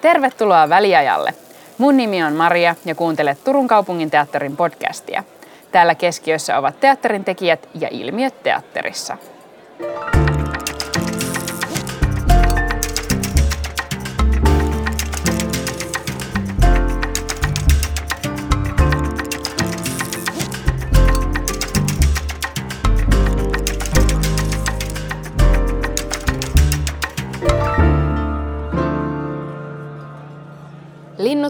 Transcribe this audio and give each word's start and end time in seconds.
Tervetuloa 0.00 0.68
väliajalle. 0.68 1.34
Mun 1.78 1.96
nimi 1.96 2.22
on 2.22 2.32
Maria 2.32 2.74
ja 2.84 2.94
kuuntelet 2.94 3.44
Turun 3.44 3.68
kaupungin 3.68 4.10
teatterin 4.10 4.56
podcastia. 4.56 5.24
Täällä 5.72 5.94
keskiössä 5.94 6.58
ovat 6.58 6.80
teatterin 6.80 7.24
tekijät 7.24 7.68
ja 7.74 7.88
ilmiöt 7.90 8.42
teatterissa. 8.42 9.16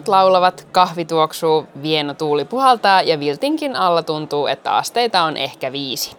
Linnut 0.00 0.08
laulavat, 0.08 0.66
kahvi 0.72 1.04
tuoksuu, 1.04 1.66
vieno 1.82 2.14
tuuli 2.14 2.44
puhaltaa 2.44 3.02
ja 3.02 3.20
viltinkin 3.20 3.76
alla 3.76 4.02
tuntuu, 4.02 4.46
että 4.46 4.76
asteita 4.76 5.22
on 5.22 5.36
ehkä 5.36 5.72
viisi. 5.72 6.16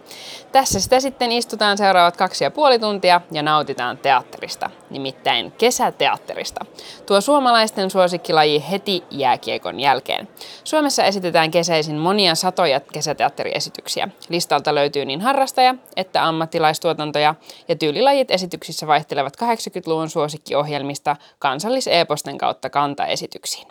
Tässä 0.52 0.80
sitä 0.80 1.00
sitten 1.00 1.32
istutaan 1.32 1.78
seuraavat 1.78 2.18
kaksi 2.18 2.44
ja 2.44 2.52
puoli 2.52 2.80
tuntia 2.80 3.22
ja 3.32 3.44
nautitaan 3.44 3.98
teatterista, 3.98 4.70
nimittäin 4.90 5.52
kesäteatterista. 5.52 6.66
Tuo 7.06 7.22
suomalaisten 7.22 7.90
suosikkilaji 7.90 8.64
heti 8.72 9.04
jääkiekon 9.12 9.80
jälkeen. 9.80 10.28
Suomessa 10.64 11.04
esitetään 11.04 11.52
kesäisin 11.52 11.96
monia 11.96 12.36
satoja 12.36 12.80
kesäteatteriesityksiä. 12.80 14.08
Listalta 14.30 14.76
löytyy 14.76 15.06
niin 15.06 15.22
harrastaja 15.22 15.76
että 15.96 16.28
ammattilaistuotantoja 16.28 17.36
ja 17.68 17.76
tyylilajit 17.76 18.32
esityksissä 18.32 18.88
vaihtelevat 18.88 19.38
80-luvun 19.44 20.10
suosikkiohjelmista 20.10 21.16
kansalliseeposten 21.40 22.38
kautta 22.38 22.70
kantaesityksiin. 22.70 23.68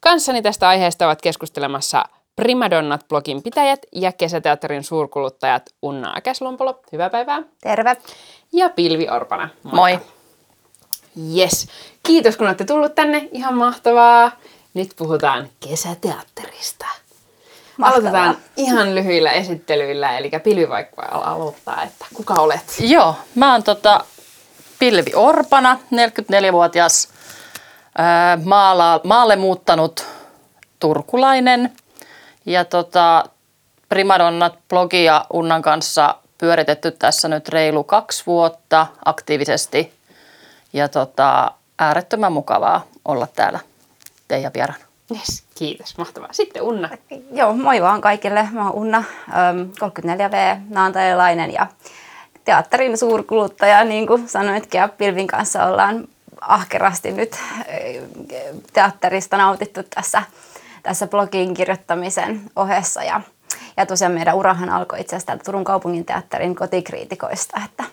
Kanssani 0.00 0.42
tästä 0.42 0.68
aiheesta 0.68 1.06
ovat 1.06 1.22
keskustelemassa 1.22 2.04
Primadonnat-blogin 2.36 3.42
pitäjät 3.42 3.80
ja 3.92 4.12
kesäteatterin 4.12 4.84
suurkuluttajat 4.84 5.62
Unna 5.82 6.12
Akäslompolo. 6.16 6.80
Hyvää 6.92 7.10
päivää. 7.10 7.42
Terve. 7.62 7.96
Ja 8.52 8.68
Pilvi 8.68 9.08
Orpana. 9.08 9.48
Moikka. 9.62 10.06
Moi. 11.16 11.38
Yes. 11.38 11.68
Kiitos 12.02 12.36
kun 12.36 12.46
olette 12.46 12.64
tullut 12.64 12.94
tänne. 12.94 13.28
Ihan 13.32 13.54
mahtavaa. 13.54 14.30
Nyt 14.74 14.90
puhutaan 14.96 15.48
kesäteatterista. 15.68 16.86
Mahtavaa. 17.76 18.10
Aloitetaan 18.10 18.36
ihan 18.56 18.94
lyhyillä 18.94 19.32
esittelyillä, 19.32 20.18
eli 20.18 20.30
Pilvi 20.44 20.68
vaikka 20.68 21.02
aloittaa, 21.02 21.82
että 21.82 22.06
kuka 22.14 22.34
olet? 22.34 22.64
Joo, 22.80 23.14
mä 23.34 23.52
oon 23.52 23.62
tota 23.62 24.04
Pilvi 24.78 25.14
Orpana, 25.14 25.78
44-vuotias 25.94 27.08
ää, 27.08 27.13
maala, 28.44 29.00
maalle 29.04 29.36
muuttanut 29.36 30.06
turkulainen– 30.80 31.72
ja 32.46 32.64
tota, 32.64 33.24
Primadonnat-blogia 33.88 35.26
Unnan 35.32 35.62
kanssa 35.62 36.14
pyöritetty 36.38 36.90
tässä 36.90 37.28
nyt 37.28 37.48
reilu 37.48 37.84
kaksi 37.84 38.22
vuotta 38.26 38.86
aktiivisesti. 39.04 39.92
Ja 40.72 40.88
tota, 40.88 41.50
äärettömän 41.78 42.32
mukavaa 42.32 42.84
olla 43.04 43.26
täällä 43.26 43.60
teidän 44.28 44.52
vieraana. 44.54 44.84
Yes, 45.10 45.44
kiitos, 45.54 45.98
mahtavaa. 45.98 46.28
Sitten 46.32 46.62
Unna. 46.62 46.90
Joo, 47.32 47.54
moi 47.54 47.82
vaan 47.82 48.00
kaikille. 48.00 48.48
Mä 48.52 48.64
oon 48.64 48.74
Unna, 48.74 49.04
34V, 49.30 50.60
naantajalainen 50.68 51.52
ja 51.52 51.66
teatterin 52.44 52.98
suurkuluttaja, 52.98 53.84
niin 53.84 54.06
kuin 54.06 54.28
sanoitkin, 54.28 54.78
ja 54.78 54.88
Pilvin 54.88 55.26
kanssa 55.26 55.64
ollaan 55.66 56.08
ahkerasti 56.48 57.12
nyt 57.12 57.36
teatterista 58.72 59.36
nautittu 59.36 59.82
tässä 59.82 60.22
tässä 60.84 61.06
blogin 61.06 61.54
kirjoittamisen 61.54 62.40
ohessa. 62.56 63.02
Ja, 63.02 63.20
ja 63.76 63.86
tosiaan 63.86 64.12
meidän 64.12 64.34
urahan 64.34 64.70
alkoi 64.70 65.00
itse 65.00 65.16
asiassa 65.16 65.44
Turun 65.44 65.64
kaupungin 65.64 66.04
teatterin 66.04 66.54
kotikriitikoista, 66.54 67.60
että, 67.64 67.84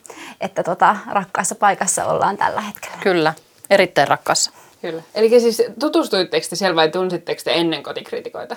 että 0.42 0.64
tota, 0.64 0.98
rakkaassa 1.12 1.56
paikassa 1.56 2.06
ollaan 2.06 2.38
tällä 2.38 2.62
hetkellä. 2.62 2.98
Kyllä, 3.04 3.34
erittäin 3.70 4.08
rakkaassa. 4.08 4.52
Kyllä. 4.82 5.04
Eli 5.16 5.40
siis 5.40 5.64
tutustuitteko 5.80 6.48
te 6.50 6.56
siellä 6.56 6.76
vai 6.76 6.90
tunsitteko 6.90 7.42
te 7.44 7.52
ennen 7.54 7.84
kotikriitikoita? 7.84 8.56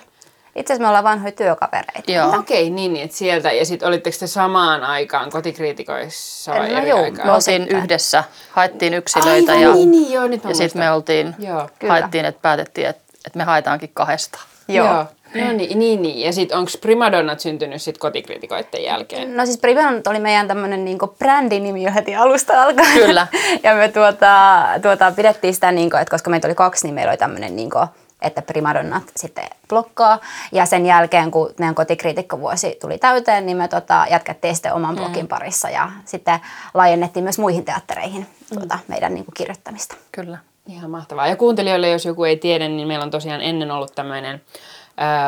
Itse 0.56 0.72
asiassa 0.72 0.82
me 0.82 0.88
ollaan 0.88 1.04
vanhoja 1.04 1.32
työkavereita. 1.32 2.12
Joo. 2.12 2.28
Okei, 2.28 2.62
okay, 2.62 2.74
niin, 2.74 2.92
niin, 2.92 3.04
että 3.04 3.16
sieltä. 3.16 3.52
Ja 3.52 3.66
sitten 3.66 3.88
olitteko 3.88 4.16
te 4.20 4.26
samaan 4.26 4.84
aikaan 4.84 5.30
kotikriitikoissa 5.30 6.52
vai 6.52 6.68
no, 6.68 6.78
eri 6.78 6.88
joo, 6.88 7.02
aikaan? 7.02 7.28
me 7.28 7.34
oltiin 7.34 7.68
yhdessä, 7.68 8.24
haettiin 8.50 8.94
yksilöitä 8.94 9.52
Aivan, 9.52 9.62
ja, 9.62 9.74
niin, 9.74 9.90
niin, 9.90 10.12
joo, 10.12 10.26
nyt 10.26 10.44
ja 10.44 10.54
sitten 10.54 10.82
me 10.82 10.90
oltiin, 10.90 11.34
joo, 11.38 11.68
haettiin, 11.88 12.24
että 12.24 12.42
päätettiin, 12.42 12.86
että, 12.86 13.02
että 13.26 13.38
me 13.38 13.44
haetaankin 13.44 13.90
kahdestaan. 13.94 14.44
Joo. 14.68 14.86
Joo. 14.86 15.06
No 15.34 15.52
niin, 15.52 15.78
niin, 15.78 16.02
niin. 16.02 16.20
Ja 16.20 16.32
sitten 16.32 16.58
onko 16.58 16.70
Primadonnat 16.80 17.40
syntynyt 17.40 17.82
sitten 17.82 18.00
kotikritikoiden 18.00 18.82
jälkeen? 18.82 19.36
No 19.36 19.44
siis 19.46 19.58
Primadonnat 19.58 20.06
oli 20.06 20.20
meidän 20.20 20.48
tämmöinen 20.48 20.84
niinku 20.84 21.06
brändinimi 21.06 21.82
jo 21.82 21.92
heti 21.94 22.16
alusta 22.16 22.62
alkaen. 22.62 22.92
Kyllä. 22.92 23.26
ja 23.62 23.74
me 23.74 23.88
tuota, 23.88 24.64
tuota, 24.82 25.12
pidettiin 25.16 25.54
sitä, 25.54 25.72
niinku, 25.72 25.96
että 25.96 26.10
koska 26.10 26.30
meitä 26.30 26.48
oli 26.48 26.54
kaksi, 26.54 26.86
niin 26.86 26.94
meillä 26.94 27.10
oli 27.10 27.18
tämmöinen 27.18 27.56
niinku, 27.56 27.78
että 28.24 28.42
Primadonnat 28.42 29.02
sitten 29.16 29.44
blokkaa. 29.68 30.18
Ja 30.52 30.66
sen 30.66 30.86
jälkeen, 30.86 31.30
kun 31.30 31.54
meidän 31.58 31.74
kotikriitikkovuosi 31.74 32.76
tuli 32.80 32.98
täyteen, 32.98 33.46
niin 33.46 33.56
me 33.56 33.68
tota, 33.68 34.06
jatkettiin 34.10 34.54
sitten 34.54 34.72
oman 34.72 34.96
blogin 34.96 35.24
mm. 35.24 35.28
parissa 35.28 35.70
ja 35.70 35.90
sitten 36.04 36.40
laajennettiin 36.74 37.24
myös 37.24 37.38
muihin 37.38 37.64
teattereihin 37.64 38.26
tuota, 38.54 38.78
meidän 38.88 39.14
niin 39.14 39.24
kuin, 39.24 39.34
kirjoittamista. 39.34 39.96
Kyllä. 40.12 40.38
Ihan 40.68 40.90
mahtavaa. 40.90 41.26
Ja 41.26 41.36
kuuntelijoille, 41.36 41.88
jos 41.88 42.04
joku 42.04 42.24
ei 42.24 42.36
tiedä, 42.36 42.68
niin 42.68 42.88
meillä 42.88 43.04
on 43.04 43.10
tosiaan 43.10 43.40
ennen 43.40 43.70
ollut 43.70 43.94
tämmöinen 43.94 44.40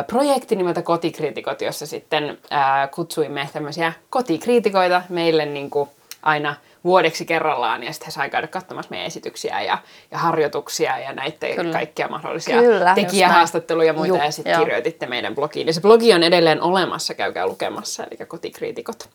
projekti 0.06 0.56
nimeltä 0.56 0.82
Kotikriitikot, 0.82 1.60
jossa 1.60 1.86
sitten 1.86 2.38
ää, 2.50 2.86
kutsuimme 2.86 3.48
tämmöisiä 3.52 3.92
kotikriitikoita 4.10 5.02
meille 5.08 5.46
niin 5.46 5.70
kuin 5.70 5.90
aina 6.22 6.54
vuodeksi 6.86 7.24
kerrallaan 7.24 7.82
ja 7.82 7.92
sitten 7.92 8.06
he 8.06 8.10
sai 8.10 8.30
käydä 8.30 8.46
katsomassa 8.46 8.90
meidän 8.90 9.06
esityksiä 9.06 9.62
ja, 9.62 9.78
ja 10.10 10.18
harjoituksia 10.18 10.98
ja 10.98 11.12
näitä 11.12 11.46
Kyllä. 11.56 11.72
kaikkia 11.72 12.08
mahdollisia 12.08 12.60
Kyllä, 12.60 12.94
tekijähaastatteluja 12.94 13.86
ja 13.86 13.92
muita 13.92 14.08
Juh, 14.08 14.24
ja 14.24 14.30
sitten 14.30 14.58
kirjoititte 14.58 15.06
meidän 15.06 15.34
blogiin. 15.34 15.66
Ja 15.66 15.72
se 15.72 15.80
blogi 15.80 16.14
on 16.14 16.22
edelleen 16.22 16.62
olemassa, 16.62 17.14
käykää 17.14 17.46
lukemassa, 17.46 18.04
eli 18.04 18.26
Kotikriitikot 18.26 19.08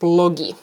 blogi. 0.00 0.56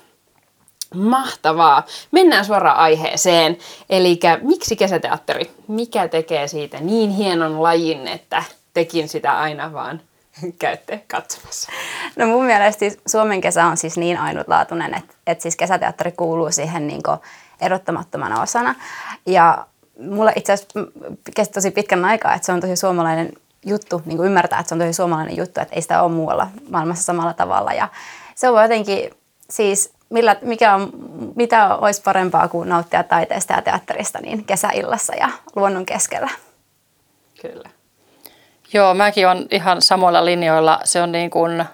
Mahtavaa. 0.95 1.85
Mennään 2.11 2.45
suoraan 2.45 2.77
aiheeseen. 2.77 3.57
Eli 3.89 4.19
miksi 4.41 4.75
kesäteatteri? 4.75 5.51
Mikä 5.67 6.07
tekee 6.07 6.47
siitä 6.47 6.79
niin 6.79 7.09
hienon 7.09 7.63
lajin, 7.63 8.07
että 8.07 8.43
tekin 8.73 9.09
sitä 9.09 9.39
aina 9.39 9.73
vaan 9.73 10.01
käytte 10.59 11.03
katsomassa? 11.07 11.71
No 12.15 12.25
mun 12.25 12.45
mielestä 12.45 12.79
siis 12.79 12.97
Suomen 13.07 13.41
kesä 13.41 13.65
on 13.65 13.77
siis 13.77 13.97
niin 13.97 14.17
ainutlaatuinen, 14.17 14.93
että, 14.93 15.13
että 15.27 15.41
siis 15.41 15.55
kesäteatteri 15.55 16.11
kuuluu 16.11 16.51
siihen 16.51 16.87
niin 16.87 17.01
erottamattomana 17.61 18.41
osana. 18.41 18.75
Ja 19.25 19.67
mulle 19.99 20.33
itse 20.35 20.53
asiassa 20.53 20.79
kesti 21.35 21.53
tosi 21.53 21.71
pitkän 21.71 22.05
aikaa, 22.05 22.33
että 22.33 22.45
se 22.45 22.51
on 22.51 22.61
tosi 22.61 22.75
suomalainen 22.75 23.33
juttu, 23.65 24.01
niin 24.05 24.17
kuin 24.17 24.27
ymmärtää, 24.27 24.59
että 24.59 24.69
se 24.69 24.75
on 24.75 24.79
tosi 24.79 24.93
suomalainen 24.93 25.37
juttu, 25.37 25.61
että 25.61 25.75
ei 25.75 25.81
sitä 25.81 26.01
ole 26.01 26.11
muualla 26.11 26.47
maailmassa 26.69 27.03
samalla 27.03 27.33
tavalla. 27.33 27.73
Ja 27.73 27.87
se 28.35 28.49
on 28.49 28.61
jotenkin, 28.61 29.09
siis 29.49 29.93
millä, 30.09 30.35
mikä 30.41 30.75
on, 30.75 30.91
mitä 31.35 31.75
olisi 31.75 32.01
parempaa 32.01 32.47
kuin 32.47 32.69
nauttia 32.69 33.03
taiteesta 33.03 33.53
ja 33.53 33.61
teatterista 33.61 34.19
niin 34.19 34.45
kesäillassa 34.45 35.15
ja 35.15 35.29
luonnon 35.55 35.85
keskellä. 35.85 36.29
Kyllä. 37.41 37.69
Joo, 38.73 38.93
mäkin 38.93 39.27
on 39.27 39.45
ihan 39.51 39.81
samoilla 39.81 40.25
linjoilla. 40.25 40.79
Se 40.83 41.01
on 41.01 41.11
niin 41.11 41.29
kuin 41.29 41.65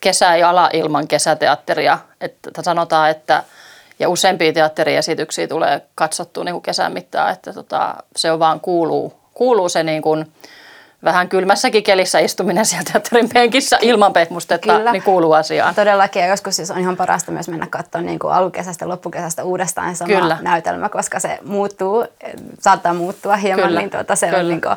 kesä 0.00 0.34
ei 0.34 0.42
ala 0.42 0.70
ilman 0.72 1.08
kesäteatteria. 1.08 1.98
Että 2.20 2.62
sanotaan, 2.62 3.10
että 3.10 3.44
ja 3.98 4.08
useampia 4.08 4.52
teatteriesityksiä 4.52 5.48
tulee 5.48 5.82
katsottua 5.94 6.44
niin 6.44 6.52
kuin 6.52 6.62
kesän 6.62 6.92
mittaan, 6.92 7.32
että 7.32 7.52
tota, 7.52 7.94
se 8.16 8.32
on 8.32 8.38
vaan 8.38 8.60
kuuluu, 8.60 9.14
kuuluu 9.34 9.68
se 9.68 9.82
niin 9.82 10.02
kuin, 10.02 10.26
vähän 11.04 11.28
kylmässäkin 11.28 11.82
kelissä 11.82 12.18
istuminen 12.18 12.66
sieltä 12.66 12.92
teatterin 12.92 13.28
penkissä 13.28 13.78
ilman 13.80 14.12
pehmustetta, 14.12 14.76
Kyllä. 14.76 14.92
niin 14.92 15.02
kuuluu 15.02 15.32
asiaan. 15.32 15.74
Todellakin, 15.74 16.22
ja 16.22 16.28
joskus 16.28 16.56
siis 16.56 16.70
on 16.70 16.78
ihan 16.78 16.96
parasta 16.96 17.32
myös 17.32 17.48
mennä 17.48 17.66
katsomaan 17.66 18.06
niin 18.06 18.18
kuin 18.18 18.34
alkukesästä 18.34 18.88
loppukesästä 18.88 19.44
uudestaan 19.44 19.96
sama 19.96 20.14
Kyllä. 20.14 20.38
näytelmä, 20.40 20.88
koska 20.88 21.20
se 21.20 21.38
muuttuu, 21.44 22.06
saattaa 22.58 22.94
muuttua 22.94 23.36
hieman, 23.36 23.64
kyllä. 23.64 23.80
niin 23.80 23.90
tuota, 23.90 24.16
se, 24.16 24.26
kyllä. 24.26 24.40
on 24.40 24.48
niin 24.48 24.60
kuin, 24.60 24.76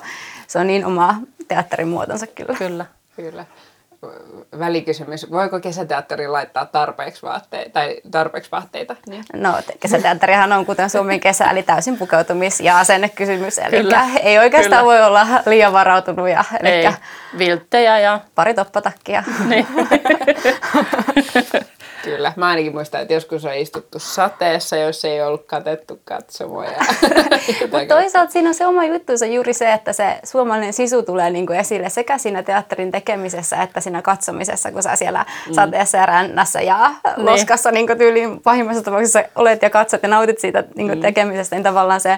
se 0.53 0.59
on 0.59 0.67
niin 0.67 0.85
oma 0.85 1.15
teatterin 1.47 1.88
muotonsa 1.88 2.27
kyllä. 2.27 2.57
Kyllä. 2.57 2.85
Kyllä 3.15 3.45
välikysymys. 4.59 5.31
Voiko 5.31 5.59
kesäteatteri 5.59 6.27
laittaa 6.27 6.65
tarpeeksi, 6.65 7.21
vaatteita, 7.21 7.69
tai 7.69 8.01
tarpeeksi 8.11 8.51
vaatteita? 8.51 8.95
Niin. 9.07 9.23
No 9.33 9.53
kesäteatterihan 9.79 10.51
on 10.51 10.65
kuten 10.65 10.89
Suomen 10.89 11.19
kesä, 11.19 11.45
eli 11.45 11.63
täysin 11.63 11.97
pukeutumis- 11.97 12.63
ja 12.63 12.79
asennekysymys. 12.79 13.57
Eli 13.57 13.77
Kyllä. 13.77 14.05
ei 14.23 14.39
oikeastaan 14.39 14.83
Kyllä. 14.83 14.97
voi 14.97 15.07
olla 15.07 15.27
liian 15.45 15.73
varautunut. 15.73 16.29
Ja, 16.29 16.44
ei. 16.63 16.89
Vilttejä 17.38 17.99
ja... 17.99 18.19
Pari 18.35 18.53
toppatakkia. 18.53 19.23
Niin. 19.47 19.67
Kyllä. 22.03 22.33
Mä 22.35 22.47
ainakin 22.47 22.73
muistan, 22.73 23.01
että 23.01 23.13
joskus 23.13 23.45
on 23.45 23.53
istuttu 23.53 24.00
sateessa, 24.00 24.77
jos 24.77 25.05
ei 25.05 25.21
ollut 25.21 25.45
katettu 25.45 26.00
katsomoja. 26.05 26.71
Mutta 27.71 27.85
toisaalta 27.88 28.31
siinä 28.31 28.50
on 28.50 28.55
se 28.55 28.65
oma 28.65 28.85
juttuunsa 28.85 29.25
juuri 29.25 29.53
se, 29.53 29.73
että 29.73 29.94
se 29.94 30.19
suomalainen 30.23 30.73
sisu 30.73 31.03
tulee 31.03 31.29
niinku 31.29 31.53
esille 31.53 31.89
sekä 31.89 32.17
siinä 32.17 32.44
teatterin 32.44 32.91
tekemisessä 32.91 33.61
että 33.63 33.81
siinä 33.81 34.01
katsomisessa, 34.01 34.71
kun 34.71 34.83
sä 34.83 34.95
siellä 34.95 35.25
mm. 35.47 35.53
sateessa 35.53 35.97
ja 35.97 36.05
rännässä 36.05 36.61
ja 36.61 36.91
niin. 37.17 37.25
loskassa 37.25 37.71
niin 37.71 37.97
tyyliin 37.97 38.41
pahimmassa 38.41 38.83
tapauksessa 38.83 39.23
olet 39.35 39.61
ja 39.61 39.69
katsot 39.69 40.03
ja 40.03 40.09
nautit 40.09 40.39
siitä 40.39 40.63
niin 40.75 40.95
mm. 40.95 41.01
tekemisestä, 41.01 41.56
niin 41.56 41.63
tavallaan 41.63 42.01
se 42.01 42.17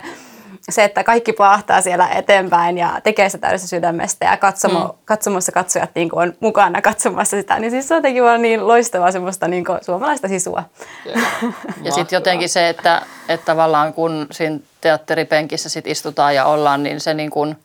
se, 0.70 0.84
että 0.84 1.04
kaikki 1.04 1.34
paahtaa 1.34 1.82
siellä 1.82 2.08
eteenpäin 2.08 2.78
ja 2.78 3.02
tekee 3.04 3.30
sitä 3.30 3.42
täydessä 3.42 3.68
sydämestä 3.68 4.26
ja 4.26 4.38
katsomo, 4.38 4.80
mm. 4.80 4.94
katsomossa 5.06 5.52
katsojat 5.52 5.90
niin 5.96 6.10
on 6.12 6.34
mukana 6.40 6.82
katsomassa 6.82 7.38
sitä, 7.38 7.60
niin 7.60 7.72
siis 7.72 7.88
se 7.88 7.94
on 7.94 7.98
jotenkin 7.98 8.24
vaan 8.24 8.42
niin 8.42 8.68
loistavaa 8.68 9.12
semmoista 9.12 9.48
niin 9.48 9.66
suomalaista 9.82 10.28
sisua. 10.28 10.64
Ja 11.84 11.92
sitten 11.92 12.18
jotenkin 12.18 12.50
se, 12.50 12.70
että, 12.70 13.02
että 13.30 13.46
tavallaan 13.46 13.94
kun 13.94 14.28
siinä 14.32 14.60
teatteripenkissä 14.82 15.70
sit 15.70 15.88
istutaan 15.88 16.36
ja 16.36 16.46
ollaan, 16.46 16.84
niin 16.84 17.00
se 17.00 17.14
niin 17.14 17.30
kuin 17.30 17.58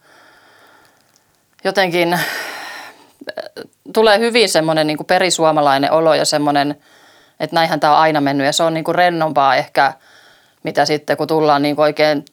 jotenkin 1.65 2.13
äh, 2.13 2.27
tulee 3.93 4.19
hyvin 4.19 4.49
semmoinen 4.49 4.87
niin 4.87 4.99
perisuomalainen 5.07 5.93
olo 5.93 6.15
ja 6.15 6.25
semmoinen, 6.25 6.77
että 7.41 7.55
näinhän 7.55 7.81
tämä 7.81 7.93
on 7.93 7.99
aina 7.99 8.21
mennyt 8.21 8.47
ja 8.47 8.53
se 8.53 8.63
on 8.63 8.75
niin 8.75 8.85
kuin 8.85 8.95
rennompaa 8.95 9.57
ehkä, 9.57 9.93
mitä 10.63 10.85
sitten 10.85 11.17
kun 11.17 11.27
tullaan 11.27 11.63
niin 11.63 11.81
oikein 11.81 12.25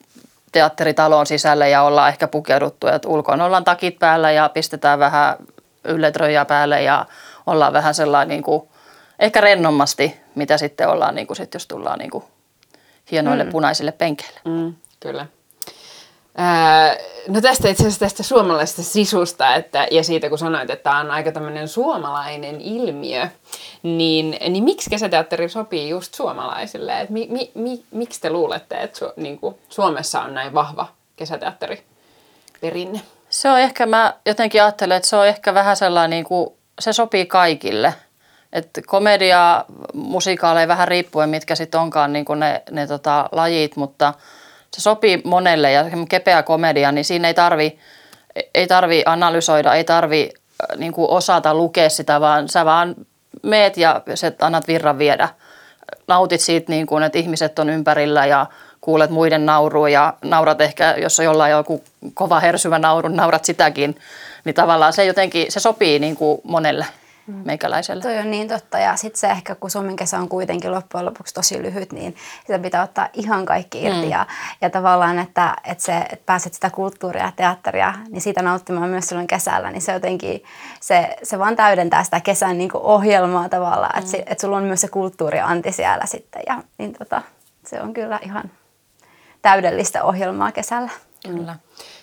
teatteritalon 0.58 1.26
sisälle 1.26 1.70
ja 1.70 1.82
ollaan 1.82 2.10
ehkä 2.10 2.28
pukeuduttu, 2.28 2.88
että 2.88 3.08
ulkona 3.08 3.46
ollaan 3.46 3.64
takit 3.64 4.00
päällä 4.00 4.32
ja 4.32 4.50
pistetään 4.50 5.00
vähän 5.00 5.36
ylletröjä 5.84 6.46
päälle 6.46 6.82
ja 6.84 7.06
ollaan 7.48 7.74
vähän 7.74 7.94
sellainen 7.94 8.28
niin 8.28 8.44
kuin, 8.44 8.70
ehkä 9.20 9.42
rennommasti, 9.42 10.20
mitä 10.36 10.58
sitten 10.58 10.90
ollaan, 10.90 11.16
niin 11.16 11.28
kuin 11.28 11.38
sit, 11.38 11.54
jos 11.54 11.68
tullaan 11.68 12.00
niin 12.00 12.10
kuin 12.10 12.24
hienoille 13.12 13.44
mm. 13.44 13.50
punaisille 13.50 13.92
penkeille. 13.92 14.40
Mm, 14.46 14.76
kyllä. 15.00 15.26
No 17.28 17.42
tästä 17.42 17.70
itse 17.70 17.84
asiassa 17.84 18.00
tästä 18.00 18.24
suomalaisesta 18.24 18.84
sisusta 18.84 19.56
että, 19.56 19.88
ja 19.92 20.04
siitä 20.04 20.30
kun 20.30 20.38
sanoit, 20.38 20.70
että 20.70 20.84
tämä 20.84 21.00
on 21.00 21.12
aika 21.12 21.32
tämmöinen 21.32 21.68
suomalainen 21.68 22.62
ilmiö, 22.62 23.28
niin, 23.84 24.38
niin 24.50 24.64
miksi 24.64 24.90
kesäteatteri 24.90 25.50
sopii 25.50 25.90
just 25.90 26.14
suomalaisille? 26.14 27.02
Et 27.02 27.10
mi, 27.10 27.28
mi, 27.30 27.52
mi, 27.56 27.84
miksi 27.92 28.22
te 28.22 28.30
luulette, 28.30 28.76
että 28.76 28.98
su, 28.98 29.06
niin 29.16 29.40
kuin 29.40 29.56
Suomessa 29.70 30.22
on 30.22 30.34
näin 30.34 30.54
vahva 30.54 30.88
kesäteatteriperinne? 31.16 33.02
Se 33.30 33.50
on 33.50 33.60
ehkä, 33.60 33.86
mä 33.86 34.14
jotenkin 34.26 34.64
ajattelen, 34.64 34.98
että 34.98 35.10
se 35.10 35.16
on 35.16 35.28
ehkä 35.28 35.54
vähän 35.54 35.76
sellainen, 35.76 36.10
niin 36.10 36.26
kuin, 36.26 36.50
se 36.80 36.94
sopii 36.94 37.26
kaikille. 37.26 37.94
Että 38.54 38.82
komedia, 38.86 39.66
musikaaleja 39.94 40.68
vähän 40.68 40.88
riippuen, 40.88 41.30
mitkä 41.30 41.56
sitten 41.56 41.80
onkaan 41.80 42.14
niin 42.14 42.26
kuin 42.26 42.40
ne, 42.40 42.64
ne 42.72 42.88
tota, 42.88 43.30
lajit, 43.32 43.76
mutta– 43.76 44.14
se 44.74 44.82
sopii 44.82 45.22
monelle 45.24 45.72
ja 45.72 45.86
kepeä 46.10 46.44
komedia, 46.44 46.92
niin 46.92 47.06
siinä 47.06 47.28
ei 47.28 47.34
tarvi, 47.34 47.80
ei 48.56 48.68
tarvi 48.68 49.04
analysoida, 49.06 49.74
ei 49.74 49.84
tarvi 49.84 50.30
äh, 50.32 50.78
niin 50.78 50.94
kuin 50.94 51.10
osata 51.10 51.54
lukea 51.54 51.90
sitä, 51.90 52.22
vaan 52.22 52.50
sä 52.50 52.66
vaan 52.66 52.96
meet 53.44 53.78
ja 53.78 54.02
sä 54.16 54.32
annat 54.42 54.68
virran 54.68 54.98
viedä. 54.98 55.30
Nautit 56.08 56.42
siitä, 56.42 56.72
niin 56.72 56.88
kuin, 56.88 57.04
että 57.04 57.18
ihmiset 57.18 57.60
on 57.60 57.70
ympärillä 57.70 58.26
ja 58.26 58.46
kuulet 58.82 59.10
muiden 59.10 59.46
naurua 59.46 59.90
ja 59.90 60.14
naurat 60.22 60.62
ehkä, 60.62 60.96
jos 60.98 61.20
on 61.20 61.26
jollain 61.26 61.52
joku 61.52 61.84
kova 62.14 62.40
hersyvä 62.40 62.80
nauru, 62.80 63.10
naurat 63.10 63.46
sitäkin. 63.46 63.98
Niin 64.44 64.56
tavallaan 64.56 64.94
se 64.94 65.06
jotenkin, 65.06 65.52
se 65.52 65.60
sopii 65.60 66.00
niin 66.00 66.16
kuin 66.16 66.42
monelle 66.44 66.86
mm. 67.28 67.42
meikäläiselle. 67.46 68.02
Toi 68.02 68.18
on 68.18 68.32
niin 68.32 68.48
totta 68.48 68.80
ja 68.80 68.96
sitten 68.96 69.20
se 69.20 69.28
ehkä, 69.28 69.56
kun 69.56 69.70
Suomen 69.70 69.96
kesä 69.96 70.20
on 70.20 70.30
kuitenkin 70.30 70.72
loppujen 70.72 71.06
lopuksi 71.06 71.34
tosi 71.34 71.62
lyhyt, 71.62 71.92
niin 71.92 72.16
sitä 72.42 72.60
pitää 72.60 72.84
ottaa 72.84 73.10
ihan 73.14 73.46
kaikki 73.46 73.84
irti 73.84 74.06
mm. 74.06 74.12
ja, 74.12 74.26
ja 74.62 74.70
tavallaan, 74.70 75.20
että, 75.20 75.56
että, 75.64 75.84
se, 75.84 75.98
että 75.98 76.26
pääset 76.26 76.54
sitä 76.54 76.70
kulttuuria 76.70 77.24
ja 77.24 77.32
teatteria, 77.36 77.94
niin 78.10 78.22
siitä 78.22 78.42
nauttimaan 78.42 78.90
myös 78.90 79.08
silloin 79.08 79.28
kesällä, 79.28 79.72
niin 79.72 79.82
se 79.82 79.94
jotenkin, 79.94 80.44
se, 80.80 81.18
se 81.24 81.40
vaan 81.40 81.56
täydentää 81.56 82.04
sitä 82.04 82.20
kesän 82.20 82.58
niin 82.58 82.70
ohjelmaa 82.74 83.50
tavallaan, 83.50 83.96
mm. 83.96 84.06
että, 84.06 84.18
että 84.18 84.42
sulla 84.42 84.58
on 84.58 84.64
myös 84.64 84.82
se 84.82 84.88
kulttuurianti 84.88 85.72
siellä 85.72 86.06
sitten 86.06 86.42
ja 86.48 86.64
niin 86.78 86.94
tota, 86.94 87.22
se 87.66 87.82
on 87.82 87.94
kyllä 87.94 88.20
ihan 88.22 88.52
täydellistä 89.42 90.04
ohjelmaa 90.04 90.52
kesällä. 90.52 90.90
Kyllä. 91.28 91.56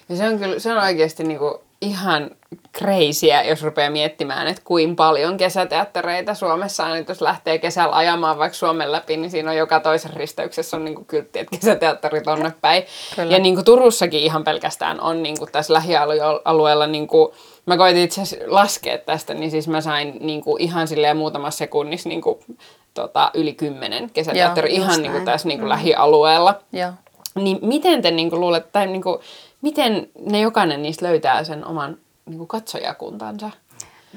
Ja 0.09 0.17
se 0.17 0.29
on 0.29 0.39
kyllä, 0.39 0.59
se 0.59 0.73
on 0.73 0.79
oikeasti 0.79 1.25
niinku 1.25 1.61
ihan 1.85 2.31
kreisiä, 2.73 3.43
jos 3.43 3.63
rupeaa 3.63 3.91
miettimään, 3.91 4.47
että 4.47 4.63
kuinka 4.65 4.95
paljon 5.05 5.37
kesäteattereita 5.37 6.35
Suomessa 6.35 6.85
on. 6.85 6.97
Että 6.97 7.11
jos 7.11 7.21
lähtee 7.21 7.59
kesällä 7.59 7.97
ajamaan 7.97 8.39
vaikka 8.39 8.57
Suomen 8.57 8.93
läpi, 8.93 9.17
niin 9.17 9.31
siinä 9.31 9.51
on 9.51 9.57
joka 9.57 9.81
toisen 9.81 10.13
risteyksessä 10.13 10.77
on 10.77 10.85
niin 10.85 10.95
kuin 10.95 11.05
kyltti, 11.05 11.39
että 11.39 11.57
kesäteatteri 11.57 12.21
tonne 12.21 12.53
päin. 12.61 12.83
Kyllä. 13.17 13.33
Ja 13.33 13.39
niin 13.39 13.55
kuin 13.55 13.65
Turussakin 13.65 14.21
ihan 14.21 14.45
pelkästään 14.45 15.01
on 15.01 15.23
niin 15.23 15.39
kuin 15.39 15.53
tässä 15.53 15.73
lähialueella, 15.73 16.87
niin 16.87 17.07
kuin, 17.07 17.33
mä 17.67 17.77
koitin 17.77 18.03
itse 18.03 18.23
asiassa 18.23 18.47
laskea 18.49 18.99
tästä, 18.99 19.35
niin 19.35 19.51
siis 19.51 19.69
mä 19.69 19.81
sain 19.81 20.17
niin 20.21 20.41
kuin 20.41 20.63
ihan 20.63 20.89
silleen 20.89 21.17
muutamassa 21.17 21.59
sekunnissa 21.59 22.09
niin 22.09 22.23
kuin, 22.23 22.39
tota, 22.95 23.31
yli 23.35 23.53
kymmenen 23.53 24.11
kesäteatteri 24.11 24.75
Joo, 24.75 24.85
ihan 24.85 25.03
niin 25.03 25.13
kuin 25.13 25.25
tässä 25.25 25.49
niin 25.49 25.59
kuin 25.59 25.67
mm. 25.67 25.71
lähialueella. 25.71 26.61
Joo. 26.73 26.91
Niin 27.35 27.59
miten 27.63 28.03
te 28.03 28.11
niin 28.11 28.31
kuin 28.31 28.41
luulette, 28.41 28.69
tai 28.73 28.87
niin 28.87 29.03
kuin, 29.03 29.19
miten 29.65 30.09
ne 30.27 30.41
jokainen 30.41 30.83
niistä 30.83 31.07
löytää 31.07 31.45
sen 31.45 31.67
oman 31.67 31.97
niin 32.27 32.39
kuin 32.39 32.49
katsojakuntansa? 32.49 33.51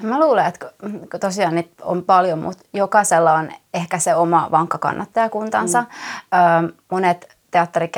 Mä 0.02 0.20
luulen, 0.20 0.46
että 0.46 0.70
kun 1.10 1.20
tosiaan 1.20 1.54
niitä 1.54 1.84
on 1.84 2.02
paljon, 2.02 2.38
mutta 2.38 2.64
jokaisella 2.72 3.32
on 3.32 3.50
ehkä 3.74 3.98
se 3.98 4.14
oma 4.14 4.48
vankka 4.50 4.78
kannattajakuntansa. 4.78 5.80
Mm. 5.80 6.72
Monet 6.90 7.36
teatteri, 7.50 7.90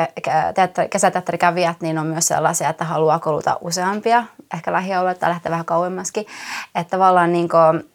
teatteri, 0.54 0.88
kesäteatterikävijät 0.88 1.80
niin 1.80 1.98
on 1.98 2.06
myös 2.06 2.28
sellaisia, 2.28 2.68
että 2.68 2.84
haluaa 2.84 3.18
kouluta 3.18 3.58
useampia, 3.60 4.24
ehkä 4.54 4.72
lähialueita 4.72 5.20
tai 5.20 5.30
lähteä 5.30 5.52
vähän 5.52 5.64
kauemmaskin. 5.64 6.26
Että 6.74 6.90
tavallaan 6.90 7.32
niin 7.32 7.48
kuin, 7.48 7.90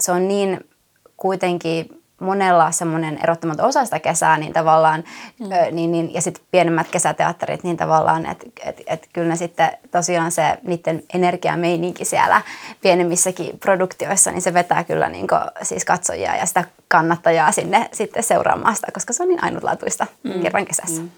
se 0.00 0.12
on 0.12 0.28
niin 0.28 0.68
kuitenkin 1.16 2.01
monella 2.22 2.70
semmoinen 2.70 3.18
erottamaton 3.22 3.66
osa 3.66 3.84
sitä 3.84 3.98
kesää, 3.98 4.38
niin 4.38 4.52
tavallaan, 4.52 5.04
mm. 5.40 5.52
ö, 5.52 5.70
niin, 5.70 5.92
niin, 5.92 6.14
ja 6.14 6.20
sitten 6.20 6.44
pienemmät 6.50 6.88
kesäteatterit, 6.90 7.62
niin 7.62 7.76
tavallaan, 7.76 8.26
että 8.26 8.46
et, 8.64 8.82
et, 8.86 9.08
kyllä 9.12 9.28
ne 9.28 9.36
sitten 9.36 9.70
tosiaan 9.90 10.32
se 10.32 10.58
niiden 10.62 11.02
energiameininki 11.14 12.04
siellä 12.04 12.42
pienemmissäkin 12.80 13.58
produktioissa, 13.58 14.30
niin 14.30 14.42
se 14.42 14.54
vetää 14.54 14.84
kyllä 14.84 15.08
niin 15.08 15.28
kuin, 15.28 15.40
siis 15.62 15.84
katsojia 15.84 16.36
ja 16.36 16.46
sitä 16.46 16.64
kannattajaa 16.88 17.52
sinne 17.52 17.88
sitten 17.92 18.22
seuraamaan 18.22 18.76
sitä, 18.76 18.92
koska 18.92 19.12
se 19.12 19.22
on 19.22 19.28
niin 19.28 19.44
ainutlaatuista 19.44 20.06
mm. 20.22 20.42
kerran 20.42 20.64
kesässä. 20.64 21.00
Mm. 21.00 21.10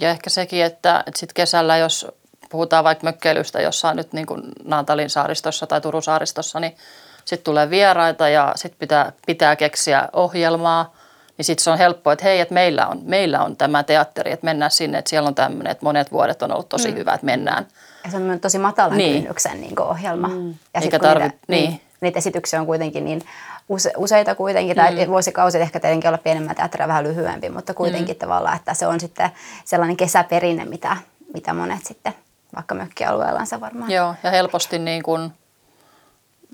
Ja 0.00 0.10
ehkä 0.10 0.30
sekin, 0.30 0.64
että, 0.64 1.04
että 1.06 1.20
sitten 1.20 1.34
kesällä, 1.34 1.76
jos 1.76 2.06
puhutaan 2.50 2.84
vaikka 2.84 3.04
mökkeilystä 3.04 3.60
jossain 3.60 3.96
nyt 3.96 4.12
niin 4.12 4.26
kuin 4.26 4.42
Naantalin 4.64 5.10
saaristossa 5.10 5.66
tai 5.66 5.80
Turun 5.80 6.02
saaristossa, 6.02 6.60
niin 6.60 6.76
sitten 7.24 7.44
tulee 7.44 7.70
vieraita 7.70 8.28
ja 8.28 8.52
sitten 8.56 8.78
pitää, 8.78 9.12
pitää 9.26 9.56
keksiä 9.56 10.08
ohjelmaa. 10.12 10.94
Niin 11.36 11.44
sitten 11.44 11.64
se 11.64 11.70
on 11.70 11.78
helppo, 11.78 12.10
että 12.10 12.24
hei, 12.24 12.40
että 12.40 12.54
meillä 12.54 12.86
on, 12.86 13.00
meillä 13.04 13.44
on 13.44 13.56
tämä 13.56 13.82
teatteri, 13.82 14.32
että 14.32 14.44
mennään 14.44 14.70
sinne, 14.70 14.98
että 14.98 15.08
siellä 15.08 15.28
on 15.28 15.34
tämmöinen, 15.34 15.70
että 15.70 15.84
monet 15.84 16.12
vuodet 16.12 16.42
on 16.42 16.52
ollut 16.52 16.68
tosi 16.68 16.90
mm. 16.90 16.96
hyvä, 16.96 17.14
että 17.14 17.26
mennään. 17.26 17.66
Ja 18.04 18.10
se 18.10 18.16
on 18.16 18.40
tosi 18.40 18.58
matalan 18.58 18.98
niin. 18.98 19.22
kynnyksen 19.22 19.60
niin 19.60 19.80
ohjelma. 19.80 20.28
Mm. 20.28 20.54
Ja 20.74 20.80
Eikä 20.80 20.98
tarvi, 20.98 21.22
niitä, 21.22 21.36
niin. 21.48 21.70
niin. 21.70 21.80
niitä 22.00 22.18
esityksiä 22.18 22.60
on 22.60 22.66
kuitenkin 22.66 23.04
niin 23.04 23.22
use, 23.68 23.92
useita 23.96 24.34
kuitenkin, 24.34 24.76
tai 24.76 25.06
mm. 25.06 25.10
vuosikausit 25.10 25.60
ehkä 25.60 25.80
tietenkin 25.80 26.08
olla 26.08 26.18
pienemmä 26.18 26.54
teatteri 26.54 26.88
vähän 26.88 27.04
lyhyempi, 27.04 27.48
mutta 27.50 27.74
kuitenkin 27.74 28.16
mm. 28.16 28.18
tavallaan, 28.18 28.56
että 28.56 28.74
se 28.74 28.86
on 28.86 29.00
sitten 29.00 29.30
sellainen 29.64 29.96
kesäperinne, 29.96 30.64
mitä, 30.64 30.96
mitä 31.34 31.52
monet 31.54 31.84
sitten 31.84 32.14
vaikka 32.56 32.74
mökkialueellansa 32.74 33.60
varmaan. 33.60 33.90
Joo, 33.90 34.14
ja 34.22 34.30
helposti 34.30 34.78
niin 34.78 35.02
kuin 35.02 35.32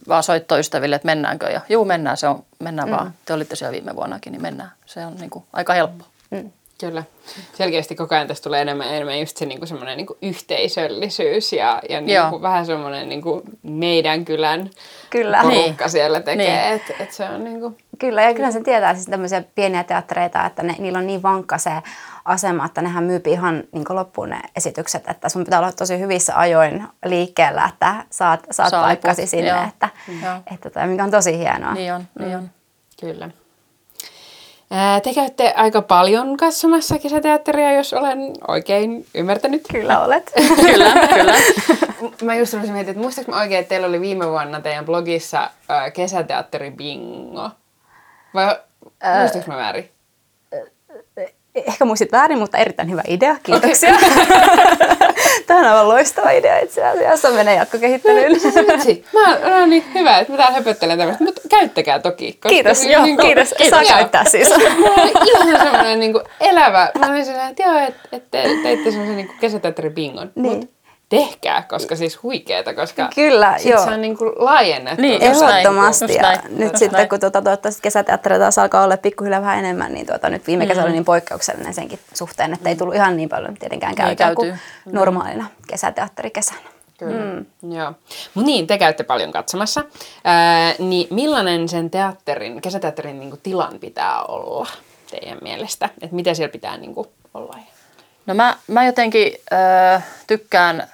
vaan 0.08 0.22
soittoystäville, 0.22 0.96
että 0.96 1.06
mennäänkö. 1.06 1.46
Ja 1.46 1.60
juu, 1.68 1.84
mennään, 1.84 2.16
se 2.16 2.28
on, 2.28 2.44
mennään 2.58 2.88
mm. 2.88 2.94
vaan. 2.94 3.14
Te 3.24 3.32
olitte 3.32 3.56
siellä 3.56 3.72
viime 3.72 3.96
vuonnakin, 3.96 4.32
niin 4.32 4.42
mennään. 4.42 4.70
Se 4.86 5.06
on 5.06 5.14
niin 5.14 5.30
kuin, 5.30 5.44
aika 5.52 5.72
helppo. 5.72 6.04
Mm. 6.30 6.52
Kyllä. 6.80 7.04
Selkeästi 7.54 7.94
koko 7.94 8.14
ajan 8.14 8.26
tässä 8.26 8.42
tulee 8.42 8.62
enemmän 8.62 8.88
enemmän 8.88 9.20
just 9.20 9.36
se 9.36 9.46
niin 9.46 9.58
kuin 9.58 9.68
semmoinen 9.68 9.96
niin 9.96 10.06
kuin 10.06 10.18
yhteisöllisyys 10.22 11.52
ja, 11.52 11.82
ja 11.88 12.00
niin 12.00 12.30
kuin 12.30 12.42
vähän 12.42 12.66
semmoinen 12.66 13.08
niin 13.08 13.22
kuin 13.22 13.42
meidän 13.62 14.24
kylän 14.24 14.70
Kyllä. 15.10 15.38
porukka 15.42 15.84
niin. 15.84 15.90
siellä 15.90 16.20
tekee. 16.20 16.66
Niin. 16.66 16.74
Et, 16.74 17.00
et 17.00 17.12
se 17.12 17.24
on 17.24 17.44
niin 17.44 17.60
kuin... 17.60 17.76
Kyllä, 17.98 18.22
ja 18.22 18.34
kyllä 18.34 18.50
se 18.50 18.60
tietää 18.60 18.94
siis 18.94 19.06
tämmöisiä 19.06 19.42
pieniä 19.54 19.84
teattereita, 19.84 20.46
että 20.46 20.62
ne, 20.62 20.74
niillä 20.78 20.98
on 20.98 21.06
niin 21.06 21.22
vankka 21.22 21.58
se 21.58 21.70
asema, 22.28 22.64
että 22.64 22.82
nehän 22.82 23.04
myypi 23.04 23.30
ihan 23.30 23.64
niin 23.72 23.84
loppuun 23.88 24.28
ne 24.28 24.40
esitykset, 24.56 25.08
että 25.08 25.28
sun 25.28 25.44
pitää 25.44 25.58
olla 25.58 25.72
tosi 25.72 25.98
hyvissä 25.98 26.38
ajoin 26.38 26.88
liikkeellä, 27.04 27.64
että 27.72 28.04
saat, 28.10 28.40
saat 28.50 28.70
paikkasi 28.70 29.26
sinne, 29.26 29.50
Joo. 29.50 29.64
että, 29.68 29.88
Joo. 30.24 30.36
että, 30.52 30.68
että, 30.68 30.86
mikä 30.86 31.04
on 31.04 31.10
tosi 31.10 31.38
hienoa. 31.38 31.74
Niin 31.74 31.94
on, 31.94 32.04
niin 32.18 32.36
on. 32.36 32.42
Mm. 32.42 32.48
Kyllä. 33.00 33.30
Te 35.02 35.14
käytte 35.14 35.54
aika 35.56 35.82
paljon 35.82 36.36
katsomassa 36.36 36.98
kesäteatteria, 36.98 37.72
jos 37.72 37.92
olen 37.92 38.18
oikein 38.48 39.06
ymmärtänyt. 39.14 39.62
Kyllä 39.72 40.00
olet. 40.00 40.32
kyllä, 40.66 40.92
kyllä. 41.14 41.34
Mä 42.24 42.34
just 42.34 42.54
olisin 42.54 42.72
miettiä, 42.72 42.90
että 42.90 43.02
muistaaks 43.02 43.28
mä 43.28 43.40
oikein, 43.40 43.60
että 43.60 43.68
teillä 43.68 43.86
oli 43.86 44.00
viime 44.00 44.28
vuonna 44.28 44.60
teidän 44.60 44.84
blogissa 44.84 45.50
kesäteatteri 45.94 46.70
bingo? 46.70 47.50
Vai 48.34 48.56
muistatko 49.20 49.50
mä 49.50 49.56
väärin? 49.56 49.90
Ehkä 51.66 51.84
muistit 51.84 52.12
väärin, 52.12 52.38
mutta 52.38 52.58
erittäin 52.58 52.90
hyvä 52.90 53.02
idea. 53.08 53.36
Kiitoksia. 53.42 53.94
Tämä 55.46 55.60
on 55.60 55.66
aivan 55.66 55.88
loistava 55.88 56.30
idea 56.30 56.58
itse 56.58 56.84
asiassa. 56.84 57.30
Menee 57.30 57.54
jatkokehittelyyn. 57.54 58.32
Mä, 59.12 59.38
no 59.50 59.66
niin, 59.66 59.84
hyvä, 59.94 60.18
että 60.18 60.32
mä 60.32 60.36
täällä 60.36 60.54
höpöttelen 60.58 60.98
tämmöistä, 60.98 61.24
mutta 61.24 61.40
käyttäkää 61.50 61.98
toki. 61.98 62.32
Koska 62.32 62.48
Kiitos, 62.48 62.80
niin 62.80 62.92
joo, 62.92 63.02
kuin- 63.02 63.18
kiitos. 63.18 63.54
Saa 63.70 63.82
Joo. 63.82 63.88
käyttää 63.90 64.24
siis. 64.24 64.48
Mulla 64.78 64.94
oli 65.02 65.12
ihan 65.30 65.60
semmoinen 65.62 66.00
niin 66.00 66.12
kuin 66.12 66.24
elävä, 66.40 66.90
mä 66.98 67.06
olin 67.06 67.24
sellainen, 67.24 67.50
että 67.50 67.62
joo, 67.62 67.78
että 67.78 68.08
et 68.12 68.30
te, 68.30 68.42
teitte 68.62 68.90
semmoisen 68.90 69.16
niin 69.16 69.30
kesäteatteribingon. 69.40 70.30
Niin. 70.34 70.56
Mut 70.56 70.70
tehkää, 71.08 71.62
koska 71.62 71.96
siis 71.96 72.22
huikeeta, 72.22 72.74
koska 72.74 73.08
Kyllä, 73.14 73.54
sit 73.58 73.70
joo. 73.70 73.84
se 73.84 73.90
on 73.90 74.00
niin 74.00 74.18
kuin 74.18 74.32
laajennettu. 74.36 75.02
Niin, 75.02 75.20
näin. 75.20 75.32
Ehdottomasti. 75.32 76.14
Ja 76.14 76.22
näin, 76.22 76.40
nyt 76.58 76.76
sitten, 76.76 76.96
näin. 76.96 77.08
kun 77.08 77.20
tuota, 77.20 77.42
toivottavasti 77.42 77.82
kesäteatteri 77.82 78.38
taas 78.38 78.58
alkaa 78.58 78.84
olla 78.84 78.96
pikkuhiljaa 78.96 79.40
vähän 79.40 79.58
enemmän, 79.58 79.94
niin 79.94 80.06
tuota, 80.06 80.30
nyt 80.30 80.46
viime 80.46 80.66
kesä 80.66 80.82
oli 80.82 80.92
niin 80.92 81.04
poikkeuksellinen 81.04 81.74
senkin 81.74 81.98
suhteen, 82.14 82.52
että 82.52 82.68
ei 82.68 82.76
tullut 82.76 82.94
ihan 82.94 83.16
niin 83.16 83.28
paljon 83.28 83.54
tietenkään 83.54 83.94
käytyä 83.94 84.34
kuin 84.34 84.48
käyty. 84.48 84.62
normaalina 84.92 85.46
kesäteatterikesänä. 85.66 86.60
Kyllä. 86.98 87.34
Mm. 87.62 87.72
Joo. 87.72 87.92
Mut 88.34 88.44
niin, 88.44 88.66
te 88.66 88.78
käytte 88.78 89.04
paljon 89.04 89.32
katsomassa. 89.32 89.84
Ää, 90.24 90.74
niin 90.78 91.06
millainen 91.10 91.68
sen 91.68 91.90
teatterin, 91.90 92.60
kesäteatterin 92.60 93.20
niin 93.20 93.30
kuin, 93.30 93.40
tilan 93.42 93.78
pitää 93.80 94.22
olla 94.22 94.68
teidän 95.10 95.38
mielestä? 95.42 95.88
Että 96.02 96.16
mitä 96.16 96.34
siellä 96.34 96.52
pitää 96.52 96.76
niin 96.76 96.94
kuin, 96.94 97.08
olla? 97.34 97.56
No 98.26 98.34
mä, 98.34 98.56
mä 98.66 98.86
jotenkin 98.86 99.32
äh, 99.52 100.04
tykkään, 100.26 100.88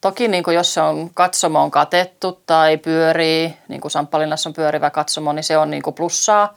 toki 0.00 0.28
niin 0.28 0.44
kuin 0.44 0.54
jos 0.54 0.74
se 0.74 0.80
on 0.80 1.10
katsomo 1.14 1.62
on 1.62 1.70
katettu 1.70 2.42
tai 2.46 2.76
pyörii, 2.76 3.56
niin 3.68 3.80
kuin 3.80 3.90
Samppalinassa 3.90 4.48
on 4.48 4.54
pyörivä 4.54 4.90
katsomo, 4.90 5.32
niin 5.32 5.44
se 5.44 5.58
on 5.58 5.70
niin 5.70 5.82
kuin 5.82 5.94
plussaa. 5.94 6.54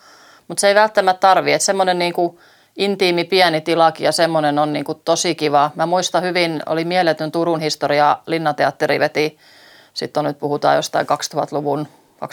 Mutta 0.47 0.61
se 0.61 0.67
ei 0.67 0.75
välttämättä 0.75 1.27
tarvi, 1.27 1.53
että 1.53 1.65
semmoinen 1.65 1.99
niin 1.99 2.13
kuin 2.13 2.39
intiimi 2.75 3.23
pieni 3.23 3.61
tilakin 3.61 4.05
ja 4.05 4.11
semmoinen 4.11 4.59
on 4.59 4.73
niin 4.73 4.85
kuin 4.85 5.01
tosi 5.05 5.35
kiva. 5.35 5.71
Mä 5.75 5.85
muistan 5.85 6.23
hyvin, 6.23 6.63
oli 6.65 6.85
mieletön 6.85 7.31
Turun 7.31 7.59
historia, 7.59 8.17
Linnateatteri 8.27 8.99
veti, 8.99 9.37
sitten 9.93 10.21
on 10.21 10.25
nyt 10.25 10.39
puhutaan 10.39 10.75
jostain 10.75 11.07
2000-luvun, 11.07 11.87
2004-2005 12.23 12.27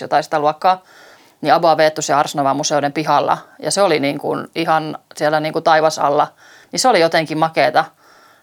jotain 0.00 0.24
sitä 0.24 0.38
luokkaa, 0.38 0.82
niin 1.40 1.54
Aba 1.54 1.76
Veettus 1.76 2.08
ja 2.08 2.18
Arsnova 2.18 2.54
museoiden 2.54 2.92
pihalla. 2.92 3.38
Ja 3.58 3.70
se 3.70 3.82
oli 3.82 4.00
niin 4.00 4.18
kuin 4.18 4.48
ihan 4.54 4.98
siellä 5.16 5.40
niin 5.40 5.52
kuin 5.52 5.62
taivas 5.62 5.98
alla. 5.98 6.28
Niin 6.72 6.80
se 6.80 6.88
oli 6.88 7.00
jotenkin 7.00 7.38
makeeta. 7.38 7.84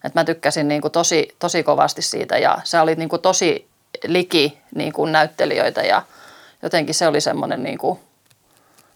Että 0.04 0.20
mä 0.20 0.24
tykkäsin 0.24 0.68
niin 0.68 0.82
kuin 0.82 0.92
tosi, 0.92 1.36
tosi 1.40 1.64
kovasti 1.64 2.02
siitä 2.02 2.38
ja 2.38 2.58
se 2.64 2.80
oli 2.80 2.96
niin 2.96 3.10
kuin 3.10 3.22
tosi 3.22 3.68
liki 4.08 4.58
niin 4.76 4.94
kuin 4.94 5.12
näyttelijöitä 5.12 5.82
ja 5.82 6.02
jotenkin 6.64 6.96
se 6.96 7.08
oli 7.08 7.22
semmoinen, 7.22 7.64
niin 7.64 7.78
kuin, 7.78 8.00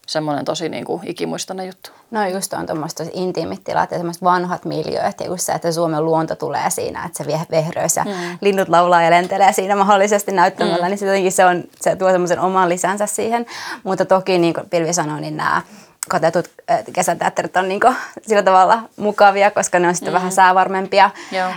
semmoinen 0.08 0.46
tosi 0.46 0.70
niin 0.70 0.86
kuin 0.86 1.08
ikimuistoinen 1.08 1.68
juttu. 1.68 1.90
No 2.12 2.28
just 2.28 2.54
on 2.54 2.66
tuommoista 2.66 3.04
intiimit 3.14 3.64
tilat 3.64 3.92
ja 3.92 3.98
semmoiset 3.98 4.24
vanhat 4.24 4.66
miljööt 4.66 5.20
ja 5.20 5.26
just 5.26 5.44
se, 5.44 5.52
että 5.52 5.72
Suomen 5.72 6.06
luonto 6.06 6.36
tulee 6.36 6.70
siinä, 6.70 7.06
että 7.06 7.18
se 7.18 7.28
vie 7.28 7.42
vehröys 7.52 7.96
ja 7.96 8.04
mm. 8.04 8.38
linnut 8.42 8.70
laulaa 8.70 9.02
ja 9.02 9.12
lentelee 9.12 9.54
siinä 9.54 9.76
mahdollisesti 9.76 10.32
näyttämällä, 10.32 10.86
mm. 10.86 10.90
niin 10.90 10.98
se, 10.98 11.06
jotenkin 11.06 11.32
se, 11.32 11.46
on, 11.46 11.64
se 11.82 11.96
tuo 11.96 12.12
semmoisen 12.12 12.40
oman 12.40 12.70
lisänsä 12.70 13.06
siihen. 13.06 13.46
Mutta 13.84 14.06
toki 14.06 14.38
niin 14.38 14.54
kuin 14.54 14.70
Pilvi 14.70 14.94
sanoi, 14.94 15.22
niin 15.22 15.38
nämä 15.38 15.62
katetut 16.08 16.50
äh, 16.72 16.84
kesäteatterit 16.94 17.58
on 17.58 17.68
niin 17.68 17.80
kuin, 17.80 17.96
sillä 18.22 18.44
tavalla 18.44 18.80
mukavia, 18.98 19.52
koska 19.52 19.80
ne 19.80 19.88
on 19.88 19.96
sitten 19.96 20.14
mm. 20.14 20.16
vähän 20.16 20.32
säävarmempia. 20.32 21.10
Joo. 21.32 21.48
Äh, 21.48 21.56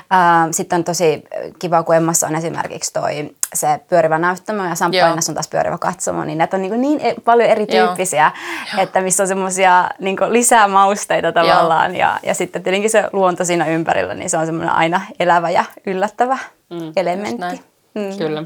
sitten 0.51 0.77
on 0.77 0.85
tosi 0.85 1.25
kiva, 1.59 1.83
kun 1.83 1.97
Emmassa 1.97 2.27
on 2.27 2.37
esimerkiksi 2.37 2.93
toi 2.93 3.31
se 3.55 3.81
pyörivä 3.89 4.19
näyttämö 4.19 4.69
ja 4.69 4.75
Samppalinassa 4.75 5.33
on 5.33 5.35
taas 5.35 5.49
pyörivä 5.49 5.79
katsomo, 5.79 6.25
niin 6.25 6.39
näitä 6.39 6.57
on 6.57 6.63
niin, 6.63 6.81
niin 6.81 7.01
e- 7.01 7.15
paljon 7.25 7.51
erityyppisiä, 7.51 8.31
että 8.79 9.01
missä 9.01 9.23
on 9.23 9.29
semmoisia 9.29 9.91
niin 9.99 10.17
lisää 10.29 10.69
mausteita 10.69 11.33
tavallaan 11.33 11.97
ja, 11.97 12.19
ja 12.23 12.35
sitten 12.35 12.63
tietenkin 12.63 12.91
se 12.91 13.05
luonto 13.13 13.45
siinä 13.45 13.67
ympärillä, 13.67 14.15
niin 14.15 14.31
se 14.31 14.37
on 14.37 14.47
semmoinen 14.47 14.75
aina 14.75 15.01
elävä 15.21 15.51
ja 15.51 15.65
yllättävä 15.87 16.39
mm, 16.71 16.93
elementti. 16.97 17.65
Mm. 17.95 18.19
Kyllä. 18.19 18.45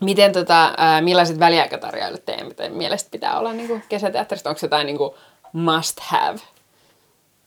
Miten 0.00 0.32
tota, 0.32 0.72
millaiset 1.00 1.38
väliaikatarjoilut 1.38 2.24
teidän 2.24 2.54
teidän 2.54 2.76
mielestä 2.76 3.10
pitää 3.10 3.38
olla 3.38 3.52
niin 3.52 3.68
kuin 3.68 3.82
kesäteatterista? 3.88 4.50
Onko 4.50 4.58
jotain 4.62 4.86
niin 4.86 4.98
kuin 4.98 5.14
must 5.52 6.00
have? 6.00 6.38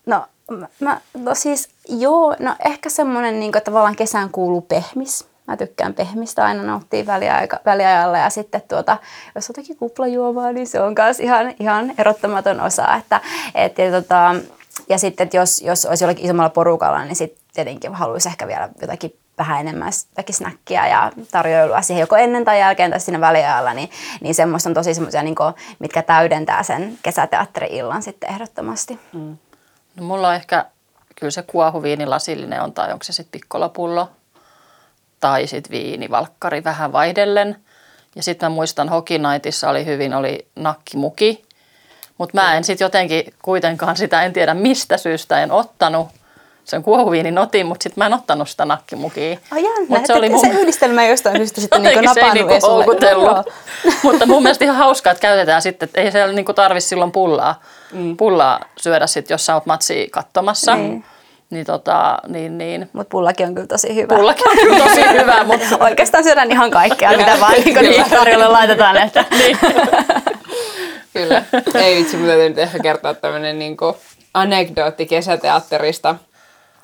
No, 0.06 0.26
mä- 0.52 0.68
mä, 0.80 1.02
no 1.14 1.36
siis 1.36 1.70
joo, 1.90 2.36
no 2.40 2.56
ehkä 2.66 2.90
semmoinen, 2.90 3.40
niin 3.40 3.58
että 3.58 3.72
tavallaan 3.72 3.96
kesään 3.96 4.30
kuuluu 4.30 4.62
pehmis. 4.62 5.28
Mä 5.48 5.58
tykkään 5.58 5.94
pehmistä 5.94 6.46
aina 6.46 6.64
nauttia 6.64 7.06
väliaika, 7.06 7.60
väliajalla 7.66 8.18
ja 8.18 8.30
sitten 8.30 8.62
tuota, 8.68 8.98
jos 9.36 9.50
on 9.50 9.54
jotakin 9.58 9.78
kuplajuomaa, 9.78 10.52
niin 10.52 10.68
se 10.68 10.82
on 10.82 10.96
myös 10.98 11.20
ihan, 11.20 11.54
ihan 11.60 11.94
erottamaton 11.98 12.62
osa. 12.62 12.96
Että, 12.96 13.22
et, 13.56 13.78
ja, 13.78 13.92
tota, 13.92 14.36
ja 14.90 14.98
sitten 14.98 15.30
jos, 15.34 15.62
jos 15.62 15.86
olisi 15.86 16.04
jollakin 16.04 16.26
isommalla 16.26 16.50
porukalla, 16.50 17.06
niin 17.06 17.16
sitten 17.16 17.44
tietenkin 17.54 17.94
haluaisi 17.94 18.30
ehkä 18.30 18.48
vielä 18.48 18.70
jotakin 18.82 19.16
vähän 19.42 19.60
enemmän 19.60 19.92
snäkkiä 20.32 20.88
ja 20.88 21.12
tarjoilua 21.32 21.82
siihen 21.82 22.02
joko 22.02 22.16
ennen 22.16 22.46
tai 22.46 22.60
jälkeen 22.60 22.92
tai 22.92 23.00
siinä 23.00 23.22
väliajalla, 23.22 23.74
niin, 23.74 23.90
niin 24.22 24.36
semmoista 24.36 24.70
on 24.70 24.74
tosi 24.74 24.94
semmoisia, 24.94 25.24
niin 25.24 25.36
mitkä 25.80 26.02
täydentää 26.02 26.64
sen 26.64 27.00
kesäteatteri-illan 27.04 28.04
sitten 28.04 28.30
ehdottomasti. 28.30 29.00
Mm. 29.14 29.38
No 29.96 30.04
mulla 30.04 30.28
on 30.28 30.36
ehkä, 30.36 30.66
kyllä 31.20 31.32
se 31.32 31.42
kuohuviini 31.42 32.06
lasillinen 32.06 32.62
on, 32.62 32.74
tai 32.74 32.92
onko 32.92 33.04
se 33.04 33.14
sitten 33.14 33.32
pikkolapullo, 33.32 34.10
tai 35.20 35.48
sitten 35.48 35.72
viinivalkkari 35.72 36.64
vähän 36.64 36.92
vaihdellen. 36.92 37.56
Ja 38.16 38.24
sitten 38.24 38.52
mä 38.52 38.56
muistan 38.56 38.90
Hokinaitissa 38.90 39.70
oli 39.70 39.86
hyvin, 39.86 40.14
oli 40.14 40.48
nakkimuki, 40.56 41.46
mutta 42.18 42.42
mä 42.42 42.56
en 42.56 42.64
sitten 42.64 42.86
jotenkin 42.86 43.34
kuitenkaan 43.42 43.98
sitä, 43.98 44.24
en 44.24 44.34
tiedä 44.34 44.54
mistä 44.54 44.98
syystä 44.98 45.44
en 45.44 45.52
ottanut. 45.52 46.08
Sen 46.72 46.84
kuohuviinin 46.84 47.38
otin, 47.38 47.66
mutta 47.66 47.84
sitten 47.84 48.02
mä 48.02 48.06
en 48.06 48.14
ottanut 48.14 48.50
sitä 48.50 48.66
nakkimukia. 48.66 49.38
Ai 49.52 49.64
jännä, 49.64 49.86
Mut 49.90 50.06
se, 50.06 50.14
oli 50.14 50.30
mun... 50.30 50.40
se 50.40 50.48
yhdistelmä 50.48 51.06
jostain 51.06 51.38
syystä 51.38 51.62
sitten 51.62 51.82
niin 51.82 51.90
Jotenkin 51.90 52.14
se 52.14 52.20
ei 52.20 52.26
napannut 52.26 53.00
niinku. 53.02 53.06
Joo. 53.06 53.44
Mutta 54.12 54.26
mun 54.26 54.44
mielestä 54.44 54.66
ihan 54.66 54.78
hauskaa, 54.78 55.12
että 55.12 55.22
käytetään 55.22 55.62
sitten, 55.62 55.88
että 55.88 56.02
ei 56.02 56.12
siellä 56.12 56.34
niinku 56.34 56.54
tarvi 56.54 56.82
silloin 56.82 57.12
pullaa, 57.12 57.62
mm. 57.92 58.18
pullaa 58.18 58.60
syödä 58.78 59.08
sitten, 59.08 59.34
jos 59.34 59.46
sä 59.46 59.54
oot 59.54 59.66
matsia 59.66 60.08
katsomassa. 60.12 60.76
Niin. 60.76 61.06
Niin, 61.50 61.66
tota, 61.66 62.18
niin, 62.28 62.58
niin. 62.58 62.90
Mutta 62.94 63.12
pullakin 63.12 63.48
on 63.48 63.56
kyllä 63.56 63.68
tosi 63.68 63.96
hyvä. 63.96 64.16
Pullakin 64.16 64.50
on 64.50 64.58
kyllä 64.58 64.84
tosi 64.84 65.02
hyvä, 65.10 65.44
mutta 65.44 65.78
Oikeastaan 65.86 66.24
syödään 66.24 66.52
ihan 66.52 66.72
kaikkea, 66.72 67.18
mitä 67.18 67.38
vaan 67.40 67.54
niin 67.54 67.76
niin 67.76 68.10
tarjolle 68.10 68.48
laitetaan. 68.48 68.98
Että. 68.98 69.26
niin. 69.40 69.58
Kyllä. 71.14 71.44
Ei 71.74 71.96
vitsi, 71.96 72.18
mutta 72.18 72.34
nyt 72.34 72.58
ehkä 72.58 72.80
kertoa 72.80 73.14
tämmöinen 73.14 73.60
niin 73.60 73.78
anekdootti 74.34 75.06
kesäteatterista. 75.06 76.16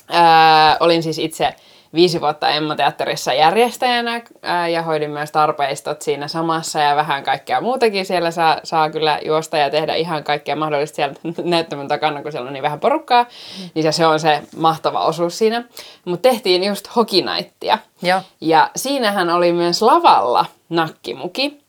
Ää, 0.10 0.78
olin 0.80 1.04
siis 1.04 1.20
itse 1.20 1.56
viisi 1.94 2.22
vuotta 2.22 2.50
Emma-teatterissa 2.50 3.34
järjestäjänä 3.34 4.22
ää, 4.42 4.68
ja 4.68 4.82
hoidin 4.82 5.12
myös 5.12 5.32
tarpeistot 5.32 6.02
siinä 6.02 6.28
samassa 6.28 6.80
ja 6.80 6.96
vähän 6.96 7.24
kaikkea 7.24 7.62
muutakin. 7.62 8.06
Siellä 8.06 8.32
saa, 8.32 8.60
saa 8.64 8.90
kyllä 8.90 9.20
juosta 9.26 9.58
ja 9.58 9.70
tehdä 9.70 9.96
ihan 9.96 10.24
kaikkea 10.24 10.56
mahdollista 10.56 10.96
siellä 10.96 11.16
näyttämön 11.44 11.88
takana, 11.88 12.22
kun 12.22 12.32
siellä 12.32 12.48
on 12.48 12.54
niin 12.54 12.64
vähän 12.64 12.80
porukkaa. 12.80 13.26
Niin 13.74 13.84
se, 13.84 13.92
se 13.92 14.08
on 14.08 14.20
se 14.20 14.42
mahtava 14.56 15.06
osuus 15.06 15.38
siinä. 15.38 15.64
Mutta 16.06 16.30
tehtiin 16.30 16.64
just 16.64 16.96
hokinaittia. 16.96 17.78
Joo. 18.02 18.22
Ja 18.42 18.70
siinähän 18.76 19.30
oli 19.30 19.54
myös 19.54 19.82
lavalla 19.82 20.46
nakkimuki. 20.70 21.60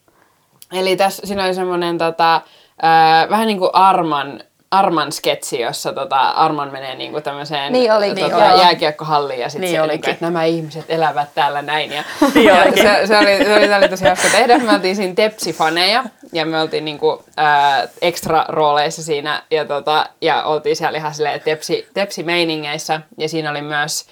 Eli 0.73 0.97
tässä 0.97 1.26
siinä 1.26 1.45
oli 1.45 1.54
semmoinen 1.54 1.99
tota, 1.99 2.40
ää, 2.83 3.30
vähän 3.30 3.47
niin 3.47 3.59
kuin 3.59 3.71
Arman, 3.73 4.40
Arman 4.70 5.12
sketsi, 5.12 5.60
jossa 5.60 5.92
tota, 5.92 6.16
Arman 6.18 6.72
menee 6.72 6.94
niin 6.94 7.12
kuin 7.12 7.22
tämmöiseen 7.22 7.72
Niin 7.72 7.92
olikin, 7.92 8.30
tota, 8.30 8.44
joo. 8.44 8.60
jääkiekkohalliin 8.60 9.40
ja 9.40 9.48
sitten 9.48 9.70
Niin 9.70 9.80
se, 9.80 9.87
niin 9.87 10.00
kuin, 10.00 10.10
että 10.10 10.25
nämä 10.25 10.44
ihmiset 10.44 10.84
elävät 10.88 11.28
täällä 11.34 11.62
näin. 11.62 11.92
Ja, 11.92 12.04
Niin 12.34 12.46
ja 12.48 12.62
olikin. 12.62 12.82
se, 12.82 13.06
se, 13.06 13.18
oli, 13.18 13.44
se, 13.44 13.54
oli, 13.56 13.66
se 13.66 13.76
oli 13.76 13.88
tosi 13.88 14.04
hauska 14.04 14.28
tehdä. 14.32 14.58
Me 14.58 14.72
oltiin 14.72 14.96
siinä 14.96 15.14
tepsifaneja 15.14 16.04
ja 16.32 16.46
me 16.46 16.60
oltiin 16.60 16.84
niin 16.84 16.98
kuin, 16.98 17.18
ää, 17.37 17.88
ekstra 18.02 18.44
rooleissa 18.48 19.02
siinä 19.02 19.42
ja, 19.50 19.64
tota, 19.64 20.06
ja 20.20 20.42
oltiin 20.42 20.76
siellä 20.76 20.98
ihan 20.98 21.14
silleen 21.14 21.40
tepsi, 21.40 21.88
tepsi-meiningeissä 21.94 23.00
ja 23.18 23.28
siinä 23.28 23.50
oli 23.50 23.62
myös 23.62 24.06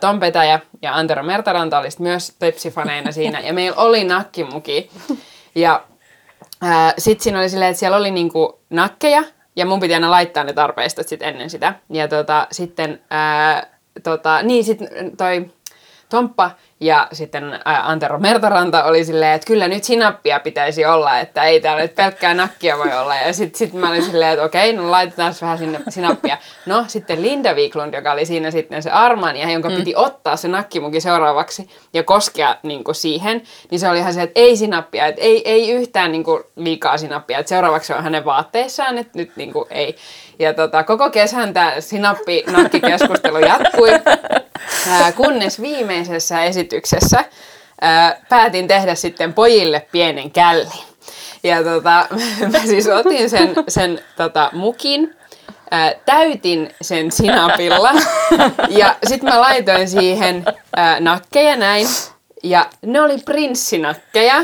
Tom 0.00 0.20
Petäjä 0.20 0.60
ja 0.82 0.96
Antero 0.96 1.22
Mertaranta 1.22 1.78
oli 1.78 1.88
myös 1.98 2.32
tepsifaneina 2.38 3.12
siinä 3.12 3.40
ja 3.40 3.52
meillä 3.52 3.82
oli 3.82 4.04
nakkimuki 4.04 4.90
ja 5.54 5.82
sitten 6.98 7.22
siinä 7.22 7.38
oli 7.38 7.48
silleen, 7.48 7.70
että 7.70 7.80
siellä 7.80 7.96
oli 7.96 8.10
niinku 8.10 8.60
nakkeja, 8.70 9.22
ja 9.58 9.66
mun 9.66 9.80
piti 9.80 9.94
aina 9.94 10.10
laittaa 10.10 10.44
ne 10.44 10.52
tarpeistot 10.52 11.08
sit 11.08 11.22
ennen 11.22 11.50
sitä. 11.50 11.74
Ja 11.90 12.08
tota, 12.08 12.46
sitten, 12.52 13.00
ää, 13.10 13.66
tota, 14.02 14.42
niin 14.42 14.64
sitten 14.64 15.16
toi 15.16 15.50
Tomppa 16.08 16.50
Ja 16.80 17.08
sitten 17.12 17.44
Antero 17.64 18.18
Mertaranta 18.18 18.84
oli 18.84 19.04
silleen, 19.04 19.32
että 19.32 19.46
kyllä 19.46 19.68
nyt 19.68 19.84
sinappia 19.84 20.40
pitäisi 20.40 20.84
olla, 20.86 21.18
että 21.18 21.44
ei 21.44 21.60
täällä 21.60 21.82
nyt 21.82 21.94
pelkkää 21.94 22.34
nakkia 22.34 22.78
voi 22.78 22.92
olla. 22.92 23.16
Ja 23.16 23.32
sitten 23.32 23.58
sit 23.58 23.72
mä 23.72 23.88
olin 23.88 24.02
silleen, 24.02 24.32
että 24.32 24.44
okei, 24.44 24.72
no 24.72 24.90
laitetaan 24.90 25.34
vähän 25.40 25.58
sinne 25.58 25.80
sinappia. 25.88 26.38
No 26.66 26.84
sitten 26.86 27.22
Linda 27.22 27.54
Wiklund, 27.54 27.94
joka 27.94 28.12
oli 28.12 28.26
siinä 28.26 28.50
sitten 28.50 28.82
se 28.82 28.90
Armania, 28.90 29.50
jonka 29.50 29.68
mm. 29.68 29.76
piti 29.76 29.92
ottaa 29.96 30.36
se 30.36 30.48
nakkimuki 30.48 31.00
seuraavaksi 31.00 31.70
ja 31.92 32.02
koskea 32.02 32.56
niin 32.62 32.84
kuin 32.84 32.94
siihen, 32.94 33.42
niin 33.70 33.78
se 33.78 33.88
oli 33.88 33.98
ihan 33.98 34.14
se, 34.14 34.22
että 34.22 34.40
ei 34.40 34.56
sinappia, 34.56 35.06
että 35.06 35.22
ei, 35.22 35.50
ei 35.50 35.70
yhtään 35.70 36.12
niin 36.12 36.24
kuin 36.24 36.42
liikaa 36.56 36.98
sinappia, 36.98 37.38
että 37.38 37.48
seuraavaksi 37.48 37.92
on 37.92 38.02
hänen 38.02 38.24
vaatteissaan, 38.24 38.98
että 38.98 39.18
nyt 39.18 39.36
niin 39.36 39.52
kuin 39.52 39.66
ei. 39.70 39.96
Ja 40.38 40.54
tota, 40.54 40.84
koko 40.84 41.10
kesän 41.10 41.54
tämä 41.54 41.80
sinappi-nakkikeskustelu 41.80 43.38
jatkui, 43.38 43.90
ää, 44.88 45.12
kunnes 45.12 45.60
viimeisessä 45.60 46.44
esityksessä 46.44 47.24
ää, 47.80 48.20
päätin 48.28 48.68
tehdä 48.68 48.94
sitten 48.94 49.32
pojille 49.32 49.86
pienen 49.92 50.30
källin. 50.30 50.72
Ja 51.42 51.64
tota, 51.64 52.06
mä 52.52 52.58
siis 52.58 52.88
otin 52.88 53.30
sen, 53.30 53.54
sen 53.68 54.00
tota, 54.16 54.50
mukin, 54.52 55.16
ää, 55.70 55.92
täytin 56.06 56.70
sen 56.82 57.12
sinapilla. 57.12 57.90
Ja 58.68 58.96
sitten 59.06 59.30
mä 59.34 59.40
laitoin 59.40 59.88
siihen 59.88 60.44
ää, 60.76 61.00
nakkeja 61.00 61.56
näin 61.56 61.86
ja 62.42 62.66
ne 62.86 63.00
oli 63.00 63.18
prinssinakkeja. 63.24 64.34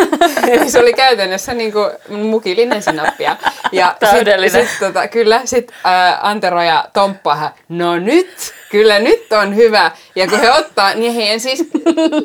Eli 0.52 0.70
se 0.70 0.78
oli 0.78 0.92
käytännössä 0.92 1.54
niinku 1.54 1.78
mukillinen 2.08 2.82
sinappia. 2.82 3.36
Ja 3.72 3.96
Täydellinen. 4.00 4.50
Sit, 4.50 4.70
sit, 4.70 4.80
tota, 4.80 5.08
kyllä, 5.08 5.40
sit 5.44 5.72
ää, 5.84 6.18
Antero 6.22 6.62
ja 6.62 6.84
Tomppa, 6.92 7.50
no 7.68 7.98
nyt, 7.98 8.54
kyllä 8.70 8.98
nyt 8.98 9.32
on 9.32 9.56
hyvä. 9.56 9.90
Ja 10.16 10.26
kun 10.26 10.40
he 10.40 10.50
ottaa, 10.50 10.94
niin 10.94 11.14
heidän 11.14 11.40
siis 11.40 11.68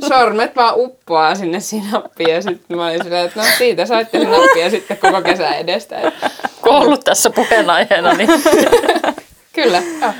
sormet 0.08 0.56
vaan 0.56 0.74
uppoaa 0.76 1.36
sinne 1.36 1.60
sinappiin. 1.60 2.30
Ja 2.30 2.42
sitten 2.42 2.78
mä 2.78 2.88
olin 2.88 3.04
silleen, 3.04 3.26
että 3.26 3.40
no 3.40 3.46
siitä 3.58 3.86
saitte 3.86 4.20
sinappia 4.20 4.70
sitten 4.70 4.98
koko 4.98 5.22
kesän 5.22 5.54
edestä. 5.54 6.12
Kun 6.62 6.74
ollut 6.74 7.04
tässä 7.04 7.30
puheenaiheena, 7.30 8.14
niin 8.14 8.30
kyllä, 9.56 9.82
joo. 10.02 10.14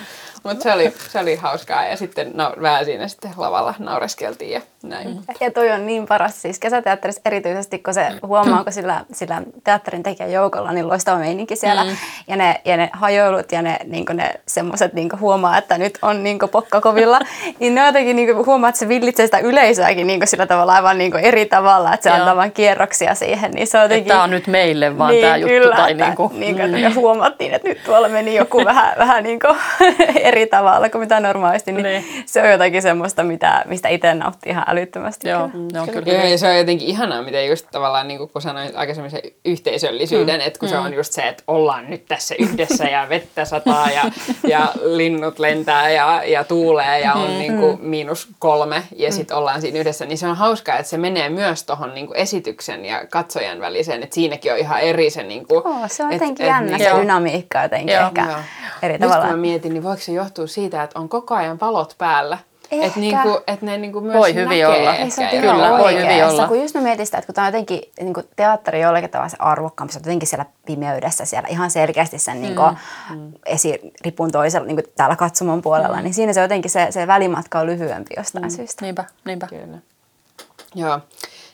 Mutta 0.46 0.64
se 0.64 0.74
oli, 0.74 0.94
se 1.10 1.20
oli 1.20 1.36
hauskaa 1.36 1.86
ja 1.86 1.98
sitten 1.98 2.32
no, 2.34 2.54
vähän 2.62 2.86
siinä 2.86 3.08
sitten 3.08 3.32
lavalla 3.38 3.74
naureskeltiin 3.80 4.52
ja 4.52 4.62
näin. 4.84 5.08
Mm. 5.08 5.18
Ja 5.40 5.52
toi 5.52 5.72
on 5.72 5.86
niin 5.86 6.06
paras 6.06 6.42
siis 6.42 6.60
kesäteatterissa 6.60 7.22
erityisesti, 7.26 7.80
kun 7.80 7.94
se 7.94 8.08
huomaa, 8.22 8.64
kun 8.64 8.74
sillä, 8.74 9.06
sillä 9.14 9.42
teatterin 9.64 10.04
tekijän 10.04 10.32
joukolla 10.32 10.72
niin 10.72 10.88
loistava 10.88 11.18
meininki 11.18 11.56
siellä. 11.56 11.84
Mm. 11.84 11.90
Ja, 12.28 12.36
ne, 12.36 12.62
ja 12.66 12.78
ne 12.78 12.90
hajoilut 12.94 13.52
ja 13.52 13.62
ne, 13.62 13.78
niin 13.84 14.06
ne 14.14 14.34
semmoiset 14.48 14.94
niin 14.94 15.10
huomaa, 15.20 15.58
että 15.58 15.78
nyt 15.78 16.00
on 16.02 16.24
niin 16.24 16.40
pokkakovilla. 16.52 17.20
niin 17.60 17.76
ne 17.76 17.86
jotenkin 17.86 18.16
niin 18.16 18.46
huomaa, 18.46 18.70
että 18.70 18.80
se 18.80 18.88
villitsee 18.88 19.28
sitä 19.28 19.40
yleisöäkin 19.40 20.08
niin 20.08 20.28
sillä 20.28 20.48
tavalla 20.48 20.74
aivan 20.74 20.98
niin 20.98 21.16
eri 21.16 21.46
tavalla, 21.46 21.94
että 21.94 22.04
se 22.04 22.10
Joo. 22.10 22.20
antaa 22.20 22.36
vaan 22.36 22.52
kierroksia 22.52 23.16
siihen. 23.16 23.52
Niin 23.52 23.68
se 23.68 23.78
on 23.78 23.84
jotenkin... 23.84 24.08
tämä 24.08 24.24
on 24.24 24.30
nyt 24.30 24.48
meille 24.48 24.98
vaan 24.98 25.12
niin, 25.12 25.26
tämä 25.26 25.38
juttu. 25.38 25.54
Kyllä, 25.54 25.76
tai 25.76 25.92
että, 25.92 26.06
niin 26.06 26.16
kuin, 26.16 26.40
niin 26.40 26.56
kuin, 26.56 26.72
mm. 26.72 26.96
huomattiin, 26.96 27.54
että 27.54 27.68
nyt 27.68 27.84
tuolla 27.84 28.10
meni 28.10 28.36
joku 28.36 28.66
vähän, 28.66 28.94
vähän 28.98 29.24
niin 29.24 29.40
kuin 29.40 29.56
eri 30.30 30.35
tavalla 30.46 30.90
kuin 30.90 31.00
mitä 31.00 31.20
normaalisti, 31.20 31.72
niin, 31.72 31.84
Niin. 31.84 32.24
se 32.26 32.42
on 32.42 32.50
jotakin 32.52 32.82
semmoista, 32.82 33.24
mitä, 33.24 33.64
mistä 33.68 33.90
itse 33.90 34.14
nauttii 34.14 34.52
ihan 34.52 34.64
älyttömästi. 34.68 35.30
Joo, 35.30 35.50
kyllä. 35.50 35.68
ne 35.74 35.80
on 35.80 35.88
kyllä 35.90 36.04
Joo, 36.06 36.18
hyviä. 36.18 36.30
ja 36.32 36.38
se 36.38 36.48
on 36.48 36.58
jotenkin 36.58 36.88
ihanaa, 36.88 37.22
miten 37.22 37.48
just 37.48 37.68
tavallaan, 37.72 38.08
niin 38.08 38.30
kun 38.30 38.42
sanoin 38.42 38.78
aikaisemmin 38.78 39.12
se 39.12 39.22
yhteisöllisyyden, 39.46 40.40
mm. 40.42 40.48
että 40.48 40.60
kun 40.60 40.70
mm. 40.70 40.72
se 40.72 40.78
on 40.78 40.94
just 40.94 41.14
se, 41.14 41.22
että 41.28 41.44
ollaan 41.48 41.90
nyt 41.90 42.06
tässä 42.06 42.36
yhdessä 42.40 42.84
ja 42.84 43.10
vettä 43.10 43.46
sataa 43.46 43.90
ja, 43.92 44.04
ja 44.48 44.68
linnut 44.84 45.40
lentää 45.40 45.90
ja, 45.90 46.24
ja 46.26 46.44
tuulee 46.44 47.00
ja 47.00 47.14
on 47.14 47.40
niin 47.40 47.58
kuin 47.58 47.78
miinus 47.82 48.28
kolme 48.40 48.84
ja 48.96 49.12
sitten 49.12 49.38
ollaan 49.38 49.62
siinä 49.62 49.80
yhdessä, 49.80 50.06
niin 50.06 50.18
se 50.18 50.28
on 50.28 50.36
hauskaa, 50.36 50.78
että 50.78 50.90
se 50.90 50.98
menee 50.98 51.30
myös 51.30 51.64
tuohon 51.64 51.94
niin 51.94 52.08
esityksen 52.14 52.86
ja 52.86 53.06
katsojan 53.10 53.60
väliseen, 53.60 54.04
että 54.04 54.14
siinäkin 54.16 54.52
on 54.54 54.58
ihan 54.58 54.80
eri 54.82 55.10
se... 55.10 55.24
Niin 55.24 55.48
kuin, 55.48 55.68
Oo, 55.68 55.88
se 55.88 56.04
on 56.04 56.10
et- 56.12 56.14
jotenkin 56.22 56.46
et 56.46 56.50
jännä, 56.50 56.78
niin- 56.78 56.90
se 56.90 57.00
dynamiikka 57.00 57.62
jotenkin 57.64 57.96
Joo, 57.96 58.08
ehkä 58.08 58.26
Joo. 58.30 58.36
eri 58.82 58.94
Just 58.94 59.02
kun 59.04 59.10
tavalla. 59.12 59.32
mä 59.32 59.38
mietin, 59.38 59.74
niin 59.74 59.84
voiko 59.84 60.02
se 60.02 60.12
johtua 60.26 60.48
siitä, 60.48 60.84
että 60.84 61.00
on 61.00 61.10
koko 61.10 61.36
ajan 61.36 61.60
valot 61.60 61.96
päällä? 61.98 62.38
Ehkä. 62.72 62.88
Että 62.88 63.00
niinku, 63.00 63.42
et 63.48 63.62
ne 63.62 63.78
niinku 63.78 64.02
myös 64.02 64.18
Voi 64.18 64.34
hyvin 64.34 64.50
näkee 64.50 64.68
olla. 64.68 64.92
ehkä 64.92 65.04
Ei, 65.04 65.12
se 65.12 65.24
on 65.24 65.42
Kyllä, 65.42 65.70
voi 65.70 65.96
hyvin 65.96 66.26
olla. 66.26 66.48
Kun 66.48 66.62
just 66.62 66.76
mä 66.76 66.82
mietin 66.82 67.06
sitä, 67.06 67.18
että 67.18 67.26
kun 67.26 67.36
tämä 67.36 67.48
on 67.48 67.54
jotenkin 67.54 67.82
niin 68.00 68.14
kuin 68.14 68.28
teatteri 68.36 68.82
jollakin 68.82 69.10
tavalla 69.10 69.30
se 69.30 69.38
arvokkaampi, 69.40 69.94
se 69.94 70.00
on 70.00 70.02
jotenkin 70.02 70.28
siellä 70.28 70.46
pimeydessä, 70.66 71.26
siellä 71.26 71.50
ihan 71.50 71.72
selkeästi 71.72 72.20
sen 72.20 72.42
niin 72.42 72.56
kuin, 72.56 72.78
mm. 73.10 73.32
esiripun 73.46 74.32
toisella, 74.32 74.68
niin 74.68 74.76
kuin 74.76 74.86
täällä 74.96 75.16
katsomon 75.16 75.62
puolella, 75.62 75.98
mm. 75.98 76.04
niin 76.04 76.14
siinä 76.14 76.34
se 76.34 76.42
jotenkin 76.42 76.72
se, 76.72 76.88
se 76.90 77.08
välimatka 77.08 77.60
on 77.60 77.66
lyhyempi 77.66 78.14
jostain 78.18 78.46
mm. 78.46 78.50
syystä. 78.50 78.86
Niinpä, 78.86 79.04
niinpä. 79.26 79.48
Kyllä. 79.48 79.78
Joo. 80.76 81.00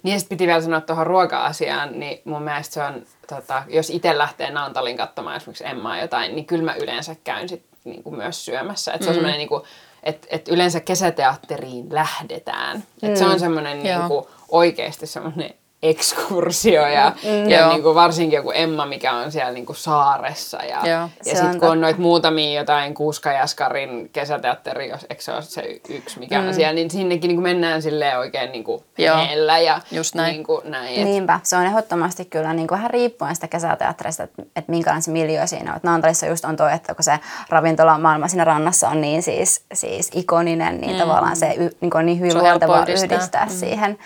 Niin 0.03 0.13
ja 0.13 0.19
sitten 0.19 0.37
piti 0.37 0.47
vielä 0.47 0.61
sanoa 0.61 0.81
tuohon 0.81 1.07
ruoka-asiaan, 1.07 1.99
niin 1.99 2.21
mun 2.25 2.41
mielestä 2.43 2.73
se 2.73 2.83
on, 2.83 3.05
tota, 3.27 3.63
jos 3.67 3.89
itse 3.89 4.17
lähtee 4.17 4.51
Naantalin 4.51 4.97
katsomaan 4.97 5.37
esimerkiksi 5.37 5.67
Emmaa 5.67 5.97
jotain, 5.97 6.35
niin 6.35 6.45
kyllä 6.45 6.63
mä 6.63 6.75
yleensä 6.75 7.15
käyn 7.23 7.49
sit 7.49 7.70
niinku 7.83 8.11
myös 8.11 8.45
syömässä. 8.45 8.93
Et 8.93 9.03
se 9.03 9.09
on 9.09 9.13
semmoinen 9.15 9.37
niinku, 9.37 9.65
että 10.03 10.27
et 10.31 10.47
yleensä 10.47 10.79
kesäteatteriin 10.79 11.93
lähdetään. 11.93 12.83
Et 13.03 13.17
se 13.17 13.25
on 13.25 13.39
semmoinen 13.39 13.85
Joo. 13.85 13.99
niinku, 13.99 14.29
oikeasti 14.49 15.07
semmoinen 15.07 15.53
ekskursio 15.83 16.87
ja, 16.87 17.11
Mm, 17.23 17.49
ja 17.49 17.59
joo. 17.59 17.69
niinku 17.69 17.95
varsinkin 17.95 18.37
joku 18.37 18.51
Emma, 18.51 18.85
mikä 18.85 19.13
on 19.13 19.31
siellä 19.31 19.51
niinku 19.51 19.73
saaressa. 19.73 20.57
Ja, 20.57 20.77
Joo. 20.77 20.85
ja 20.85 21.09
sitten 21.23 21.45
on 21.45 21.59
kun 21.59 21.69
on 21.69 21.81
noita 21.81 22.01
muutamia 22.01 22.59
jotain 22.59 22.93
Kuuskajaskarin 22.93 24.09
kesäteatteri, 24.13 24.89
jos 24.89 25.05
eikö 25.09 25.21
se 25.23 25.31
ole 25.31 25.41
se 25.41 25.61
yksi 25.89 26.19
mikä 26.19 26.41
mm. 26.41 26.47
on 26.47 26.53
siellä, 26.53 26.73
niin 26.73 26.91
sinnekin 26.91 27.27
niinku 27.27 27.41
mennään 27.41 27.81
silleen 27.81 28.19
oikein 28.19 28.51
niinku 28.51 28.83
Joo. 28.97 29.17
meellä 29.17 29.59
ja 29.59 29.81
Just 29.91 30.15
näin. 30.15 30.33
Niinku 30.33 30.61
näin 30.65 30.99
et, 30.99 31.03
Niinpä, 31.03 31.39
se 31.43 31.55
on 31.57 31.65
ehdottomasti 31.65 32.25
kyllä 32.25 32.53
niin 32.53 32.67
kuin 32.67 32.77
vähän 32.77 32.91
riippuen 32.91 33.35
sitä 33.35 33.47
kesäteatterista, 33.47 34.23
että, 34.23 34.41
että 34.55 34.71
minkälainen 34.71 35.01
se 35.03 35.11
miljö 35.11 35.47
siinä 35.47 35.73
on. 35.73 35.79
Naantalissa 35.83 36.25
just 36.25 36.45
on 36.45 36.55
toi, 36.57 36.73
että 36.73 36.95
kun 36.95 37.03
se 37.03 37.19
ravintola 37.49 37.97
maailma 37.97 38.27
siinä 38.27 38.43
rannassa 38.43 38.89
on 38.89 39.01
niin 39.01 39.23
siis, 39.23 39.65
siis 39.73 40.09
ikoninen, 40.13 40.81
niin 40.81 40.93
mm. 40.93 40.97
tavallaan 40.97 41.35
se 41.35 41.53
y, 41.57 41.69
niin 41.81 41.91
kuin 41.91 41.99
on 41.99 42.05
niin 42.05 42.19
hyvin 42.19 42.37
yhdistää. 42.37 43.05
yhdistää, 43.05 43.45
mm. 43.45 43.51
siihen, 43.51 43.97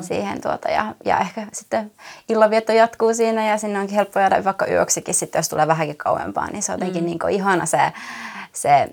siihen 0.00 0.40
tuota, 0.40 0.68
ja, 0.68 0.94
ja 1.04 1.23
ehkä 1.24 1.46
sitten 1.52 1.92
illanvietto 2.28 2.72
jatkuu 2.72 3.14
siinä 3.14 3.48
ja 3.48 3.58
sinne 3.58 3.80
onkin 3.80 3.96
helppo 3.96 4.20
jäädä 4.20 4.44
vaikka 4.44 4.66
yöksikin 4.66 5.14
sitten, 5.14 5.38
jos 5.38 5.48
tulee 5.48 5.66
vähänkin 5.66 5.96
kauempaa, 5.96 6.50
niin 6.50 6.62
se 6.62 6.72
on 6.72 6.76
jotenkin 6.76 7.02
mm. 7.02 7.06
niin 7.06 7.18
kuin 7.18 7.34
ihana 7.34 7.66
se, 7.66 7.78
se, 8.52 8.88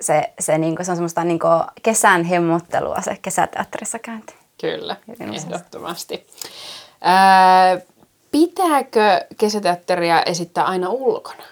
se, 0.00 0.32
se, 0.40 0.58
niin 0.58 0.76
kuin, 0.76 0.86
se 0.86 0.92
on 0.92 0.96
semmoista 0.96 1.24
niin 1.24 1.38
kuin 1.38 1.62
kesän 1.82 2.24
hemmottelua 2.24 3.00
se 3.00 3.18
kesäteatterissa 3.22 3.98
käynti. 3.98 4.34
Kyllä, 4.60 4.96
ehdottomasti. 5.20 6.26
Ää, 7.00 7.78
pitääkö 8.30 9.20
kesäteatteria 9.38 10.22
esittää 10.22 10.64
aina 10.64 10.88
ulkona? 10.88 11.42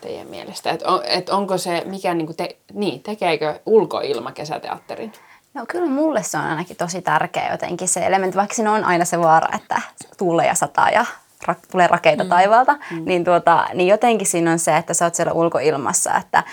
Teidän 0.00 0.26
mielestä? 0.26 0.70
Et 0.70 0.82
on, 0.82 1.00
et 1.04 1.28
onko 1.28 1.58
se, 1.58 1.82
mikä 1.86 2.14
niinku 2.14 2.34
te, 2.34 2.56
niin, 2.72 3.02
tekeekö 3.02 3.60
ulkoilma 3.66 4.32
kesäteatterin? 4.32 5.12
No 5.56 5.64
kyllä 5.68 5.90
mulle 5.90 6.22
se 6.22 6.38
on 6.38 6.44
ainakin 6.44 6.76
tosi 6.76 7.02
tärkeä 7.02 7.50
jotenkin 7.50 7.88
se 7.88 8.06
elementti, 8.06 8.36
vaikka 8.36 8.54
siinä 8.54 8.72
on 8.72 8.84
aina 8.84 9.04
se 9.04 9.20
vaara, 9.20 9.56
että 9.56 9.80
tuulee 10.18 10.46
ja 10.46 10.54
sataa 10.54 10.90
ja 10.90 11.04
ra- 11.48 11.70
tulee 11.70 11.86
rakeita 11.86 12.24
mm. 12.24 12.30
taivaalta, 12.30 12.72
mm. 12.72 13.02
Niin, 13.04 13.24
tuota, 13.24 13.66
niin 13.74 13.88
jotenkin 13.88 14.26
siinä 14.26 14.52
on 14.52 14.58
se, 14.58 14.76
että 14.76 14.94
sä 14.94 15.04
oot 15.04 15.14
siellä 15.14 15.32
ulkoilmassa, 15.32 16.14
että, 16.14 16.44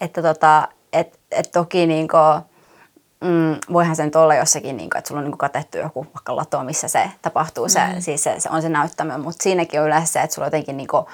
että 0.00 0.22
tota, 0.22 0.68
et, 0.92 1.18
et 1.30 1.50
toki 1.52 1.86
niinku, 1.86 2.16
mm, 3.20 3.56
voihan 3.72 3.96
se 3.96 4.04
nyt 4.04 4.16
olla 4.16 4.34
jossakin, 4.34 4.76
niinku, 4.76 4.98
että 4.98 5.08
sulla 5.08 5.18
on 5.18 5.24
niinku 5.24 5.38
katettu 5.38 5.78
joku 5.78 6.04
vaikka 6.14 6.36
lato, 6.36 6.64
missä 6.64 6.88
se 6.88 7.10
tapahtuu, 7.22 7.68
se, 7.68 7.80
mm. 7.80 8.00
siis 8.00 8.24
se, 8.24 8.34
se 8.38 8.48
on 8.52 8.62
se 8.62 8.68
näyttämö, 8.68 9.18
mutta 9.18 9.42
siinäkin 9.42 9.80
on 9.80 9.86
yleensä 9.86 10.12
se, 10.12 10.20
että 10.20 10.34
sulla 10.34 10.46
jotenkin 10.46 10.76
niinku, 10.76 11.08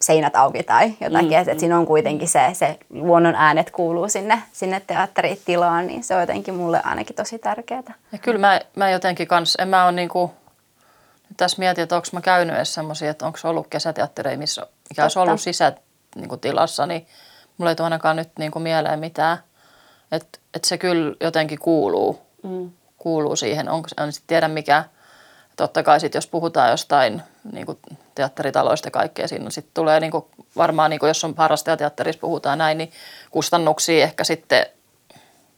seinät 0.00 0.36
auki 0.36 0.62
tai 0.62 0.94
jotakin, 1.00 1.28
mm, 1.28 1.38
että 1.38 1.52
et 1.52 1.60
siinä 1.60 1.78
on 1.78 1.86
kuitenkin 1.86 2.28
se, 2.28 2.50
se 2.52 2.78
luonnon 2.90 3.34
äänet 3.34 3.70
kuuluu 3.70 4.08
sinne, 4.08 4.42
sinne 4.52 4.82
teatteritilaan, 4.86 5.86
niin 5.86 6.04
se 6.04 6.14
on 6.14 6.20
jotenkin 6.20 6.54
mulle 6.54 6.80
ainakin 6.84 7.16
tosi 7.16 7.38
tärkeää. 7.38 7.94
Ja 8.12 8.18
kyllä 8.18 8.38
mä, 8.38 8.60
mä 8.76 8.90
jotenkin 8.90 9.28
kans, 9.28 9.56
en 9.58 9.68
mä 9.68 9.84
ole 9.84 9.92
niinku, 9.92 10.34
nyt 11.28 11.36
tässä 11.36 11.58
mietin, 11.58 11.82
että 11.82 11.96
onko 11.96 12.08
mä 12.12 12.20
käynyt 12.20 12.56
edes 12.56 12.74
semmoisia, 12.74 13.10
että 13.10 13.26
onko 13.26 13.38
ollut 13.44 13.66
kesäteattereja, 13.70 14.38
missä, 14.38 14.66
mikä 14.90 15.02
olisi 15.02 15.18
ollut 15.18 15.40
sisätilassa, 15.40 16.86
niin 16.86 17.06
mulla 17.58 17.70
ei 17.70 17.76
tule 17.76 17.86
ainakaan 17.86 18.16
nyt 18.16 18.30
niinku 18.38 18.58
mieleen 18.58 19.00
mitään. 19.00 19.38
Että 20.12 20.38
et 20.54 20.64
se 20.64 20.78
kyllä 20.78 21.16
jotenkin 21.20 21.58
kuuluu, 21.58 22.20
mm. 22.42 22.70
kuuluu 22.96 23.36
siihen. 23.36 23.68
Onko, 23.68 23.88
en 24.04 24.12
sitten 24.12 24.28
tiedä 24.28 24.48
mikä, 24.48 24.84
totta 25.60 25.82
kai 25.82 26.00
sit, 26.00 26.14
jos 26.14 26.26
puhutaan 26.26 26.70
jostain 26.70 27.22
niin 27.52 27.66
kuin 27.66 27.78
teatteritaloista 28.14 28.86
ja 28.86 28.90
kaikkea, 28.90 29.28
siinä 29.28 29.50
sitten 29.50 29.74
tulee 29.74 30.00
niin 30.00 30.10
kuin, 30.10 30.24
varmaan, 30.56 30.90
niin 30.90 31.00
kuin 31.00 31.08
jos 31.08 31.24
on 31.24 31.34
harrastajateatterissa 31.36 32.20
puhutaan 32.20 32.58
näin, 32.58 32.78
niin 32.78 32.90
kustannuksia 33.30 34.02
ehkä 34.02 34.24
sitten 34.24 34.66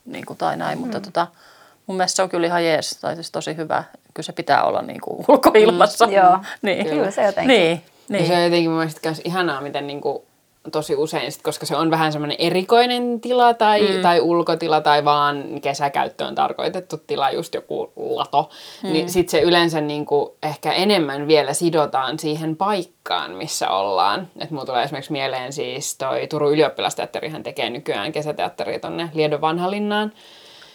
niin 0.04 0.26
kuin, 0.26 0.36
tai 0.36 0.56
näin, 0.56 0.78
mm. 0.78 0.82
mutta 0.82 1.00
tota, 1.00 1.26
mun 1.86 1.96
mielestä 1.96 2.16
se 2.16 2.22
on 2.22 2.28
kyllä 2.28 2.46
ihan 2.46 2.64
jees, 2.64 2.98
tai 3.00 3.14
siis 3.14 3.30
tosi 3.30 3.56
hyvä. 3.56 3.84
Kyllä 4.14 4.26
se 4.26 4.32
pitää 4.32 4.64
olla 4.64 4.82
niin 4.82 5.00
kuin 5.00 5.24
ulkoilmassa. 5.28 6.06
Mm, 6.06 6.12
joo. 6.12 6.38
niin. 6.62 6.86
Kyllä 6.86 7.10
se 7.10 7.26
jotenkin. 7.26 7.48
Niin, 7.48 7.82
Niin. 8.08 8.22
Ja 8.22 8.26
se 8.26 8.32
niin. 8.32 8.38
on 8.38 8.44
jotenkin 8.44 8.70
mun 8.70 8.78
mielestä 8.78 9.08
myös 9.08 9.20
ihanaa, 9.24 9.60
miten 9.60 9.86
niinku 9.86 10.24
tosi 10.72 10.96
usein, 10.96 11.32
sit, 11.32 11.42
koska 11.42 11.66
se 11.66 11.76
on 11.76 11.90
vähän 11.90 12.12
semmoinen 12.12 12.36
erikoinen 12.40 13.20
tila 13.20 13.54
tai, 13.54 13.80
mm. 13.96 14.02
tai 14.02 14.20
ulkotila 14.20 14.80
tai 14.80 15.04
vaan 15.04 15.44
kesäkäyttöön 15.62 16.34
tarkoitettu 16.34 16.96
tila, 17.06 17.30
just 17.30 17.54
joku 17.54 17.92
lato, 17.96 18.50
mm. 18.82 18.92
niin 18.92 19.10
sitten 19.10 19.30
se 19.30 19.40
yleensä 19.40 19.80
niinku 19.80 20.36
ehkä 20.42 20.72
enemmän 20.72 21.28
vielä 21.28 21.52
sidotaan 21.52 22.18
siihen 22.18 22.56
paikkaan, 22.56 23.30
missä 23.30 23.70
ollaan. 23.70 24.28
Että 24.40 24.54
mulla 24.54 24.66
tulee 24.66 24.84
esimerkiksi 24.84 25.12
mieleen 25.12 25.52
siis 25.52 25.98
toi 25.98 26.26
Turun 26.26 26.52
ylioppilasteatterihan 26.52 27.42
tekee 27.42 27.70
nykyään 27.70 28.12
kesäteatteria 28.12 28.80
tonne 28.80 29.10
Liedon 29.14 29.40
vanhalinnaan 29.40 30.12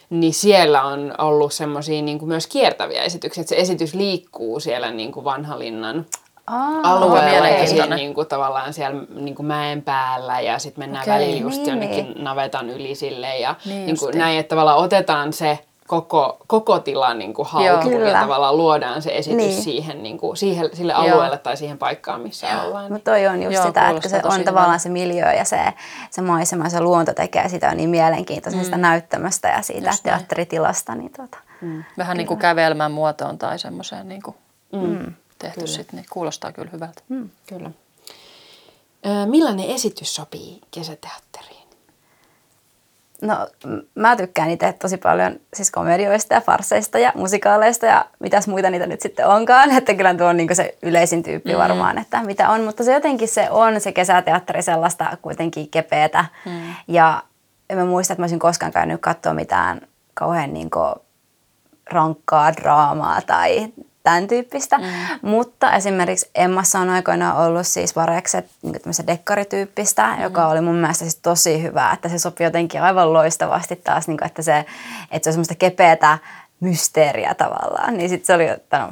niin 0.09 0.33
siellä 0.33 0.83
on 0.83 1.13
ollut 1.17 1.53
semmoisia 1.53 2.01
niin 2.01 2.27
myös 2.27 2.47
kiertäviä 2.47 3.03
esityksiä, 3.03 3.41
että 3.41 3.55
se 3.55 3.61
esitys 3.61 3.93
liikkuu 3.93 4.59
siellä 4.59 4.91
niin 4.91 5.11
kuin 5.11 5.23
vanhalinnan 5.23 6.05
Aa, 6.47 6.79
alueella 6.83 7.47
ja 7.47 7.85
niin 7.95 8.13
kuin, 8.13 8.27
tavallaan 8.27 8.73
siellä 8.73 9.01
niin 9.15 9.35
kuin 9.35 9.45
mäen 9.45 9.81
päällä 9.81 10.41
ja 10.41 10.59
sitten 10.59 10.83
mennään 10.83 11.03
Okei, 11.03 11.13
välillä 11.13 11.41
just 11.41 11.57
niin, 11.57 11.67
jonnekin 11.69 12.05
niin. 12.05 12.23
navetan 12.23 12.69
yli 12.69 12.95
sille 12.95 13.37
ja 13.37 13.55
Niin 13.65 13.85
niin, 13.85 13.99
kuin 13.99 14.17
näin, 14.17 14.39
että 14.39 14.49
tavallaan 14.49 14.77
otetaan 14.77 15.33
se 15.33 15.59
koko, 15.87 16.37
koko 16.47 16.79
tila 16.79 17.13
niin 17.13 17.33
kuin 17.33 17.47
haltuun 17.47 17.93
ja 17.93 17.99
Kyllä. 17.99 18.19
tavallaan 18.19 18.57
luodaan 18.57 19.01
se 19.01 19.17
esitys 19.17 19.37
Niin. 19.37 19.61
siihen, 19.63 20.03
niin 20.03 20.17
kuin, 20.17 20.37
siihen, 20.37 20.69
sille 20.73 20.93
Joo. 20.93 21.01
alueelle 21.01 21.37
tai 21.37 21.57
siihen 21.57 21.77
paikkaan, 21.77 22.21
missä 22.21 22.61
ollaan. 22.61 22.91
Mutta 22.91 23.11
toi 23.11 23.27
on 23.27 23.43
just 23.43 23.55
Joo, 23.55 23.65
sitä, 23.67 23.89
että 23.89 24.09
se 24.09 24.15
on 24.15 24.23
hyvältä. 24.23 24.43
tavallaan 24.45 24.79
se 24.79 24.89
miljö 24.89 25.33
ja 25.33 25.45
se, 25.45 25.59
se 26.09 26.21
maisema 26.21 26.63
ja 26.63 26.69
se 26.69 26.81
luonto 26.81 27.13
tekee 27.13 27.49
sitä 27.49 27.75
niin 27.75 27.89
mielenkiintoisesta 27.89 28.75
Mm. 28.77 28.81
näyttämöstä 28.81 29.47
ja 29.47 29.61
siitä 29.61 29.89
Just 29.89 30.03
teatteritilasta. 30.03 30.95
Niin 30.95 31.11
tuota. 31.15 31.37
Vähän 31.97 32.17
niin 32.17 32.27
kuin 32.27 32.39
kävelmän 32.39 32.91
muotoon 32.91 33.37
tai 33.37 33.59
semmoiseen 33.59 34.09
niin 34.09 34.21
kuin 34.21 34.35
mm. 34.71 35.13
Tehty 35.39 35.67
sitten, 35.67 35.95
niin 35.95 36.05
kuulostaa 36.09 36.51
kyllä 36.51 36.69
hyvältä. 36.71 37.01
Mm, 37.09 37.29
kyllä. 37.47 37.71
Ö, 39.05 39.25
millainen 39.25 39.69
esitys 39.69 40.15
sopii 40.15 40.61
kesäteatteriin? 40.71 41.67
No 43.21 43.47
mä 43.95 44.15
tykkään 44.15 44.49
itse 44.49 44.73
tosi 44.73 44.97
paljon 44.97 45.39
siis 45.53 45.71
komedioista 45.71 46.33
ja 46.33 46.41
farseista 46.41 46.99
ja 46.99 47.11
musikaaleista 47.15 47.85
ja 47.85 48.05
mitäs 48.19 48.47
muita 48.47 48.69
niitä 48.69 48.87
nyt 48.87 49.01
sitten 49.01 49.27
onkaan. 49.27 49.71
Että 49.77 49.93
kyllä 49.93 50.13
tuo 50.13 50.27
on 50.27 50.37
niin 50.37 50.55
se 50.55 50.77
yleisin 50.81 51.23
tyyppi 51.23 51.53
mm. 51.53 51.57
varmaan, 51.57 51.97
että 51.97 52.23
mitä 52.23 52.49
on. 52.49 52.63
Mutta 52.63 52.83
se 52.83 52.93
jotenkin 52.93 53.27
se 53.27 53.49
on 53.49 53.81
se 53.81 53.91
kesäteatteri 53.91 54.61
sellaista 54.61 55.17
kuitenkin 55.21 55.69
kepeätä. 55.69 56.25
Mm. 56.45 56.75
Ja 56.87 57.23
en 57.69 57.77
mä 57.77 57.85
muista, 57.85 58.13
että 58.13 58.21
mä 58.21 58.23
olisin 58.23 58.39
koskaan 58.39 58.71
käynyt 58.71 59.01
katsoa 59.01 59.33
mitään 59.33 59.81
kauhean 60.13 60.53
niin 60.53 60.69
rankkaa 61.89 62.53
draamaa 62.53 63.21
tai 63.21 63.73
tämän 64.07 64.27
tyyppistä. 64.27 64.77
Mm. 64.77 64.83
Mutta 65.21 65.73
esimerkiksi 65.73 66.29
Emmassa 66.35 66.79
on 66.79 66.89
aikoinaan 66.89 67.37
ollut 67.37 67.67
siis 67.67 67.95
varekset 67.95 68.45
niin 68.61 68.81
tämmöistä 68.81 69.07
dekkarityyppistä, 69.07 70.15
mm. 70.15 70.23
joka 70.23 70.47
oli 70.47 70.61
mun 70.61 70.75
mielestä 70.75 71.05
siis 71.05 71.15
tosi 71.15 71.63
hyvä, 71.63 71.91
että 71.93 72.09
se 72.09 72.19
sopii 72.19 72.45
jotenkin 72.45 72.81
aivan 72.81 73.13
loistavasti 73.13 73.75
taas, 73.75 74.07
niin 74.07 74.17
kuin, 74.17 74.25
että, 74.25 74.41
se, 74.41 74.65
että 75.11 75.23
se 75.23 75.29
on 75.29 75.33
semmoista 75.33 75.55
kepeätä 75.55 76.17
mysteeriä 76.59 77.33
tavallaan. 77.33 77.97
Niin 77.97 78.09
sitten 78.09 78.25
se 78.25 78.33
oli 78.33 78.47
että 78.47 78.79
no, 78.79 78.89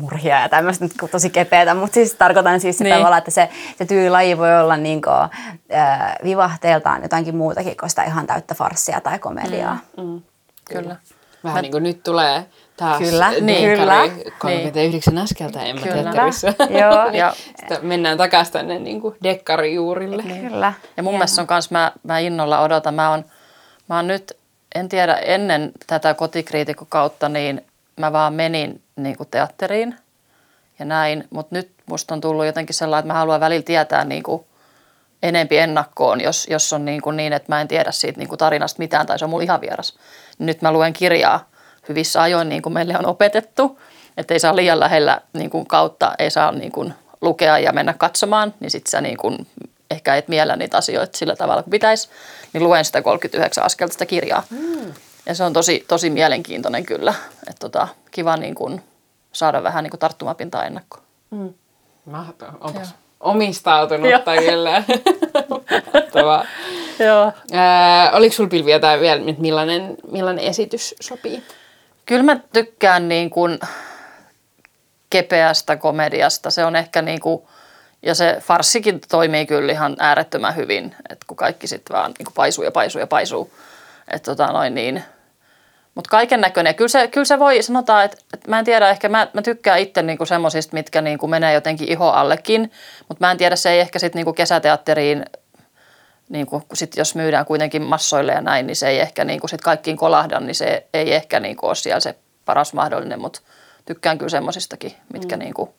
murhia 0.00 0.40
ja 0.40 0.48
tämmöistä 0.48 0.84
nyt 0.84 1.10
tosi 1.10 1.30
kepeätä, 1.30 1.74
mutta 1.74 1.94
siis 1.94 2.14
tarkoitan 2.14 2.60
siis 2.60 2.78
se 2.78 2.84
Niin. 2.84 2.96
tavallaan, 2.96 3.18
että 3.18 3.30
se, 3.30 3.48
se 3.78 3.84
tyylilaji 3.84 4.38
voi 4.38 4.60
olla 4.60 4.76
niin 4.76 5.02
kuin, 5.02 5.14
äh, 5.14 6.14
vivahteeltaan 6.24 7.02
jotainkin 7.02 7.36
muutakin 7.36 7.76
kuin 7.76 7.90
sitä 7.90 8.04
ihan 8.04 8.26
täyttä 8.26 8.54
farssia 8.54 9.00
tai 9.00 9.18
komediaa. 9.18 9.78
Mm. 9.96 10.22
Kyllä. 10.64 10.96
Vähän 11.44 11.62
niin 11.62 11.72
kuin 11.72 11.82
nyt 11.82 12.02
tulee 12.02 12.46
taas 12.82 12.98
Kyllä, 12.98 13.30
niin. 13.40 13.78
Kyllä. 13.78 13.94
39 14.38 15.18
askelta 15.18 15.62
Emma 15.62 15.82
Kyllä. 15.82 16.02
Teatterissa. 16.02 16.46
Joo. 16.80 17.10
Ja, 17.22 17.34
Sitten 17.56 17.78
mennään 17.82 18.18
takaisin 18.18 18.52
tänne 18.52 18.78
niin 18.78 19.00
kuin 19.00 19.16
dekkarijuurille. 19.22 20.22
Kyllä. 20.22 20.72
ja 20.96 21.02
mun 21.02 21.14
mielestä 21.14 21.34
se 21.34 21.40
on 21.40 21.46
kans, 21.46 21.70
mä, 21.70 21.92
mä 22.02 22.18
innolla 22.18 22.60
odotan, 22.60 22.94
mä 22.94 23.10
oon, 23.10 23.24
mä 23.88 23.96
oon 23.96 24.06
nyt, 24.06 24.32
en 24.74 24.88
tiedä, 24.88 25.14
ennen 25.14 25.72
tätä 25.86 26.14
kotikriitikokautta, 26.14 27.28
niin 27.28 27.64
mä 27.96 28.12
vaan 28.12 28.34
menin 28.34 28.82
niin 28.96 29.16
kuin 29.16 29.28
teatteriin 29.30 29.96
ja 30.78 30.84
näin, 30.84 31.24
mutta 31.30 31.56
nyt 31.56 31.70
musta 31.86 32.14
on 32.14 32.20
tullut 32.20 32.46
jotenkin 32.46 32.74
sellainen, 32.74 33.00
että 33.00 33.12
mä 33.12 33.18
haluan 33.18 33.40
välillä 33.40 33.62
tietää 33.62 34.04
niin 34.04 34.22
kuin 34.22 34.44
enempi 35.22 35.58
ennakkoon, 35.58 36.20
jos, 36.20 36.46
jos 36.50 36.72
on 36.72 36.84
niin, 36.84 37.02
kuin 37.02 37.16
niin, 37.16 37.32
että 37.32 37.52
mä 37.52 37.60
en 37.60 37.68
tiedä 37.68 37.92
siitä 37.92 38.18
niin 38.18 38.28
kuin 38.28 38.38
tarinasta 38.38 38.78
mitään 38.78 39.06
tai 39.06 39.18
se 39.18 39.24
on 39.24 39.30
mulle 39.30 39.44
ihan 39.44 39.60
vieras. 39.60 39.98
Nyt 40.38 40.62
mä 40.62 40.72
luen 40.72 40.92
kirjaa 40.92 41.51
hyvissä 41.88 42.22
ajoin, 42.22 42.48
niin 42.48 42.62
kuin 42.62 42.72
meille 42.72 42.98
on 42.98 43.06
opetettu, 43.06 43.78
että 44.16 44.34
ei 44.34 44.40
saa 44.40 44.56
liian 44.56 44.80
lähellä 44.80 45.20
niin 45.32 45.50
kuin 45.50 45.66
kautta, 45.66 46.12
ei 46.18 46.30
saa 46.30 46.52
niin 46.52 46.72
kuin 46.72 46.94
lukea 47.20 47.58
ja 47.58 47.72
mennä 47.72 47.92
katsomaan, 47.92 48.54
niin 48.60 48.70
sit 48.70 48.86
sä 48.86 49.00
niin 49.00 49.16
kuin 49.16 49.46
ehkä 49.90 50.16
et 50.16 50.28
miellä 50.28 50.56
niitä 50.56 50.76
asioita 50.76 51.18
sillä 51.18 51.36
tavalla 51.36 51.62
kuin 51.62 51.70
pitäisi, 51.70 52.08
niin 52.52 52.64
luen 52.64 52.84
sitä 52.84 53.02
39 53.02 53.64
askelta 53.64 53.92
sitä 53.92 54.06
kirjaa. 54.06 54.42
Mm. 54.50 54.92
Ja 55.26 55.34
se 55.34 55.44
on 55.44 55.52
tosi, 55.52 55.84
tosi 55.88 56.10
mielenkiintoinen 56.10 56.86
kyllä, 56.86 57.14
että 57.48 57.60
tota, 57.60 57.88
kiva 58.10 58.36
niin 58.36 58.54
kuin 58.54 58.82
saada 59.32 59.62
vähän 59.62 59.84
niin 59.84 59.90
kuin 59.90 60.00
tarttumapintaa 60.00 60.64
ennakkoon. 60.64 61.04
Mahtavaa. 62.04 62.56
Onpas 62.60 62.94
omistautunutta 63.20 64.36
kyllä. 64.36 64.82
Mahtavaa. 65.94 66.46
Joo. 66.98 67.32
Oliko 68.12 68.34
sulla 68.34 68.48
Pilvi 68.48 68.72
jotain 68.72 69.00
vielä, 69.00 69.22
millainen, 69.38 69.96
millainen 70.10 70.44
esitys 70.44 70.94
sopii? 71.00 71.42
Kyllä 72.06 72.22
mä 72.22 72.36
tykkään 72.52 73.08
niin 73.08 73.30
kuin 73.30 73.58
kepeästä 75.10 75.76
komediasta. 75.76 76.50
Se 76.50 76.64
on 76.64 76.76
ehkä 76.76 77.02
niin 77.02 77.20
kuin, 77.20 77.42
ja 78.02 78.14
se 78.14 78.36
farssikin 78.40 79.00
toimii 79.08 79.46
kyllä 79.46 79.72
ihan 79.72 79.96
äärettömän 79.98 80.56
hyvin, 80.56 80.94
että 81.08 81.24
kun 81.26 81.36
kaikki 81.36 81.66
sitten 81.66 81.96
vaan 81.96 82.14
niin 82.18 82.26
kuin 82.26 82.34
paisuu 82.34 82.64
ja 82.64 82.70
paisuu 82.70 83.00
ja 83.00 83.06
paisuu. 83.06 83.52
Että 84.08 84.30
tota 84.30 84.52
noin 84.52 84.74
niin. 84.74 85.04
Mutta 85.94 86.10
kaiken 86.10 86.40
näköinen. 86.40 86.74
Kyllä 86.74 86.88
se, 86.88 87.08
kyllä 87.08 87.24
se 87.24 87.38
voi, 87.38 87.62
sanotaan, 87.62 88.04
että, 88.04 88.16
että 88.34 88.50
mä 88.50 88.58
en 88.58 88.64
tiedä, 88.64 88.90
ehkä 88.90 89.08
mä, 89.08 89.28
mä 89.32 89.42
tykkään 89.42 89.78
itse 89.78 90.02
niinku 90.02 90.26
semmoisista, 90.26 90.74
mitkä 90.74 91.02
niinku 91.02 91.26
menee 91.26 91.54
jotenkin 91.54 91.92
iho 91.92 92.10
allekin. 92.10 92.72
Mutta 93.08 93.26
mä 93.26 93.30
en 93.30 93.36
tiedä, 93.36 93.56
se 93.56 93.70
ei 93.70 93.80
ehkä 93.80 93.98
sitten 93.98 94.18
niinku 94.18 94.32
kesäteatteriin, 94.32 95.24
niinku, 96.32 96.60
kun 96.60 96.76
sit 96.76 96.96
jos 96.96 97.14
myydään 97.14 97.46
kuitenkin 97.46 97.82
massoille 97.82 98.32
ja 98.32 98.40
näin, 98.40 98.66
niin 98.66 98.76
se 98.76 98.88
ei 98.88 99.00
ehkä 99.00 99.24
niinku 99.24 99.48
sit 99.48 99.60
kaikkiin 99.60 99.96
kolahda, 99.96 100.40
niin 100.40 100.54
se 100.54 100.86
ei 100.94 101.14
ehkä 101.14 101.40
niinku 101.40 101.66
ole 101.66 101.74
siellä 101.74 102.00
se 102.00 102.14
paras 102.44 102.74
mahdollinen. 102.74 103.20
Mutta 103.20 103.40
tykkään 103.84 104.18
kyllä 104.18 104.30
semmoisistakin, 104.30 104.92
mitkä 105.12 105.36
mm. 105.36 105.40
niinku 105.40 105.74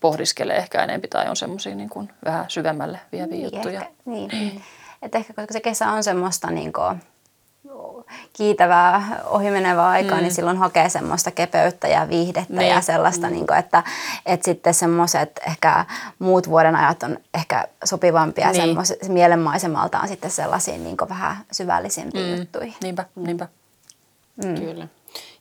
pohdiskelee 0.00 0.56
ehkä 0.56 0.84
enempi 0.84 1.08
tai 1.08 1.28
on 1.28 1.36
semmoisia 1.36 1.74
niinku 1.74 2.08
vähän 2.24 2.44
syvemmälle 2.48 3.00
vieviä 3.12 3.44
juttuja. 3.44 3.80
Ehkä, 3.80 3.92
niin. 4.04 4.62
Et 5.02 5.14
ehkä 5.14 5.32
koska 5.32 5.52
se 5.52 5.60
kesä 5.60 5.90
on 5.90 6.04
semmoista 6.04 6.50
niin 6.50 6.72
kuin, 6.72 7.00
kiitävää 8.32 9.20
ohimenevää 9.24 9.88
aikaa, 9.88 10.16
mm. 10.16 10.22
niin 10.22 10.34
silloin 10.34 10.56
hakee 10.56 10.88
semmoista 10.88 11.30
kepeyttä 11.30 11.88
ja 11.88 12.08
viihdettä 12.08 12.54
Niin. 12.54 12.70
ja 12.74 12.80
sellaista, 12.80 13.26
mm. 13.26 13.32
niin 13.32 13.46
kuin, 13.46 13.58
että, 13.58 13.82
että 14.26 14.44
sitten 14.44 14.74
semmoiset 14.74 15.40
ehkä 15.46 15.84
muut 16.18 16.48
vuoden 16.48 16.76
ajat 16.76 17.02
on 17.02 17.18
ehkä 17.34 17.68
sopivampia 17.84 18.52
Niin. 18.52 18.62
niin. 18.64 19.12
mielenmaisemaltaan 19.12 20.08
sitten 20.08 20.30
sellaisiin 20.30 20.84
niin 20.84 20.96
kuin 20.96 21.08
vähän 21.08 21.36
syvällisempiin 21.52 22.32
mm. 22.32 22.38
juttuihin. 22.38 22.74
Niinpä, 22.82 23.04
niinpä. 23.16 23.48
Mm. 24.44 24.54
Kyllä. 24.54 24.88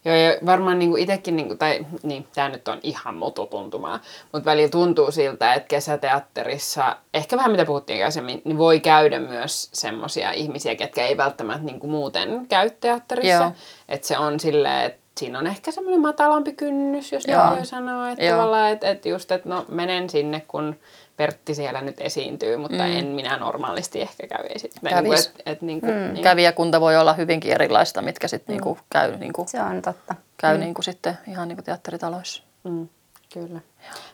Joo, 0.05 0.15
ja 0.15 0.37
varmaan 0.45 0.79
niin 0.79 0.97
itsekin, 0.97 1.35
niin 1.35 1.47
kuin, 1.47 1.57
tai 1.57 1.85
niin, 2.03 2.27
tämä 2.35 2.49
nyt 2.49 2.67
on 2.67 2.79
ihan 2.83 3.15
mututuntumaa, 3.15 3.99
mutta 4.31 4.45
välillä 4.45 4.69
tuntuu 4.69 5.11
siltä, 5.11 5.53
että 5.53 5.67
kesäteatterissa, 5.67 6.97
ehkä 7.13 7.37
vähän 7.37 7.51
mitä 7.51 7.65
puhuttiin 7.65 7.97
aikaisemmin, 7.97 8.41
niin 8.45 8.57
voi 8.57 8.79
käydä 8.79 9.19
myös 9.19 9.69
semmoisia 9.73 10.31
ihmisiä, 10.31 10.75
ketkä 10.75 11.05
ei 11.05 11.17
välttämättä 11.17 11.65
niin 11.65 11.79
kuin 11.79 11.91
muuten 11.91 12.47
käy 12.47 12.69
teatterissa. 12.69 13.51
Että 13.89 14.07
se 14.07 14.17
on 14.17 14.39
silleen, 14.39 14.85
että 14.85 15.04
siinä 15.19 15.39
on 15.39 15.47
ehkä 15.47 15.71
semmoinen 15.71 16.01
matalampi 16.01 16.53
kynnys, 16.53 17.11
jos 17.11 17.23
Joo. 17.27 17.49
voi 17.49 17.65
sanoa, 17.65 18.09
että 18.09 18.25
Joo. 18.25 18.37
tavallaan, 18.37 18.71
että, 18.71 18.87
että 18.89 19.09
just, 19.09 19.31
että 19.31 19.49
no 19.49 19.65
menen 19.69 20.09
sinne, 20.09 20.43
kun 20.47 20.75
Pertti 21.17 21.55
siellä 21.55 21.81
nyt 21.81 21.95
esiintyy, 22.01 22.57
mutta 22.57 22.83
mm. 22.83 22.97
en 22.97 23.05
minä 23.05 23.37
normaalisti 23.37 24.01
ehkä 24.01 24.27
käy 24.27 24.45
esittämään. 24.55 25.03
Niin 25.03 25.13
kuin, 25.13 25.19
että, 25.19 25.51
että, 25.51 25.65
niin 25.65 25.81
kuin, 25.81 25.93
mm. 25.93 26.13
niin. 26.13 26.23
Kävijäkunta 26.23 26.81
voi 26.81 26.97
olla 26.97 27.13
hyvinkin 27.13 27.51
erilaista, 27.51 28.01
mitkä 28.01 28.27
sitten 28.27 28.53
niinku 28.53 28.77
käy, 28.89 29.17
niinku, 29.17 29.45
Se 29.47 29.61
on 29.61 29.81
totta. 29.81 30.15
käy 30.37 30.57
niinku 30.57 30.81
sitten 30.81 31.17
ihan 31.27 31.47
niinku 31.47 31.63
teatteritaloissa. 31.63 32.43
Mm, 32.63 32.87
kyllä. 33.33 33.59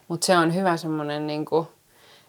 Mutta 0.08 0.26
se 0.26 0.38
on 0.38 0.56
hyvä 0.56 0.78
semmoinen 0.78 1.28
niinku, 1.28 1.68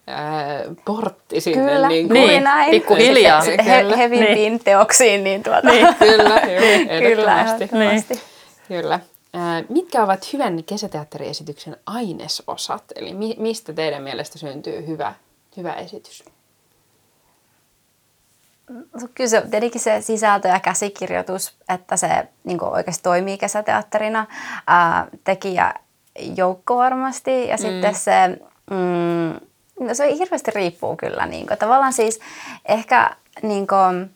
ää, 0.07 0.61
portti 0.85 1.41
sinne. 1.41 1.73
Kyllä, 1.73 1.89
niinku, 1.89 2.15
juuri 2.15 2.33
Niin, 2.33 2.45
näin. 2.45 2.71
pikkuhiljaa. 2.71 3.41
Sitten 3.41 3.67
he, 3.67 3.85
hevimpiin 3.97 4.35
niin. 4.35 4.61
teoksiin, 4.65 5.25
niin 5.25 5.43
tuota. 5.43 5.71
Kyllä, 5.71 5.95
kyllä, 5.99 6.41
Kyllä, 6.41 6.91
ehdottomasti. 6.91 7.65
ehdottomasti. 7.65 8.32
Kyllä. 8.73 9.01
Mitkä 9.69 10.03
ovat 10.03 10.33
hyvän 10.33 10.65
kesäteatteriesityksen 10.65 11.77
ainesosat? 11.87 12.85
Eli 12.97 13.15
mi- 13.15 13.37
mistä 13.39 13.73
teidän 13.73 14.03
mielestä 14.03 14.39
syntyy 14.39 14.87
hyvä, 14.87 15.15
hyvä 15.57 15.73
esitys? 15.73 16.25
Kyllä 19.15 19.31
se, 19.31 19.41
tietenkin 19.51 19.81
se 19.81 20.01
sisältö 20.01 20.49
ja 20.49 20.61
käsikirjoitus, 20.61 21.55
että 21.69 21.97
se 21.97 22.29
niin 22.45 22.65
oikeasti 22.65 23.03
toimii 23.03 23.39
kesäteatterina. 23.39 24.27
Ää, 24.67 25.07
tekijä 25.25 25.75
joukko 26.37 26.77
varmasti 26.77 27.49
ja 27.49 27.57
mm. 27.57 27.63
sitten 27.63 27.95
se, 27.95 28.13
mm, 28.71 29.87
no 29.87 29.95
se 29.95 30.17
hirveästi 30.17 30.51
riippuu 30.51 30.97
kyllä. 30.97 31.27
Niin 31.27 31.47
kuin, 31.47 31.59
tavallaan 31.59 31.93
siis 31.93 32.21
ehkä 32.69 33.17
niin 33.43 33.67
kuin, 33.67 34.11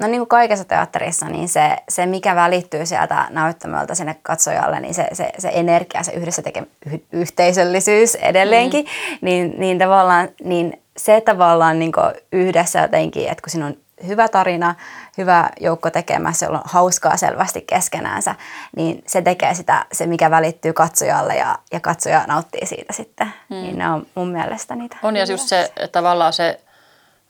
No 0.00 0.06
niin 0.06 0.20
kuin 0.20 0.28
kaikessa 0.28 0.64
teatterissa, 0.64 1.28
niin 1.28 1.48
se, 1.48 1.76
se 1.88 2.06
mikä 2.06 2.34
välittyy 2.34 2.86
sieltä 2.86 3.26
näyttämöltä 3.30 3.94
sinne 3.94 4.16
katsojalle, 4.22 4.80
niin 4.80 4.94
se, 4.94 5.08
se, 5.12 5.30
se 5.38 5.50
energia, 5.54 6.02
se 6.02 6.12
yhdessä 6.12 6.42
tekemä 6.42 6.66
yhteisöllisyys 7.12 8.14
edelleenkin, 8.14 8.84
mm. 8.84 9.18
niin, 9.20 9.54
niin 9.58 9.78
tavallaan 9.78 10.28
niin 10.44 10.82
se 10.96 11.20
tavallaan 11.20 11.78
niin 11.78 11.92
yhdessä 12.32 12.80
jotenkin, 12.80 13.28
että 13.28 13.42
kun 13.42 13.50
siinä 13.50 13.66
on 13.66 13.76
hyvä 14.06 14.28
tarina, 14.28 14.74
hyvä 15.18 15.50
joukko 15.60 15.90
tekemässä, 15.90 16.46
jolla 16.46 16.58
on 16.58 16.64
hauskaa 16.64 17.16
selvästi 17.16 17.60
keskenäänsä, 17.60 18.34
niin 18.76 19.04
se 19.06 19.22
tekee 19.22 19.54
sitä, 19.54 19.86
se 19.92 20.06
mikä 20.06 20.30
välittyy 20.30 20.72
katsojalle 20.72 21.36
ja, 21.36 21.58
ja 21.72 21.80
katsoja 21.80 22.24
nauttii 22.26 22.66
siitä 22.66 22.92
sitten. 22.92 23.26
Mm. 23.48 23.56
Niin 23.56 23.78
ne 23.78 23.90
on 23.90 24.06
mun 24.14 24.28
mielestä 24.28 24.74
niitä. 24.74 24.96
On 25.02 25.16
ja 25.16 25.24
just 25.24 25.48
se, 25.48 25.72
tavallaan 25.92 26.32
se 26.32 26.60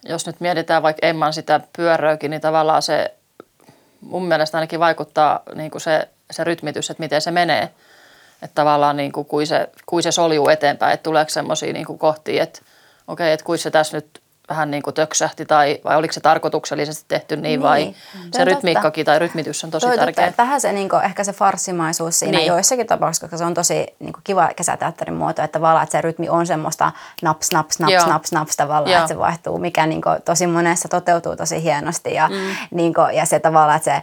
jos 0.09 0.27
nyt 0.27 0.41
mietitään 0.41 0.83
vaikka 0.83 1.07
Emman 1.07 1.33
sitä 1.33 1.61
pyöröäkin, 1.77 2.31
niin 2.31 2.41
tavallaan 2.41 2.83
se 2.83 3.15
mun 4.01 4.27
mielestä 4.29 4.59
ainakin 4.59 4.81
vaikuttaa 4.81 5.41
niin 5.55 5.71
kuin 5.71 5.83
se, 5.83 6.09
se 6.31 6.45
rytmitys, 6.45 6.91
että 6.91 7.03
miten 7.03 7.21
se 7.21 7.31
menee. 7.31 7.71
Että 8.43 8.55
tavallaan 8.55 8.97
niin 8.97 9.13
kuin, 9.13 9.27
kui, 9.27 9.47
se, 9.47 9.69
kui 9.87 10.03
se 10.03 10.13
soljuu 10.13 10.49
eteenpäin, 10.49 10.95
että 10.95 11.05
tuleeko 11.05 11.31
semmoisia 11.31 11.73
niin 11.73 11.99
kohtia, 11.99 12.43
että 12.43 12.61
okei, 13.09 13.25
okay, 13.25 13.33
että 13.33 13.45
kuin 13.45 13.59
se 13.59 13.71
tässä 13.71 13.97
nyt 13.97 14.21
vähän 14.49 14.71
niin 14.71 14.83
kuin 14.83 14.95
töksähti 14.95 15.47
tai 15.47 15.81
vai 15.85 15.97
oliko 15.97 16.13
se 16.13 16.21
tarkoituksellisesti 16.21 17.05
tehty 17.09 17.37
niin, 17.37 17.43
niin. 17.43 17.63
vai 17.63 17.95
se 18.33 18.45
rytmiikkakin 18.45 19.07
tai 19.07 19.19
rytmitys 19.19 19.65
on 19.65 19.71
tosi 19.71 19.87
Toi 19.87 19.97
tärkeä. 19.99 20.27
Totta, 20.27 20.43
vähän 20.43 20.61
se 20.61 20.73
niin 20.73 20.89
kuin, 20.89 21.05
ehkä 21.05 21.25
se 21.25 21.33
farssimaisuus 21.33 22.19
siinä 22.19 22.39
niin. 22.39 22.47
joissakin 22.47 22.87
tapauksissa, 22.87 23.27
koska 23.27 23.37
se 23.37 23.45
on 23.45 23.55
tosi 23.55 23.87
niin 23.99 24.13
kuin 24.13 24.23
kiva 24.25 24.49
kesäteatterin 24.57 25.15
muoto, 25.15 25.43
että 25.43 25.59
tavallaan 25.59 25.83
että 25.83 25.93
se 25.93 26.01
rytmi 26.01 26.29
on 26.29 26.47
semmoista 26.47 26.93
naps, 27.23 27.51
naps, 27.53 27.79
naps, 27.79 27.93
Joo. 27.93 28.07
naps, 28.07 28.33
naps 28.33 28.57
tavallaan, 28.57 28.93
Joo. 28.93 28.99
että 29.01 29.15
se 29.15 29.19
vaihtuu, 29.19 29.59
mikä 29.59 29.87
niin 29.87 30.03
kuin, 30.03 30.23
tosi 30.23 30.47
monessa 30.47 30.89
toteutuu 30.89 31.37
tosi 31.37 31.63
hienosti 31.63 32.15
ja, 32.15 32.29
mm. 32.29 32.57
niin 32.71 32.95
kuin, 32.95 33.15
ja 33.15 33.27
se 33.27 33.39
tavallaan, 33.39 33.77
että 33.77 34.03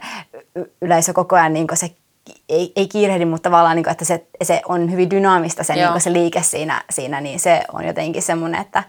yleisö 0.82 1.12
koko 1.12 1.36
ajan 1.36 1.52
niin 1.52 1.66
kuin 1.66 1.78
se 1.78 1.90
ei, 2.48 2.72
ei 2.76 2.88
kiirehdi, 2.88 3.24
mutta 3.24 3.50
tavallaan, 3.50 3.76
niin 3.76 3.84
kuin, 3.84 3.92
että 3.92 4.04
se, 4.04 4.26
se 4.42 4.62
on 4.68 4.92
hyvin 4.92 5.10
dynaamista 5.10 5.64
se, 5.64 5.74
niin 5.74 5.88
kuin 5.88 6.00
se 6.00 6.12
liike 6.12 6.42
siinä, 6.42 6.82
siinä, 6.90 7.20
niin 7.20 7.40
se 7.40 7.64
on 7.72 7.86
jotenkin 7.86 8.22
semmoinen, 8.22 8.60
että 8.60 8.82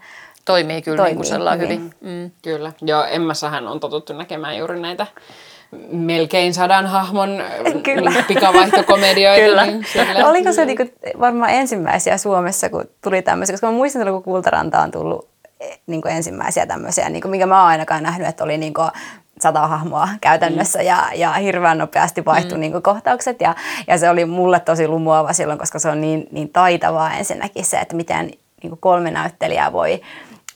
toimii 0.46 0.82
kyllä 0.82 0.98
toimii, 0.98 1.24
niin 1.24 1.42
kuin 1.42 1.62
hyvin. 1.62 1.70
hyvin. 1.70 1.94
Mm. 2.02 2.32
Kyllä. 2.42 2.72
Joo, 2.82 3.04
Emmassahan 3.04 3.68
on 3.68 3.80
totuttu 3.80 4.14
näkemään 4.14 4.58
juuri 4.58 4.80
näitä 4.80 5.08
melkein 5.92 6.54
sadan 6.54 6.88
hahmon 6.88 7.30
Kyllä. 7.84 8.12
pikavaihtokomedioita. 8.28 9.46
Kyllä. 9.46 9.66
Niin 9.66 9.86
no, 10.20 10.28
oliko 10.30 10.54
se 10.54 10.66
niinku 10.66 10.84
varmaan 11.20 11.52
ensimmäisiä 11.52 12.18
Suomessa, 12.18 12.70
kun 12.70 12.86
tuli 13.04 13.22
tämmöisiä, 13.22 13.54
koska 13.54 13.68
mä 13.68 13.74
muistan, 13.74 14.08
kun 14.08 14.24
Kultaranta 14.24 14.82
on 14.82 14.92
tullut 14.92 15.28
eh, 15.60 15.80
niinku 15.88 16.08
ensimmäisiä 16.08 16.66
tämmöisiä, 16.66 17.10
niinku, 17.10 17.28
minkä 17.28 17.46
mä 17.46 17.60
oon 17.60 17.70
ainakaan 17.70 18.04
nähnyt, 18.04 18.28
että 18.28 18.44
oli 18.44 18.58
niinku 18.58 18.82
sata 19.42 19.68
hahmoa 19.68 20.10
käytännössä 20.22 20.80
mm. 20.80 20.86
ja, 20.86 21.04
ja 21.16 21.34
hirveän 21.34 21.78
nopeasti 21.78 22.26
vaihtui 22.26 22.58
mm. 22.58 22.62
niin 22.62 22.82
kohtaukset 22.82 23.42
ja, 23.42 23.56
ja 23.88 23.98
se 23.98 24.10
oli 24.10 24.26
mulle 24.26 24.60
tosi 24.60 24.88
lumoava 24.88 25.34
silloin, 25.34 25.60
koska 25.60 25.80
se 25.80 25.90
on 25.90 26.02
niin, 26.02 26.28
niin 26.32 26.50
taitavaa 26.50 27.14
ensinnäkin 27.14 27.66
se, 27.66 27.78
että 27.78 27.96
miten 27.96 28.32
niin 28.64 28.78
kolme 28.80 29.12
näyttelijää 29.12 29.74
voi 29.74 30.02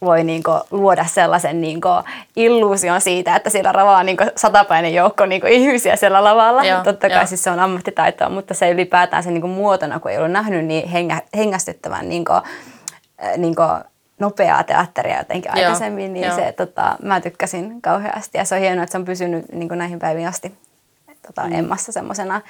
voi 0.01 0.23
niinku 0.23 0.51
luoda 0.71 1.05
sellaisen 1.05 1.61
niinku 1.61 1.89
illuusion 2.35 3.01
siitä, 3.01 3.35
että 3.35 3.49
siellä 3.49 3.71
ravaa 3.71 4.03
niinku 4.03 4.23
satapäinen 4.35 4.93
joukko 4.93 5.25
niinku 5.25 5.47
ihmisiä 5.47 5.95
siellä 5.95 6.23
lavalla. 6.23 6.63
Joo, 6.63 6.83
Totta 6.83 7.09
kai 7.09 7.27
siis 7.27 7.43
se 7.43 7.51
on 7.51 7.59
ammattitaitoa, 7.59 8.29
mutta 8.29 8.53
se 8.53 8.71
ylipäätään 8.71 9.23
se 9.23 9.31
niinku 9.31 9.47
muotona, 9.47 9.99
kun 9.99 10.11
ei 10.11 10.17
ollut 10.17 10.31
nähnyt 10.31 10.65
niin 10.65 10.89
hengä, 10.89 11.21
hengästyttävän 11.37 12.09
niinku, 12.09 12.33
äh, 12.33 12.43
niinku 13.37 13.61
nopeaa 14.19 14.63
teatteria 14.63 15.17
jotenkin 15.17 15.51
joo, 15.55 15.65
aikaisemmin, 15.65 16.13
niin 16.13 16.31
se, 16.35 16.51
tota, 16.51 16.95
mä 17.03 17.21
tykkäsin 17.21 17.81
kauheasti. 17.81 18.37
Ja 18.37 18.45
se 18.45 18.55
on 18.55 18.61
hienoa, 18.61 18.83
että 18.83 18.91
se 18.91 18.97
on 18.97 19.05
pysynyt 19.05 19.45
niin 19.51 19.69
näihin 19.69 19.99
päiviin 19.99 20.27
asti 20.27 20.53
tota, 21.27 21.47
mm. 21.47 21.53
Emmassa 21.53 21.91
semmoisena 21.91 22.41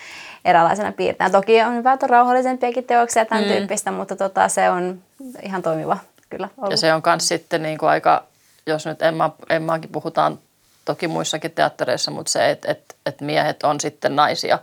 eräänlaisena 0.45 0.91
piirteinä. 0.91 1.29
Toki 1.29 1.61
on 1.61 1.75
hyvä 1.75 1.97
rauhallisempiakin 2.01 2.83
teoksia 2.83 3.25
tämän 3.25 3.43
mm. 3.43 3.49
tyyppistä, 3.49 3.91
mutta 3.91 4.15
tota, 4.15 4.49
se 4.49 4.69
on 4.69 4.99
ihan 5.43 5.61
toimiva 5.61 5.97
kyllä 6.29 6.49
ollut. 6.57 6.71
Ja 6.71 6.77
se 6.77 6.93
on 6.93 7.01
myös 7.05 7.27
sitten 7.27 7.63
niin 7.63 7.77
kuin 7.77 7.89
aika, 7.89 8.23
jos 8.65 8.85
nyt 8.85 9.01
Emma, 9.01 9.35
Emmaakin 9.49 9.91
puhutaan 9.91 10.39
toki 10.85 11.07
muissakin 11.07 11.51
teattereissa, 11.51 12.11
mutta 12.11 12.31
se, 12.31 12.49
että 12.49 12.71
et, 12.71 12.95
et 13.05 13.21
miehet 13.21 13.63
on 13.63 13.79
sitten 13.79 14.15
naisia 14.15 14.59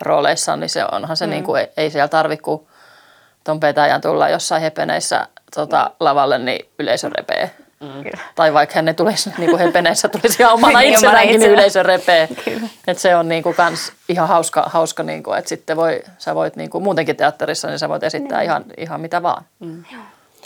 rooleissaan, 0.00 0.60
niin 0.60 0.70
se 0.70 0.84
onhan 0.92 1.16
se, 1.16 1.26
mm. 1.26 1.30
niin 1.30 1.44
kuin, 1.44 1.60
ei, 1.60 1.72
ei 1.76 1.90
siellä 1.90 2.08
tarvitse 2.08 2.42
kuin 2.42 2.66
ton 3.44 3.60
petäjän 3.60 4.00
tulla 4.00 4.28
jossain 4.28 4.62
hepeneissä 4.62 5.26
tota, 5.54 5.90
lavalle, 6.00 6.38
niin 6.38 6.68
yleisö 6.78 7.08
repee. 7.08 7.50
Mm. 7.80 8.04
Tai 8.34 8.52
vaikka 8.52 8.82
ne 8.82 8.94
tulisi, 8.94 9.30
niin 9.38 9.50
kuin 9.50 9.60
hepeneissä 9.60 10.08
tulisi 10.08 10.42
ihan 10.42 10.54
omana 10.54 10.80
itsenäänkin, 10.80 11.40
niin 11.40 11.50
yleisö 11.50 11.82
repee. 11.82 12.28
Et 12.86 12.98
se 12.98 13.16
on 13.16 13.28
niin 13.28 13.42
kuin 13.42 13.54
kans 13.54 13.92
ihan 14.08 14.28
hauska, 14.28 14.62
hauska 14.66 15.02
niin 15.02 15.22
kuin, 15.22 15.38
että 15.38 15.48
sitten 15.48 15.76
voi, 15.76 16.02
sä 16.18 16.34
voit 16.34 16.56
niin 16.56 16.70
kuin, 16.70 16.84
muutenkin 16.84 17.16
teatterissa, 17.16 17.68
niin 17.68 17.78
sä 17.78 17.88
voit 17.88 18.02
esittää 18.02 18.38
mm. 18.38 18.44
ihan, 18.44 18.64
ihan 18.76 19.00
mitä 19.00 19.22
vaan. 19.22 19.44
Mm. 19.60 19.84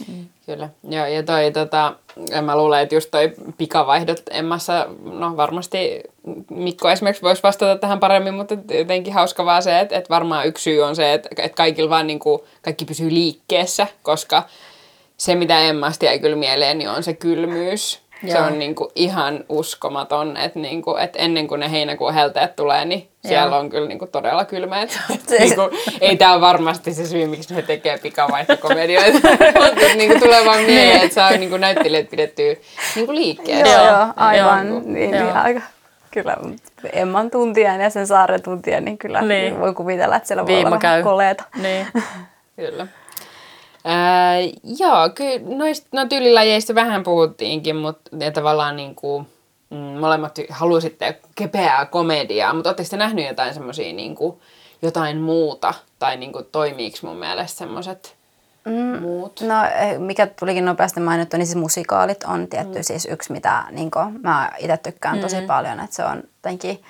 Mm. 0.09 0.28
Kyllä. 0.46 0.68
Joo, 0.88 1.07
ja 1.07 1.22
toi, 1.22 1.52
tota, 1.52 1.94
mä 2.42 2.57
luulen, 2.57 2.83
että 2.83 2.94
just 2.94 3.11
toi 3.11 3.33
pikavaihdot 3.59 4.22
Emmassa, 4.31 4.87
no 5.05 5.37
varmasti 5.37 6.00
Mikko 6.50 6.90
esimerkiksi 6.90 7.22
voisi 7.22 7.42
vastata 7.42 7.78
tähän 7.78 8.00
paremmin, 8.00 8.35
mutta 8.35 8.57
jotenkin 8.78 9.14
hauska 9.14 9.44
vaan 9.44 9.62
se, 9.62 9.81
että, 9.81 9.96
että 9.96 10.11
varmaan 10.11 10.46
yksi 10.46 10.62
syy 10.62 10.83
on 10.83 10.96
se, 10.96 11.12
että, 11.12 11.28
että 11.38 11.57
kaikilla 11.57 11.90
vaan 11.90 12.07
niin 12.07 12.18
kuin, 12.18 12.42
kaikki 12.62 12.85
pysyy 12.85 13.11
liikkeessä, 13.11 13.87
koska 14.02 14.42
se, 15.16 15.35
mitä 15.35 15.61
Emmasta 15.61 16.05
jäi 16.05 16.18
kyllä 16.18 16.37
mieleen, 16.37 16.78
niin 16.78 16.90
on 16.90 17.02
se 17.02 17.14
kylmyys. 17.14 18.01
Joo. 18.22 18.32
Se 18.32 18.42
on 18.42 18.58
niinku 18.58 18.92
ihan 18.94 19.44
uskomaton, 19.48 20.37
että 20.37 20.58
niinku, 20.58 20.96
et 20.96 21.12
ennen 21.16 21.48
kuin 21.48 21.61
ne 21.61 21.70
heinäkuun 21.70 22.14
helteet 22.14 22.56
tulee, 22.56 22.85
niin 22.85 23.00
Joo. 23.00 23.28
siellä 23.28 23.56
on 23.56 23.70
kyllä 23.70 23.88
niinku 23.88 24.06
todella 24.06 24.44
kylmä. 24.44 24.76
niinku, 25.38 25.62
ei 26.00 26.16
tämä 26.16 26.32
ole 26.32 26.40
varmasti 26.40 26.94
se 26.94 27.06
syy, 27.06 27.26
miksi 27.26 27.54
ne 27.54 27.62
tekee 27.62 27.98
pikavaihtokomedioita, 27.98 29.28
mutta 29.64 29.94
niinku 29.96 30.18
tulee 30.18 30.44
vaan 30.44 30.61
mieleen, 30.61 31.00
että 31.02 31.14
saa 31.14 31.30
niinku 31.30 31.56
näyttelijät 31.56 32.11
pidettyä 32.11 32.54
niinku 32.96 33.14
liikkeessä. 33.14 33.74
Joo, 33.74 33.87
joo, 33.87 34.06
aivan. 34.16 34.68
Joo. 34.68 34.80
Niin, 34.80 34.92
niin, 35.11 35.16
joo. 35.16 35.32
aika. 35.35 35.61
Kyllä, 36.11 36.37
Emman 36.92 37.30
tuntien 37.30 37.80
ja 37.80 37.90
sen 37.90 38.06
saaren 38.06 38.42
tuntien, 38.42 38.85
niin 38.85 38.98
kyllä 38.98 39.22
niin. 39.22 39.61
voi 39.61 39.74
kuvitella, 39.74 40.16
että 40.16 40.26
siellä 40.26 40.46
Viima 40.46 40.62
voi 40.62 40.66
olla 40.66 40.78
käy. 40.78 41.02
koleeta. 41.02 41.44
Niin. 41.62 41.87
kyllä. 42.56 42.87
Ää, 43.84 44.40
joo, 44.78 45.10
kyllä 45.14 45.56
noista 45.56 45.88
no, 45.92 46.06
tyylilajeista 46.06 46.74
vähän 46.74 47.02
puhuttiinkin, 47.02 47.76
mutta 47.76 48.10
tavallaan 48.34 48.76
niin 48.76 48.94
kuin, 48.94 49.26
mm, 49.70 49.76
molemmat 49.76 50.38
halusitte 50.50 51.20
kepeää 51.34 51.86
komediaa, 51.86 52.54
mutta 52.54 52.70
oletteko 52.70 52.88
te 52.90 52.96
nähnyt 52.96 53.26
jotain 53.26 53.54
semmoisia 53.54 53.92
niin 53.92 54.16
jotain 54.82 55.20
muuta, 55.20 55.74
tai 55.98 56.16
niin 56.16 56.32
kuin, 56.32 56.46
toimiiko 56.52 56.98
mun 57.02 57.16
mielestä 57.16 57.58
semmoiset 57.58 58.16
mm, 58.64 59.02
muut? 59.02 59.40
No 59.40 59.64
eh, 59.64 59.98
mikä 59.98 60.26
tulikin 60.26 60.64
nopeasti 60.64 61.00
mainittu, 61.00 61.36
niin 61.36 61.46
siis 61.46 61.58
musikaalit 61.58 62.24
on 62.24 62.48
tietty 62.48 62.78
mm. 62.78 62.84
siis 62.84 63.06
yksi, 63.10 63.32
mitä 63.32 63.64
niin 63.70 63.90
kuin, 63.90 64.20
mä 64.22 64.52
itse 64.58 64.76
tykkään 64.76 65.16
mm. 65.16 65.22
tosi 65.22 65.40
paljon, 65.40 65.80
että 65.80 65.96
se 65.96 66.04
on 66.04 66.16
jotenkin 66.16 66.82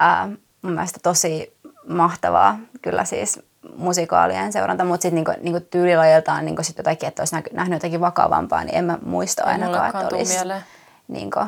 ää, 0.00 0.28
mun 0.62 0.72
mielestä 0.72 1.00
tosi 1.02 1.52
mahtavaa 1.88 2.58
kyllä 2.82 3.04
siis 3.04 3.40
musikaalien 3.76 4.52
seuranta, 4.52 4.84
mutta 4.84 5.02
sitten 5.02 5.14
niinku, 5.14 5.32
niinku 5.42 5.60
tyylilajiltaan 5.70 6.44
niinku 6.44 6.62
sit 6.62 6.78
jotakin, 6.78 7.08
että 7.08 7.22
olisi 7.22 7.36
nähnyt 7.52 7.76
jotakin 7.76 8.00
vakavampaa, 8.00 8.64
niin 8.64 8.74
en 8.74 8.84
mä 8.84 8.98
muista 9.02 9.44
ainakaan, 9.44 9.86
että 9.86 10.16
olisi 10.16 10.38
niinku, 11.08 11.40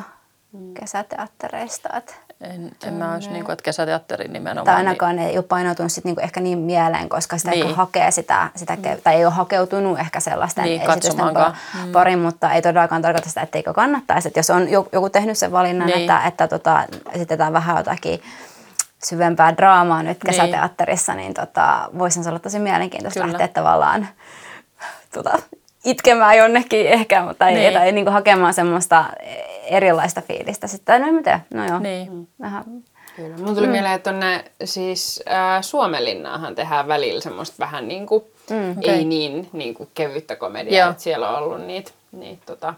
mm. 0.53 0.73
kesäteattereista. 0.73 1.89
Että 1.97 2.13
en, 2.41 2.71
en 2.87 2.93
mä 2.93 3.13
olisi, 3.13 3.29
niin 3.29 3.45
kuin, 3.45 3.53
että 3.53 3.63
kesäteatteri 3.63 4.27
nimenomaan. 4.27 4.65
Tai 4.65 4.75
ainakaan 4.75 5.15
niin... 5.15 5.27
ei 5.27 5.37
ole 5.37 5.45
painoutunut 5.45 5.91
sit, 5.91 6.03
niin 6.03 6.15
kuin, 6.15 6.23
ehkä 6.23 6.39
niin 6.39 6.57
mieleen, 6.57 7.09
koska 7.09 7.37
sitä 7.37 7.51
niin. 7.51 7.75
hakee 7.75 8.11
sitä, 8.11 8.49
sitä 8.55 8.75
mm. 8.75 8.81
tai 9.03 9.15
ei 9.15 9.25
ole 9.25 9.33
hakeutunut 9.33 9.99
ehkä 9.99 10.19
sellaisten 10.19 10.63
niin, 10.63 10.81
esitysten 10.81 11.25
mm. 11.25 11.91
parin, 11.91 12.19
mutta 12.19 12.51
ei 12.51 12.61
todellakaan 12.61 13.01
tarkoita 13.01 13.29
sitä, 13.29 13.41
etteikö 13.41 13.73
kannattaisi. 13.73 14.27
Että 14.27 14.39
jos 14.39 14.49
on 14.49 14.69
joku 14.69 15.09
tehnyt 15.09 15.37
sen 15.37 15.51
valinnan, 15.51 15.87
niin. 15.87 15.99
että, 15.99 16.21
että 16.27 16.47
tota, 16.47 16.83
esitetään 17.11 17.53
vähän 17.53 17.77
jotakin 17.77 18.21
syvempää 19.05 19.57
draamaa 19.57 20.03
nyt 20.03 20.17
kesäteatterissa, 20.25 21.13
niin, 21.13 21.23
niin 21.23 21.33
tota, 21.33 21.89
voisin 21.97 22.27
olla 22.27 22.39
tosi 22.39 22.59
mielenkiintoista 22.59 23.19
Kyllä. 23.19 23.31
lähteä 23.31 23.47
tavallaan 23.47 24.07
tota, 25.13 25.39
itkemään 25.85 26.37
jonnekin 26.37 26.87
ehkä, 26.87 27.33
tai, 27.37 27.53
niin. 27.53 27.73
tai 27.73 27.91
niin 27.91 28.05
kuin 28.05 28.13
hakemaan 28.13 28.53
semmoista 28.53 29.05
erilaista 29.63 30.21
fiilistä 30.21 30.67
sitten. 30.67 31.01
No 31.01 31.11
mitä, 31.11 31.39
no 31.53 31.65
joo. 31.67 31.79
Niin. 31.79 32.27
Vähän. 32.41 32.63
Kyllä. 33.15 33.37
Mun 33.37 33.55
tuli 33.55 33.67
mm. 33.67 33.71
mieleen, 33.71 33.93
että 33.93 34.11
tonne 34.11 34.45
siis 34.63 35.23
äh, 35.31 35.61
Suomenlinnaahan 35.61 36.55
tehdään 36.55 36.87
välillä 36.87 37.21
semmoista 37.21 37.55
vähän 37.59 37.87
niin 37.87 38.07
kuin, 38.07 38.23
mm, 38.49 38.71
okay. 38.71 38.93
ei 38.93 39.05
niin, 39.05 39.49
niin 39.53 39.73
kuin 39.73 39.89
kevyttä 39.93 40.35
komediaa, 40.35 40.89
että 40.89 41.03
siellä 41.03 41.29
on 41.29 41.43
ollut 41.43 41.65
niitä, 41.67 41.91
niitä 42.11 42.41
tota, 42.45 42.73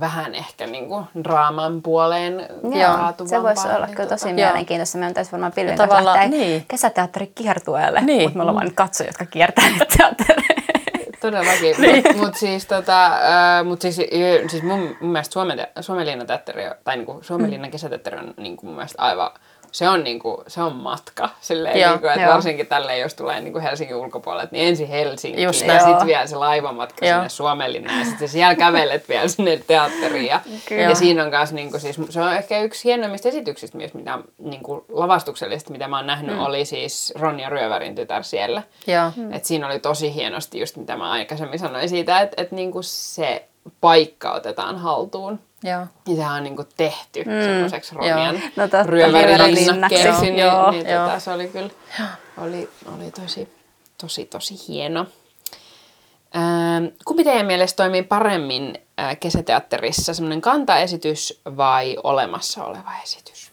vähän 0.00 0.34
ehkä 0.34 0.66
niin 0.66 0.88
kuin 0.88 1.04
draaman 1.24 1.82
puoleen 1.82 2.48
Joo, 2.62 3.26
se 3.26 3.42
voisi 3.42 3.68
olla 3.68 3.86
niin 3.86 3.96
kyllä 3.96 4.08
tosi 4.08 4.24
tota, 4.24 4.34
mielenkiintoista. 4.34 4.98
Meidän 4.98 5.14
täytyisi 5.14 5.32
varmaan 5.32 5.52
pilvin 5.52 5.76
kanssa 5.76 6.04
lähteä 6.04 6.28
niin. 6.28 6.64
kesäteatterikiertueelle, 6.68 8.00
niin. 8.00 8.22
mutta 8.22 8.36
me 8.36 8.42
ollaan 8.42 8.56
vain 8.56 8.74
katsojia, 8.74 9.08
jotka 9.08 9.26
kiertää 9.26 9.70
nyt 9.70 9.88
teattereita. 9.96 10.54
Todellakin. 11.20 11.76
niin. 11.78 11.94
Mutta 11.96 12.24
mut 12.24 12.34
siis, 12.34 12.66
tota, 12.66 13.10
mut 13.64 13.80
siis, 13.80 13.96
siis 14.50 14.62
mun, 14.62 14.96
mun 15.00 15.10
mielestä 15.12 15.32
Suomen, 15.32 15.66
Suomenlinnan 15.80 16.26
teatteri, 16.26 16.64
tai 16.84 16.96
niinku 16.96 17.18
Suomenlinnan 17.22 17.70
kesäteatteri 17.70 18.18
on 18.18 18.34
niinku 18.36 18.66
mun 18.66 18.74
mielestä 18.74 19.02
aivan 19.02 19.30
se 19.74 19.88
on, 19.88 20.04
niinku, 20.04 20.42
se 20.46 20.62
on 20.62 20.76
matka. 20.76 21.28
Silleen, 21.40 21.80
Joo, 21.80 21.90
niinku, 21.90 22.06
että 22.06 22.20
joo. 22.20 22.32
varsinkin 22.32 22.66
tälleen, 22.66 23.00
jos 23.00 23.14
tulee 23.14 23.40
niinku 23.40 23.60
Helsingin 23.60 23.96
ulkopuolelle, 23.96 24.48
niin 24.50 24.68
ensin 24.68 24.88
Helsinki 24.88 25.42
Just 25.42 25.66
ja 25.66 25.78
sitten 25.78 26.06
vielä 26.06 26.26
se 26.26 26.36
laivamatka 26.36 27.06
Joo. 27.06 27.16
sinne 27.16 27.28
Suomenlinnaan 27.28 27.98
ja 27.98 28.04
sitten 28.04 28.28
siellä 28.28 28.54
kävelet 28.54 29.08
vielä 29.08 29.28
sinne 29.28 29.60
teatteriin. 29.66 30.26
Ja, 30.26 30.40
Kyllä. 30.68 30.82
ja 30.82 30.94
siinä 30.94 31.24
on 31.24 31.30
myös, 31.30 31.52
niinku, 31.52 31.78
siis, 31.78 32.00
se 32.10 32.20
on 32.20 32.32
ehkä 32.32 32.60
yksi 32.60 32.84
hienoimmista 32.84 33.28
esityksistä 33.28 33.78
myös, 33.78 33.94
mitä 33.94 34.18
niinku, 34.38 34.84
lavastuksellisesti, 34.88 35.72
mitä 35.72 35.88
mä 35.88 35.96
oon 35.96 36.06
nähnyt, 36.06 36.36
mm. 36.36 36.42
oli 36.42 36.64
siis 36.64 37.12
Ronja 37.16 37.48
Ryövärin 37.48 37.94
tytär 37.94 38.22
siellä. 38.22 38.62
Joo. 38.86 39.12
Et 39.32 39.44
siinä 39.44 39.66
oli 39.66 39.78
tosi 39.78 40.14
hienosti 40.14 40.60
just 40.60 40.76
mitä 40.76 40.96
mä 40.96 41.10
aikaisemmin 41.10 41.58
sanoin 41.58 41.88
siitä, 41.88 42.20
että 42.20 42.42
et 42.42 42.52
niinku 42.52 42.82
se 42.82 43.48
paikka 43.80 44.32
otetaan 44.32 44.78
haltuun. 44.78 45.40
Joo. 45.62 45.86
Ja 46.08 46.16
sehän 46.16 46.34
on 46.34 46.42
niinku 46.42 46.64
tehty 46.76 47.24
mm. 47.24 47.44
semmoiseksi 47.44 47.94
Ronjan 47.94 48.42
No 48.56 48.68
ryövärilinnaksi. 48.84 49.96
Niin, 50.20 50.38
Joo, 50.38 50.70
niin, 50.70 50.88
joo. 50.88 51.04
tota, 51.04 51.20
se 51.20 51.30
oli 51.30 51.48
kyllä 51.48 51.70
oli, 52.38 52.70
oli 52.94 53.10
tosi, 53.10 53.48
tosi, 53.98 54.24
tosi 54.24 54.54
hieno. 54.68 55.06
Ähm, 56.36 56.84
kumpi 57.04 57.24
teidän 57.24 57.46
mielestä 57.46 57.76
toimii 57.76 58.02
paremmin 58.02 58.78
äh, 59.00 59.16
kesäteatterissa, 59.20 60.14
semmoinen 60.14 60.40
kantaesitys 60.40 61.40
vai 61.56 61.96
olemassa 62.02 62.64
oleva 62.64 62.90
esitys? 63.02 63.52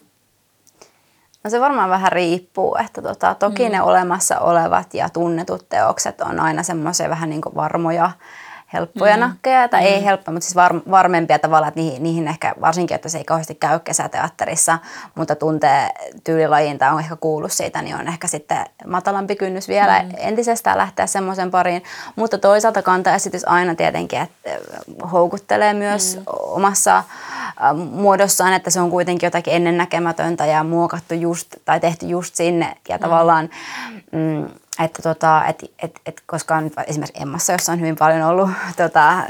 No 1.43 1.49
se 1.49 1.59
varmaan 1.59 1.89
vähän 1.89 2.11
riippuu, 2.11 2.77
että 2.85 3.01
tota, 3.01 3.35
toki 3.35 3.65
mm. 3.65 3.71
ne 3.71 3.81
olemassa 3.81 4.39
olevat 4.39 4.93
ja 4.93 5.09
tunnetut 5.09 5.69
teokset 5.69 6.21
on 6.21 6.39
aina 6.39 6.63
semmoisia 6.63 7.09
vähän 7.09 7.29
niin 7.29 7.41
kuin 7.41 7.55
varmoja, 7.55 8.11
helppoja 8.73 9.15
mm. 9.15 9.19
nakkeja, 9.19 9.67
tai 9.67 9.81
mm. 9.81 9.87
ei 9.87 10.05
helppoja, 10.05 10.33
mutta 10.33 10.45
siis 10.45 10.55
var, 10.55 10.81
varmempia 10.91 11.39
tavalla, 11.39 11.67
että 11.67 11.79
niihin, 11.79 12.03
niihin 12.03 12.27
ehkä 12.27 12.55
varsinkin, 12.61 12.95
että 12.95 13.09
se 13.09 13.17
ei 13.17 13.23
kauheasti 13.23 13.55
käy 13.55 13.79
kesäteatterissa, 13.79 14.79
mutta 15.15 15.35
tuntee 15.35 15.89
tyylilajin 16.23 16.77
tai 16.77 16.93
on 16.93 16.99
ehkä 16.99 17.15
kuullut 17.15 17.51
siitä, 17.51 17.81
niin 17.81 17.95
on 17.95 18.07
ehkä 18.07 18.27
sitten 18.27 18.65
matalampi 18.87 19.35
kynnys 19.35 19.67
vielä 19.67 20.03
mm. 20.03 20.09
entisestään 20.17 20.77
lähteä 20.77 21.07
semmoisen 21.07 21.51
pariin. 21.51 21.83
Mutta 22.15 22.37
toisaalta 22.37 22.81
kantaesitys 22.81 23.47
aina 23.47 23.75
tietenkin, 23.75 24.21
että 24.21 24.49
houkuttelee 25.11 25.73
myös 25.73 26.15
mm. 26.15 26.23
omassa 26.27 27.03
muodossaan, 27.75 28.53
että 28.53 28.69
se 28.69 28.79
on 28.79 28.89
kuitenkin 28.89 29.27
jotakin 29.27 29.53
ennennäkemätöntä 29.53 30.45
ja 30.45 30.63
muokattu 30.63 31.13
just, 31.13 31.55
tai 31.65 31.79
tehty 31.79 32.05
just 32.05 32.35
sinne. 32.35 32.75
Ja 32.89 32.97
mm. 32.97 33.01
tavallaan, 33.01 33.49
mm, 34.11 34.49
että 34.83 35.01
tota, 35.01 35.45
et, 35.45 35.71
et, 35.83 35.99
et, 36.05 36.21
koska 36.25 36.55
on 36.55 36.71
esimerkiksi 36.87 37.21
Emmassa, 37.21 37.53
jossa 37.53 37.71
on 37.71 37.79
hyvin 37.79 37.95
paljon 37.95 38.21
ollut 38.21 38.49
tota, 38.77 39.09
äh, 39.09 39.25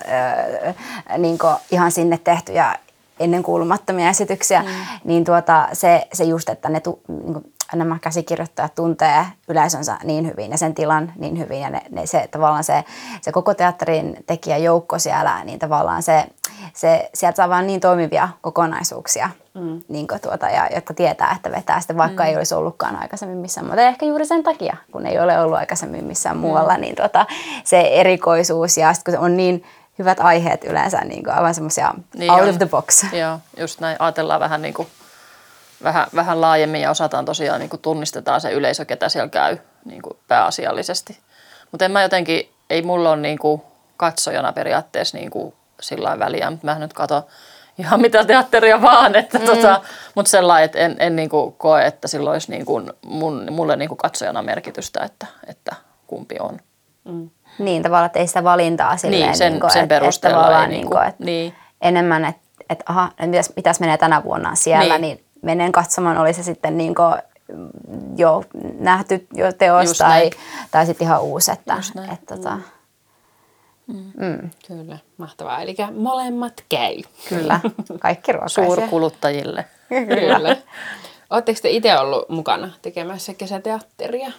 niin 1.18 1.38
ihan 1.72 1.92
sinne 1.92 2.18
tehtyjä 2.18 2.76
ennenkuulumattomia 3.20 4.10
esityksiä, 4.10 4.62
mm. 4.62 4.68
niin 5.04 5.24
tuota, 5.24 5.68
se, 5.74 6.08
se 6.14 6.24
just, 6.24 6.50
että 6.50 6.70
ne 6.70 6.80
tu, 6.80 7.00
niin 7.08 7.34
kuin, 7.34 7.54
nämä 7.76 7.98
käsikirjoittajat 8.02 8.76
tuntee 8.76 9.26
yleisönsä 9.48 9.98
niin 10.04 10.28
hyvin 10.28 10.52
ja 10.52 10.58
sen 10.58 10.74
tilan 10.74 11.14
niin 11.16 11.40
hyvin 11.40 11.62
ja 11.62 11.70
ne, 11.70 11.82
ne, 11.90 12.06
se, 12.06 12.28
tavallaan 12.32 12.64
se, 12.64 12.84
se 13.22 13.32
koko 13.32 13.54
teatterin 13.54 14.18
tekijäjoukko 14.26 15.00
siellä, 15.00 15.44
niin 15.44 15.60
tavallaan 15.60 16.04
se, 16.04 16.26
se, 16.74 17.10
sieltä 17.14 17.36
saa 17.36 17.50
vaan 17.50 17.68
niin 17.68 17.80
toimivia 17.80 18.30
kokonaisuuksia, 18.42 19.30
mm. 19.54 19.82
niin 19.88 20.08
tuota, 20.22 20.50
ja, 20.50 20.68
jotka 20.76 20.94
tietää, 20.94 21.34
että 21.36 21.52
vetää 21.52 21.80
sitten 21.80 21.98
vaikka 21.98 22.24
mm. 22.24 22.30
ei 22.30 22.38
olisi 22.38 22.56
ollutkaan 22.56 22.96
aikaisemmin 22.96 23.38
missään 23.38 23.68
muuta. 23.68 23.82
Ja 23.82 23.88
ehkä 23.88 24.06
juuri 24.06 24.26
sen 24.26 24.44
takia, 24.44 24.78
kun 24.92 25.06
ei 25.06 25.20
ole 25.20 25.42
ollut 25.42 25.58
aikaisemmin 25.58 26.06
missään 26.06 26.38
muualla, 26.38 26.74
mm. 26.74 26.82
niin 26.82 26.96
tuota, 26.96 27.26
se 27.64 27.80
erikoisuus 27.80 28.78
ja 28.78 28.94
sitten 28.94 29.16
kun 29.16 29.26
on 29.26 29.38
niin 29.38 29.64
hyvät 30.00 30.20
aiheet 30.20 30.64
yleensä, 30.64 31.02
niin 31.02 31.24
kuin 31.24 31.34
aivan 31.34 31.56
semmoisia 31.56 31.94
Niin 32.16 32.32
out 32.32 32.42
on. 32.42 32.50
of 32.50 32.58
the 32.58 32.66
box. 32.66 33.04
Joo, 33.14 33.40
just 33.58 33.80
näin. 33.80 33.96
Ajatellaan 34.00 34.40
vähän, 34.40 34.62
niin 34.62 34.74
kuin, 34.74 34.88
vähän, 35.84 36.08
vähän 36.16 36.42
laajemmin 36.42 36.82
ja 36.82 36.92
osataan 36.92 37.26
tosiaan 37.26 37.60
niin 37.60 37.70
kuin 37.70 37.82
tunnistetaan 37.82 38.42
se 38.42 38.52
yleisö, 38.52 38.86
ketä 38.86 39.10
siellä 39.10 39.30
käy 39.30 39.58
niin 39.86 40.02
kuin 40.02 40.18
pääasiallisesti. 40.28 41.20
Mutta 41.72 41.86
en 41.86 41.92
mä 41.92 42.02
jotenkin, 42.02 42.52
ei 42.70 42.82
mulla 42.82 43.10
ole 43.10 43.18
niin 43.22 43.40
kuin 43.40 43.62
katsojana 43.98 44.54
periaatteessa 44.54 45.18
niin 45.18 45.32
kuin 45.32 45.54
sillä 45.82 46.04
lailla 46.08 46.26
väliä, 46.26 46.52
mutta 46.52 46.66
mä 46.68 46.80
nyt 46.80 46.94
katon 46.94 47.24
ihan 47.78 48.02
mitä 48.02 48.26
teatteria 48.26 48.82
vaan, 48.82 49.16
että 49.16 49.40
mm. 49.40 49.46
tota, 49.46 49.82
mutta 50.16 50.30
sellainen, 50.30 50.66
että 50.66 50.80
en, 50.80 50.96
en 51.00 51.16
niin 51.16 51.30
kuin 51.30 51.54
koe, 51.54 51.86
että 51.86 52.08
sillä 52.08 52.32
olisi 52.32 52.52
niin 52.52 52.66
kuin 52.66 52.94
mun, 53.06 53.48
mulle 53.52 53.76
niin 53.76 53.90
kuin 53.90 53.98
katsojana 53.98 54.42
merkitystä, 54.42 55.04
että, 55.04 55.28
että 55.48 55.76
kumpi 56.08 56.36
on. 56.40 56.60
Niin, 57.60 57.84
tavallaan, 57.84 58.06
että 58.06 58.20
ei 58.20 58.28
sitä 58.28 58.44
valintaa 58.44 58.98
silleen, 58.98 59.22
Niin, 59.22 59.38
sen- 59.38 59.52
niin 59.52 59.62
kuin, 59.62 59.72
sen 59.72 59.84
että, 59.84 59.96
että 59.96 60.02
perusteella 60.02 60.38
tavallaan 60.38 60.64
ei 60.64 60.70
niin 60.70 60.78
niinku- 60.80 60.96
kuin, 60.96 61.08
että 61.08 61.24
niin. 61.24 61.56
enemmän, 61.82 62.26
että, 62.26 62.42
että 62.70 62.84
aha, 62.88 63.08
että 63.12 63.28
mitäs, 63.28 63.50
mitäs 63.56 63.80
menee 63.80 63.98
tänä 63.98 64.24
vuonna 64.24 64.56
siellä, 64.56 64.98
Niin. 64.98 65.02
niin, 65.02 65.18
niin 65.18 65.26
menen 65.42 65.72
katsomaan, 65.72 66.18
oli 66.18 66.34
se 66.34 66.44
sitten 66.44 66.78
niin 66.78 66.96
kuin 66.96 67.14
jo 68.18 68.44
nähty 68.80 69.28
jo 69.34 69.54
teos 69.54 69.86
Just 69.86 69.98
tai, 69.98 70.20
näin. 70.20 70.32
tai 70.72 70.86
sitten 70.86 71.06
ihan 71.06 71.22
uusi, 71.22 71.52
että, 71.52 71.74
Just 71.74 71.96
näin. 71.96 72.12
että, 72.12 72.36
tota, 72.36 72.58
Kyllä, 74.68 74.98
mahtavaa. 75.18 75.62
Eli 75.62 75.76
molemmat 75.98 76.64
käy. 76.70 76.96
kyllä, 77.30 77.60
kaikki 78.00 78.32
ruokaisia. 78.32 78.66
Suurkuluttajille. 78.66 79.66
Kyllä. 79.90 80.58
Oletteko 81.30 81.60
te 81.62 81.70
itse 81.70 82.00
ollut 82.00 82.30
mukana 82.30 82.70
tekemässä 82.82 83.34
kesäteatteria? 83.34 84.32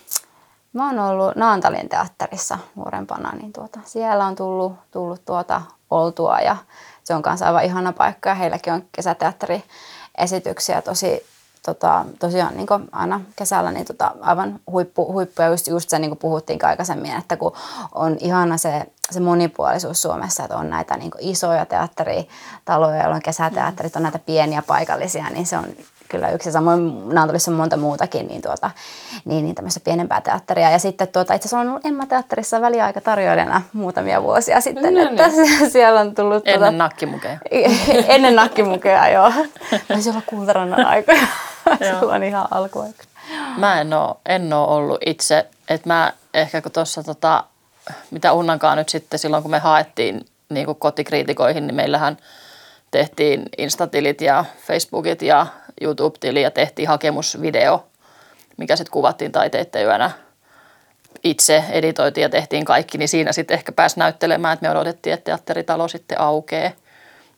Mä 0.73 0.87
oon 0.87 0.99
ollut 0.99 1.37
Naantalin 1.37 1.89
teatterissa 1.89 2.59
nuorempana, 2.75 3.33
niin 3.33 3.53
tuota, 3.53 3.81
siellä 3.85 4.27
on 4.27 4.37
tullut, 4.37 4.73
tullut 4.91 5.25
tuota 5.25 5.63
oltua 5.91 6.39
ja 6.39 6.57
se 7.05 7.15
on 7.15 7.23
kanssa 7.23 7.47
aivan 7.47 7.65
ihana 7.65 7.93
paikka 7.93 8.29
ja 8.29 8.35
heilläkin 8.35 8.73
on 8.73 8.85
kesäteatteriesityksiä 10.19 10.83
tosi 10.83 11.27
tota, 11.67 12.05
tosiaan 12.19 12.57
niin 12.57 12.67
aina 12.93 13.21
kesällä 13.37 13.73
niin 13.73 13.87
tota, 13.87 14.15
aivan 14.21 14.61
huippu, 14.71 15.13
huippu 15.13 15.43
ja 15.43 15.49
just, 15.49 15.67
just 15.67 15.91
se 15.91 15.99
niin 15.99 16.11
kuin 16.11 16.19
puhuttiin 16.19 16.65
aikaisemmin, 16.65 17.17
että 17.17 17.37
kun 17.37 17.53
on 17.95 18.17
ihana 18.21 18.57
se, 18.57 18.87
se 19.11 19.21
monipuolisuus 19.21 20.03
Suomessa, 20.03 20.45
että 20.45 20.57
on 20.57 20.71
näitä 20.71 20.97
niin 20.97 21.11
isoja 21.19 21.67
teatteritaloja, 21.67 22.97
joilla 22.97 23.15
on 23.15 23.23
kesäteatterit, 23.23 23.97
on 23.97 24.03
näitä 24.03 24.19
pieniä 24.19 24.63
paikallisia, 24.63 25.31
niin 25.31 25.47
se 25.47 25.59
on 25.59 25.67
kyllä 26.13 26.31
yksi. 26.31 26.49
Ja 26.49 26.53
samoin 26.53 27.09
Naantolissa 27.09 27.51
on 27.51 27.57
monta 27.57 27.77
muutakin, 27.77 28.29
niin, 28.29 28.43
tuota, 28.43 28.71
niin, 29.25 29.45
niin 29.45 29.55
tämmöistä 29.55 29.81
pienempää 29.81 30.21
teatteria. 30.21 30.71
Ja 30.71 30.79
sitten 30.79 31.09
tuota, 31.09 31.35
itse 31.35 31.47
asiassa 31.47 31.57
olen 31.59 31.69
ollut 31.69 31.87
Emma-teatterissa 31.87 32.61
väliaikatarjoilijana 32.61 33.63
muutamia 33.73 34.23
vuosia 34.23 34.61
sitten, 34.61 34.95
No 34.95 35.03
että 35.03 35.29
niin. 35.29 35.71
siellä 35.73 36.01
on 36.01 36.15
tullut... 36.15 36.43
Ennen 36.47 36.61
tuota, 36.61 36.77
nakkimukeja. 36.77 37.39
Ennen 38.15 38.37
nakkimukea, 38.37 39.09
joo. 39.09 39.33
Taisi 39.89 40.11
olla 40.11 40.23
kultarannan 40.27 40.87
aikoja. 40.87 41.27
Silloin 42.01 42.23
ihan 42.23 42.49
alkuaika. 42.51 43.05
Mä 43.57 43.81
en 43.81 43.93
oo, 43.93 44.21
en 44.27 44.53
oo 44.53 44.75
ollut 44.77 44.99
itse, 45.07 45.47
että 45.69 45.89
mä 45.89 46.13
ehkä 46.35 46.63
kun 46.63 46.73
tuossa 46.73 47.03
tota, 47.03 47.45
mitä 48.11 48.33
Unnankaan 48.33 48.79
nyt 48.79 48.89
sitten 48.89 49.19
silloin 49.19 49.43
kun 49.43 49.51
me 49.51 49.59
haettiin 49.59 50.27
niin 50.49 50.67
kuin 50.67 50.79
kotikriitikoihin, 50.79 51.67
niin 51.67 51.75
meillähän 51.75 52.17
tehtiin 52.91 53.43
Instatilit 53.59 54.21
ja 54.21 54.45
Facebookit 54.67 55.23
ja 55.23 55.47
YouTube-tili 55.83 56.43
ja 56.43 56.51
tehtiin 56.51 56.89
hakemusvideo, 56.89 57.87
mikä 58.57 58.77
sitten 58.77 58.93
kuvattiin 58.93 59.33
taiteiden 59.33 59.85
yönä 59.85 60.11
itse, 61.25 61.65
editoitiin 61.71 62.23
ja 62.23 62.29
tehtiin 62.29 62.65
kaikki, 62.65 62.99
niin 62.99 63.09
siinä 63.09 63.33
sitten 63.33 63.55
ehkä 63.55 63.73
pääsi 63.73 63.99
näyttelemään, 63.99 64.55
että 64.55 64.67
me 64.67 64.71
odotettiin, 64.71 65.15
että 65.15 65.25
teatteritalo 65.25 65.89
sitten 65.89 66.21
aukeaa. 66.21 66.71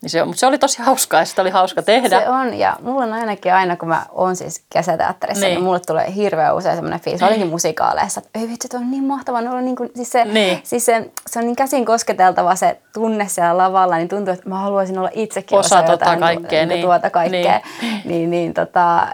Niin 0.05 0.11
se, 0.11 0.23
on- 0.23 0.29
mutta 0.29 0.40
se 0.40 0.47
oli 0.47 0.59
tosi 0.59 0.83
hauskaa 0.83 1.21
ja 1.21 1.25
sitä 1.25 1.43
oli 1.43 1.51
hauska 1.51 1.83
tehdä. 1.83 2.21
Se 2.21 2.29
on, 2.29 2.55
ja 2.55 2.77
mulla 2.83 3.05
on 3.05 3.12
ainakin 3.12 3.55
aina, 3.55 3.77
kun 3.77 3.88
mä 3.88 4.07
oon 4.12 4.37
siis 4.37 4.64
kesäteatterissa, 4.73 5.40
niin, 5.40 5.51
Niin. 5.51 5.57
niin 5.57 5.64
mulle 5.64 5.81
tulee 5.81 6.14
hirveän 6.14 6.57
usein 6.57 6.75
semmoinen 6.77 7.01
fiilis, 7.01 7.21
varsinkin 7.23 7.49
musikaaleissa, 7.49 8.21
että 8.27 8.38
ei 8.38 8.49
vitsi, 8.49 8.69
on 8.77 8.90
niin 8.90 9.05
mahtavaa, 9.05 9.40
ne 9.40 9.51
on 9.51 9.64
niin 9.64 9.77
kuin, 9.77 9.90
siis, 9.97 10.11
se, 10.12 10.25
Niin. 10.25 10.61
siis 10.64 10.87
se, 10.87 11.11
se, 11.27 11.38
on 11.38 11.45
niin 11.45 11.57
käsin 11.57 11.85
kosketeltava 11.85 12.55
se 12.57 12.81
tunne 12.95 13.29
siellä 13.29 13.59
lavalla, 13.59 13.97
niin 13.97 14.09
tuntuu, 14.09 14.35
että 14.35 14.49
mä 14.49 14.59
haluaisin 14.59 14.99
olla 14.99 15.11
itsekin 15.12 15.59
Osa 15.59 15.77
tota 15.83 15.93
jotain 15.93 16.21
kaikkea, 16.21 16.62
tu- 16.62 16.69
niin. 16.69 16.83
tuota 16.85 17.11
kaikkea. 17.11 17.61
Niin. 17.83 18.01
Niin, 18.05 18.31
niin, 18.31 18.55
tota, 18.55 19.07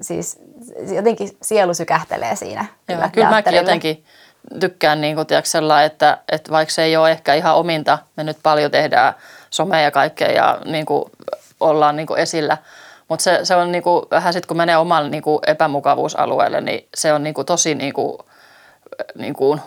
siis 0.00 0.40
jotenkin 0.94 1.28
sielu 1.42 1.74
sykähtelee 1.74 2.36
siinä. 2.36 2.64
Joo, 2.88 2.96
kyllä, 2.96 3.08
kyllä 3.08 3.30
mäkin 3.30 3.54
jotenkin 3.54 4.04
tykkään 4.60 5.00
niin 5.00 5.14
kuin, 5.16 5.26
tiedätkö, 5.26 5.58
että, 5.84 6.18
että 6.32 6.50
vaikka 6.52 6.72
se 6.74 6.82
ei 6.82 6.96
ole 6.96 7.10
ehkä 7.10 7.34
ihan 7.34 7.54
ominta, 7.56 7.98
me 8.16 8.24
nyt 8.24 8.36
paljon 8.42 8.70
tehdään 8.70 9.14
somea 9.54 9.80
ja 9.80 9.90
kaikkea 9.90 10.32
ja 10.32 10.58
niin 10.64 10.86
kuin, 10.86 11.04
ollaan 11.60 11.96
niin 11.96 12.06
kuin 12.06 12.20
esillä, 12.20 12.58
mutta 13.08 13.22
se, 13.22 13.40
se 13.42 13.56
on 13.56 13.72
niin 13.72 13.82
kuin, 13.82 14.04
vähän 14.10 14.32
sitten 14.32 14.48
kun 14.48 14.56
menee 14.56 14.76
omalle 14.76 15.08
niin 15.08 15.22
kuin 15.22 15.38
epämukavuusalueelle, 15.46 16.60
niin 16.60 16.88
se 16.94 17.12
on 17.12 17.22
niin 17.22 17.34
kuin, 17.34 17.46
tosi 17.46 17.74
niin 17.74 17.92
kuin, 17.92 18.18
niin 19.14 19.34
kuin, 19.34 19.60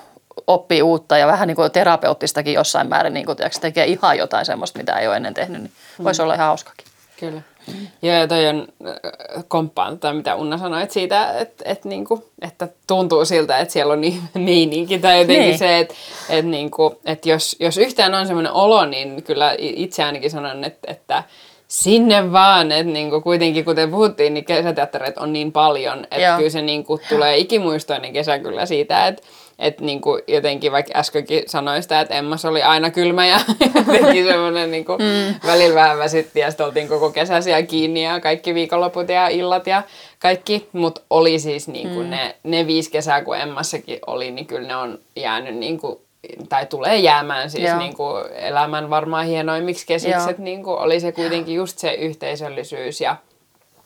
oppii 0.47 0.82
uutta 0.82 1.18
ja 1.18 1.28
vähän 1.28 1.47
niin 1.47 1.55
kuin 1.55 1.72
terapeuttistakin 1.72 2.53
jossain 2.53 2.88
määrin, 2.88 3.14
niin 3.14 3.26
kuin, 3.26 3.36
tiedätkö, 3.36 3.59
tekee 3.59 3.86
ihan 3.86 4.18
jotain 4.18 4.45
semmoista, 4.45 4.80
mitä 4.80 4.93
ei 4.93 5.07
ole 5.07 5.16
ennen 5.16 5.34
tehnyt, 5.34 5.62
niin 5.62 5.72
voisi 6.03 6.22
olla 6.22 6.34
ihan 6.34 6.47
hauskakin. 6.47 6.88
Kyllä. 7.20 7.41
Joo, 8.01 8.15
ja 8.15 8.28
toi 8.28 8.47
on 8.47 8.68
äh, 8.88 9.43
komppaan 9.47 9.99
tai 9.99 10.13
mitä 10.13 10.36
Unna 10.36 10.57
sanoi, 10.57 10.84
että 10.84 10.93
siitä, 10.93 11.32
että, 11.39 11.63
että, 11.68 11.89
niinku, 11.89 12.26
että 12.41 12.68
tuntuu 12.88 13.26
siltä, 13.26 13.57
että 13.57 13.74
siellä 13.74 13.93
on 13.93 14.01
niin 14.01 14.22
meininki 14.45 14.99
tai 14.99 15.20
jotenkin 15.20 15.43
Niin. 15.43 15.57
se, 15.57 15.80
että, 15.80 15.93
että, 16.30 16.51
niinku, 16.51 16.99
että 17.05 17.30
jos, 17.30 17.55
jos 17.59 17.78
yhtään 17.78 18.13
on 18.15 18.28
semmoinen 18.28 18.51
olo, 18.51 18.86
niin 18.86 19.24
kyllä 19.24 19.55
itse 19.57 20.03
ainakin 20.03 20.32
sanon, 20.32 20.63
että, 20.63 20.91
että 20.91 21.24
sinne 21.68 22.32
vaan, 22.32 22.72
että 22.72 22.91
niinku 22.93 23.22
kuitenkin 23.22 23.65
kuten 23.65 23.91
puhuttiin, 23.91 24.34
niin 24.34 24.45
kesäteattereita 24.45 25.22
on 25.22 25.34
niin 25.34 25.51
paljon, 25.51 26.03
että 26.03 26.22
Joo. 26.22 26.38
kyllä 26.38 26.49
se 26.49 26.61
niinku 26.61 26.99
tulee 27.09 27.38
ikimuistoinen 27.38 28.13
kesä 28.13 28.39
kyllä 28.39 28.65
siitä, 28.65 29.07
että 29.07 29.24
että 29.60 29.86
niinku 29.86 30.20
jotenkin 30.28 30.72
vaikka 30.72 30.99
äskenkin 30.99 31.43
sanoin 31.47 31.84
sitä, 31.84 32.01
että 32.01 32.16
Emmas 32.16 32.45
oli 32.45 32.64
aina 32.64 32.91
kylmä 32.91 33.26
ja 33.26 33.39
jotenkin 33.76 34.26
semmoinen 34.26 34.72
niinku 34.72 34.91
mm. 34.91 35.47
välillä 35.47 35.76
vähän 35.76 35.97
väsytti 35.97 36.39
ja 36.39 36.51
sitten 36.51 36.66
oltiin 36.66 36.88
koko 36.88 37.10
kesä 37.10 37.41
siellä 37.41 37.64
kiinni 37.64 38.03
ja 38.03 38.20
kaikki 38.20 38.53
viikonloput 38.53 39.10
ja 39.10 39.28
illat 39.28 39.68
ja 39.68 39.84
kaikki. 40.20 40.70
Mutta 40.74 41.01
oli 41.10 41.39
siis 41.39 41.68
niinku 41.68 42.03
mm. 42.03 42.10
ne, 42.10 42.36
ne 42.43 42.68
viisi 42.68 42.91
kesää, 42.91 43.22
kun 43.22 43.38
Emmassakin 43.38 43.99
oli, 44.08 44.32
niin 44.32 44.47
kyllä 44.47 44.68
ne 44.68 44.76
on 44.76 44.99
jäänyt 45.16 45.55
niinku, 45.55 46.01
tai 46.49 46.66
tulee 46.66 46.97
jäämään 46.97 47.49
siis 47.49 47.70
Joo. 47.70 47.78
niinku 47.78 48.03
elämän 48.36 48.89
varmaan 48.89 49.26
hienoimmiksi 49.26 49.88
kesiksi, 49.88 50.30
että 50.30 50.41
niinku 50.41 50.72
oli 50.72 50.99
se 50.99 51.12
kuitenkin 51.12 51.55
just 51.55 51.78
se 51.78 51.93
yhteisöllisyys 51.93 53.01
ja 53.01 53.16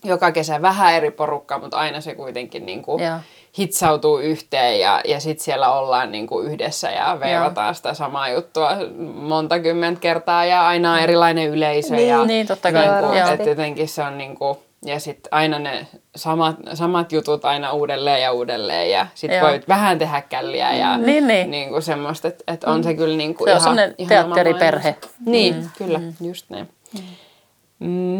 joka 0.03 0.31
kesä 0.31 0.61
vähän 0.61 0.93
eri 0.93 1.11
porukkaa, 1.11 1.59
mutta 1.59 1.77
aina 1.77 2.01
se 2.01 2.15
kuitenkin 2.15 2.65
niinku 2.65 2.99
Joo. 2.99 3.17
Hitsautuu 3.57 4.17
yhteen 4.19 4.79
ja, 4.79 5.01
ja 5.05 5.19
sitten 5.19 5.43
siellä 5.43 5.71
ollaan 5.73 6.11
niinku 6.11 6.39
yhdessä 6.39 6.89
ja 6.91 7.17
veivataan 7.19 7.75
sitä 7.75 7.93
samaa 7.93 8.29
juttua 8.29 8.71
monta 9.13 9.59
kymmentä 9.59 9.99
kertaa 10.01 10.45
ja 10.45 10.67
aina 10.67 10.93
on 10.93 10.99
erilainen 10.99 11.49
yleisö. 11.49 11.95
Niin, 11.95 12.07
ja, 12.07 12.25
niin, 12.25 12.47
totta 12.47 12.71
kai, 12.71 12.87
Niinku, 12.87 13.17
joo. 13.17 13.29
et 13.29 13.45
jotenkin 13.45 13.87
se 13.87 14.03
on 14.03 14.17
niinku, 14.17 14.57
ja 14.85 14.99
sitten 14.99 15.33
aina 15.33 15.59
ne 15.59 15.87
samat, 16.15 16.55
samat 16.73 17.11
jutut 17.11 17.45
aina 17.45 17.71
uudelleen 17.71 18.21
ja 18.21 18.31
uudelleen 18.31 18.91
ja 18.91 19.07
sitten 19.15 19.41
voit 19.41 19.67
vähän 19.67 19.99
tehdä 19.99 20.21
källiä 20.21 20.73
ja 20.73 20.97
Niin, 20.97 21.27
niin. 21.27 21.51
Niinku 21.51 21.81
semmoista, 21.81 22.27
että 22.27 22.53
et 22.53 22.63
on 22.63 22.83
se 22.83 22.93
kyllä 22.93 23.17
niinku 23.17 23.43
Se 23.45 23.51
on 23.51 23.57
ihan, 23.57 23.61
semmoinen 23.61 23.95
ihan 23.97 24.09
teatteriperhe. 24.09 24.89
oma 24.89 24.97
maailmansa. 25.01 25.31
Niin, 25.31 25.55
mm. 25.55 25.69
kyllä, 25.77 25.97
mm. 25.97 26.13
just 26.21 26.45
näin. 26.49 26.69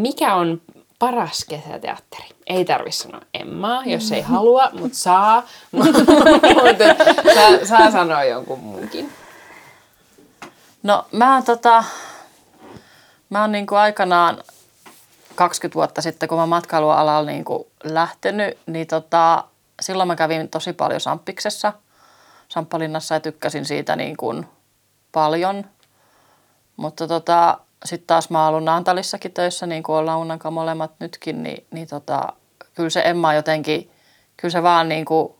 Mikä 0.01 0.35
on 0.35 0.61
paras 1.01 1.45
kesäteatteri? 1.49 2.29
Ei 2.47 2.65
tarvi 2.65 2.91
sanoa 2.91 3.21
Emmaa, 3.33 3.83
jos 3.85 4.11
ei 4.11 4.21
halua, 4.21 4.69
mutta 4.73 4.97
saa. 4.97 5.43
Saa, 7.35 7.65
saa 7.65 7.91
sanoa 7.91 8.23
jonkun 8.23 8.59
muunkin. 8.59 9.11
No 10.83 11.05
mä 11.11 11.33
oon 11.33 11.43
tota, 11.43 11.83
mä 13.29 13.41
oon 13.41 13.51
niinku 13.51 13.75
aikanaan 13.75 14.43
20 15.35 15.75
vuotta 15.75 16.01
sitten, 16.01 16.29
kun 16.29 16.37
mä 16.37 16.45
matkailualalla 16.45 17.31
niinku 17.31 17.67
lähtenyt, 17.83 18.57
niin 18.65 18.87
tota, 18.87 19.43
silloin 19.81 20.07
mä 20.07 20.15
kävin 20.15 20.49
tosi 20.49 20.73
paljon 20.73 21.01
Samppiksessa, 21.01 21.73
Samppalinnassa 22.47 23.15
ja 23.15 23.19
tykkäsin 23.19 23.65
siitä 23.65 23.95
niin 23.95 24.17
kuin 24.17 24.47
paljon. 25.11 25.65
Mutta 26.77 27.07
tota, 27.07 27.57
sitten 27.85 28.07
taas 28.07 28.29
mä 28.29 28.39
oon 28.39 28.49
ollut 28.49 28.63
Naantalissakin 28.63 29.31
töissä, 29.31 29.65
niin 29.65 29.83
kuin 29.83 29.95
ollaan 29.95 30.19
Unnan 30.19 30.39
kanssa 30.39 30.51
molemmat 30.51 30.91
nytkin, 30.99 31.43
niin, 31.43 31.65
niin 31.71 31.87
tota, 31.87 32.33
kyllä 32.75 32.89
se 32.89 33.01
Emma 33.05 33.33
jotenkin, 33.33 33.91
kyllä 34.37 34.51
se 34.51 34.63
vaan 34.63 34.89
niin 34.89 35.05
kuin, 35.05 35.33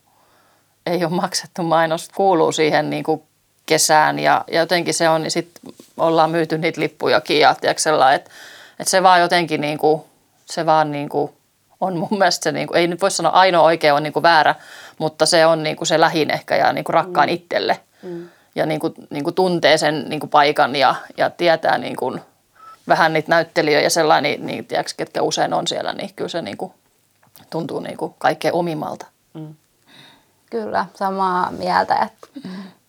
ei 0.86 1.06
ole 1.06 1.14
maksettu 1.14 1.64
mainos, 1.64 2.10
kuuluu 2.10 2.52
siihen 2.52 2.90
niin 2.90 3.04
kuin 3.04 3.24
kesään 3.66 4.20
ja, 4.20 4.46
ja 4.52 4.60
jotenkin 4.60 4.94
se 4.94 5.10
on, 5.10 5.24
niin 5.24 5.32
sitten 5.32 5.74
ollaan 5.98 6.32
myyty 6.32 6.58
niitä 6.58 6.82
lippujakin 6.82 7.40
ja 7.40 7.56
tiedätkö 7.62 7.90
että, 8.16 8.32
että 8.80 8.92
se 8.92 9.04
vaan 9.04 9.22
jotenkin 9.22 9.62
niin 9.62 9.78
kuin, 9.78 10.02
se 10.46 10.66
vaan 10.66 10.92
niin 10.92 11.10
kuin 11.10 11.32
on 11.82 11.98
mun 11.98 12.10
mielestä 12.20 12.44
se, 12.44 12.52
niin 12.52 12.68
kuin, 12.68 12.78
ei 12.78 12.88
nyt 12.88 13.02
voi 13.02 13.12
sanoa 13.12 13.32
ainoa 13.32 13.64
oikea 13.64 13.96
on 13.96 14.04
niin 14.04 14.14
kuin 14.14 14.24
väärä, 14.24 14.56
mutta 14.98 15.26
se 15.26 15.46
on 15.46 15.64
niin 15.64 15.76
kuin 15.76 15.88
se 15.88 16.00
lähin 16.00 16.32
ehkä 16.32 16.56
ja 16.56 16.74
niin 16.74 16.84
kuin 16.84 16.94
rakkaan 16.94 17.30
mm. 17.30 17.34
itselle. 17.34 17.80
Mm. 18.04 18.30
Ja 18.56 18.66
niin 18.66 18.80
kuin, 18.80 18.94
niin 19.10 19.24
kuin 19.24 19.36
tuntee 19.36 19.78
sen 19.78 20.06
niin 20.10 20.20
kuin 20.20 20.30
paikan 20.30 20.76
ja, 20.76 20.96
ja 21.18 21.30
tietää 21.30 21.78
niin 21.78 21.96
kuin 21.96 22.22
vähän 22.88 23.14
niitä 23.14 23.30
näyttelijöitä 23.30 23.86
ja 23.86 23.90
sellainen, 23.90 24.32
niin, 24.32 24.46
niin 24.46 24.66
tiedätkö, 24.66 24.94
ketkä 24.98 25.22
usein 25.22 25.54
on 25.54 25.68
siellä, 25.68 25.94
niin 25.94 26.14
kyllä 26.16 26.30
se 26.30 26.42
niin 26.42 26.58
kuin 26.58 26.74
tuntuu 27.50 27.80
niin 27.80 27.98
kuin 27.98 28.16
kaikkein 28.18 28.54
omimmalta. 28.54 29.06
Kyllä, 30.50 30.86
samaa 30.96 31.52
mieltä. 31.52 31.96
Että 31.96 32.28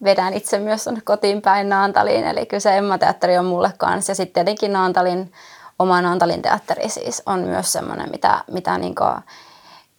vedän 0.04 0.34
itse 0.34 0.58
myös 0.58 0.84
tuonne 0.84 1.00
kotiin 1.04 1.42
päin 1.42 1.68
Naantaliin, 1.68 2.24
eli 2.24 2.46
kyllä 2.46 2.60
se 2.60 2.76
Emma-teatteri 2.76 3.38
on 3.38 3.44
mulle 3.44 3.72
kanssa. 3.78 4.10
Ja 4.10 4.14
sitten 4.14 4.34
tietenkin 4.34 4.72
Naantalin, 4.72 5.32
oma 5.78 6.00
Naantalin 6.00 6.42
teatteri 6.42 6.88
siis 6.88 7.22
on 7.26 7.40
myös 7.40 7.72
semmoinen, 7.72 8.10
mitä, 8.10 8.44
mitä 8.50 8.78
niinku 8.78 9.04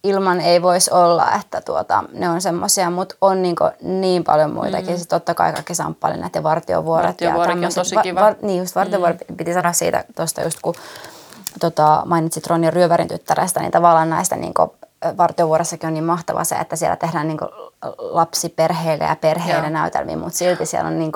ilman 0.03 0.41
ei 0.41 0.61
voisi 0.61 0.91
olla, 0.91 1.31
että 1.39 1.61
tuota, 1.61 2.03
ne 2.13 2.29
on 2.29 2.41
semmoisia, 2.41 2.89
mutta 2.89 3.15
on 3.21 3.41
niinku 3.41 3.63
niin 3.81 4.23
paljon 4.23 4.53
muitakin. 4.53 4.89
Mm. 4.89 4.95
Siis 4.95 5.07
totta 5.07 5.33
kai 5.33 5.53
kaikki 5.53 5.75
samppalinnat 5.75 6.35
ja 6.35 6.43
vartiovuoret. 6.43 7.05
Vartiovuorikin 7.05 7.61
ja 7.61 7.67
on 7.67 7.73
tosi 7.73 7.95
kiva. 8.03 8.35
niin, 8.41 8.59
just 8.59 8.75
vartiovuori 8.75 9.13
mm. 9.13 9.35
piti 9.35 9.53
sanoa 9.53 9.73
siitä 9.73 10.03
tuosta 10.15 10.41
just 10.41 10.59
kun 10.61 10.75
tota, 11.59 12.03
mainitsit 12.05 12.47
Ronja 12.47 12.71
Ryövärin 12.71 13.07
tyttärestä, 13.07 13.59
niin 13.59 13.71
tavallaan 13.71 14.09
näistä 14.09 14.35
niin 14.35 14.53
vartiovuorossakin 15.17 15.87
on 15.87 15.93
niin 15.93 16.03
mahtava 16.03 16.43
se, 16.43 16.55
että 16.55 16.75
siellä 16.75 16.95
tehdään 16.95 17.27
niin 17.27 17.39
lapsiperheille 17.97 19.03
ja 19.03 19.15
perheille 19.15 19.67
Joo. 19.67 19.69
näytelmiä, 19.69 20.17
mutta 20.17 20.37
silti 20.37 20.65
siellä 20.65 20.87
on 20.87 20.99
niin 20.99 21.11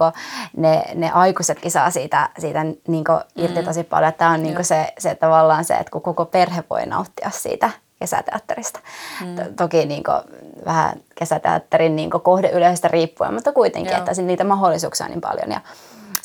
ne, 0.58 0.84
ne 0.96 1.12
aikuisetkin 1.12 1.72
saa 1.72 1.92
siitä, 1.92 2.30
siitä 2.40 2.64
niin 2.64 3.04
irti 3.36 3.64
tosi 3.64 3.84
paljon. 3.84 4.14
Tämä 4.14 4.32
on 4.32 4.44
niin 4.44 4.66
se, 4.66 4.94
se 4.98 5.16
tavallaan 5.16 5.66
se, 5.66 5.74
että 5.74 5.92
kun 5.92 6.02
koko 6.02 6.26
perhe 6.26 6.64
voi 6.70 6.86
nauttia 6.86 7.30
siitä 7.30 7.70
kesäteatterista. 8.00 8.80
Mm. 9.22 9.56
Toki 9.56 9.86
niin 9.86 10.04
vähän 10.66 11.00
kesäteatterin 11.16 11.95
niin 11.95 12.10
kohdeyleisöstä 12.10 12.88
riippuen, 12.88 13.34
mutta 13.34 13.52
kuitenkin, 13.52 13.91
Joo. 13.91 14.00
että 14.00 14.22
niitä 14.22 14.43
mahdollisuuksia 14.43 15.06
on 15.06 15.12
niin 15.12 15.22
paljon. 15.22 15.52
Ja 15.52 15.62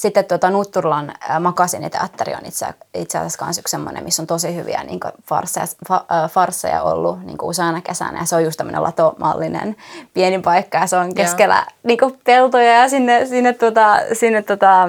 sitten 0.02 0.24
tuota, 0.24 0.50
Nutturlan 0.50 1.12
Makasiniteatteri 1.40 2.34
on 2.34 2.46
itse, 2.46 2.66
itse 2.94 3.18
asiassa 3.18 3.44
myös 3.44 3.58
yksi 3.58 3.70
semmoinen, 3.70 4.04
missä 4.04 4.22
on 4.22 4.26
tosi 4.26 4.54
hyviä 4.54 4.84
niin 4.84 5.00
farsseja, 5.28 5.66
fa, 5.88 6.04
ää, 6.08 6.28
farsseja 6.28 6.82
ollut 6.82 7.24
niin 7.24 7.36
useana 7.42 7.80
kesänä. 7.80 8.18
Ja 8.18 8.24
se 8.24 8.36
on 8.36 8.44
just 8.44 8.56
tämmöinen 8.56 8.82
latomallinen 8.82 9.76
pieni 10.14 10.38
paikka 10.38 10.78
ja 10.78 10.86
se 10.86 10.96
on 10.96 11.14
keskellä 11.14 11.66
niin 11.82 11.98
peltoja 12.24 12.72
ja 12.72 12.88
sinne, 12.88 13.26
sinne, 13.26 13.52
tuota, 13.52 13.96
sinne 14.12 14.42
tuota, 14.42 14.88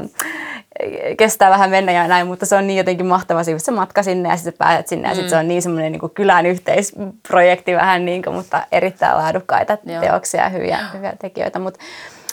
kestää 1.17 1.49
vähän 1.49 1.69
mennä 1.69 1.91
ja 1.91 2.07
näin, 2.07 2.27
mutta 2.27 2.45
se 2.45 2.55
on 2.55 2.67
niin 2.67 2.77
jotenkin 2.77 3.05
mahtava 3.05 3.43
se, 3.43 3.71
matka 3.71 4.03
sinne 4.03 4.29
ja 4.29 4.35
sitten 4.35 4.53
pääset 4.57 4.87
sinne 4.87 5.07
ja 5.07 5.15
sitten 5.15 5.29
se 5.29 5.37
on 5.37 5.47
niin 5.47 5.61
semmoinen 5.61 5.91
niin 5.91 6.11
kylän 6.13 6.45
yhteisprojekti 6.45 7.75
vähän, 7.75 8.05
niin 8.05 8.23
kuin, 8.23 8.35
mutta 8.35 8.67
erittäin 8.71 9.17
laadukkaita 9.17 9.77
Joo. 9.85 10.01
teoksia 10.01 10.43
ja 10.43 10.49
hyviä, 10.49 10.79
hyviä 10.93 11.13
tekijöitä. 11.19 11.59
Mutta 11.59 11.79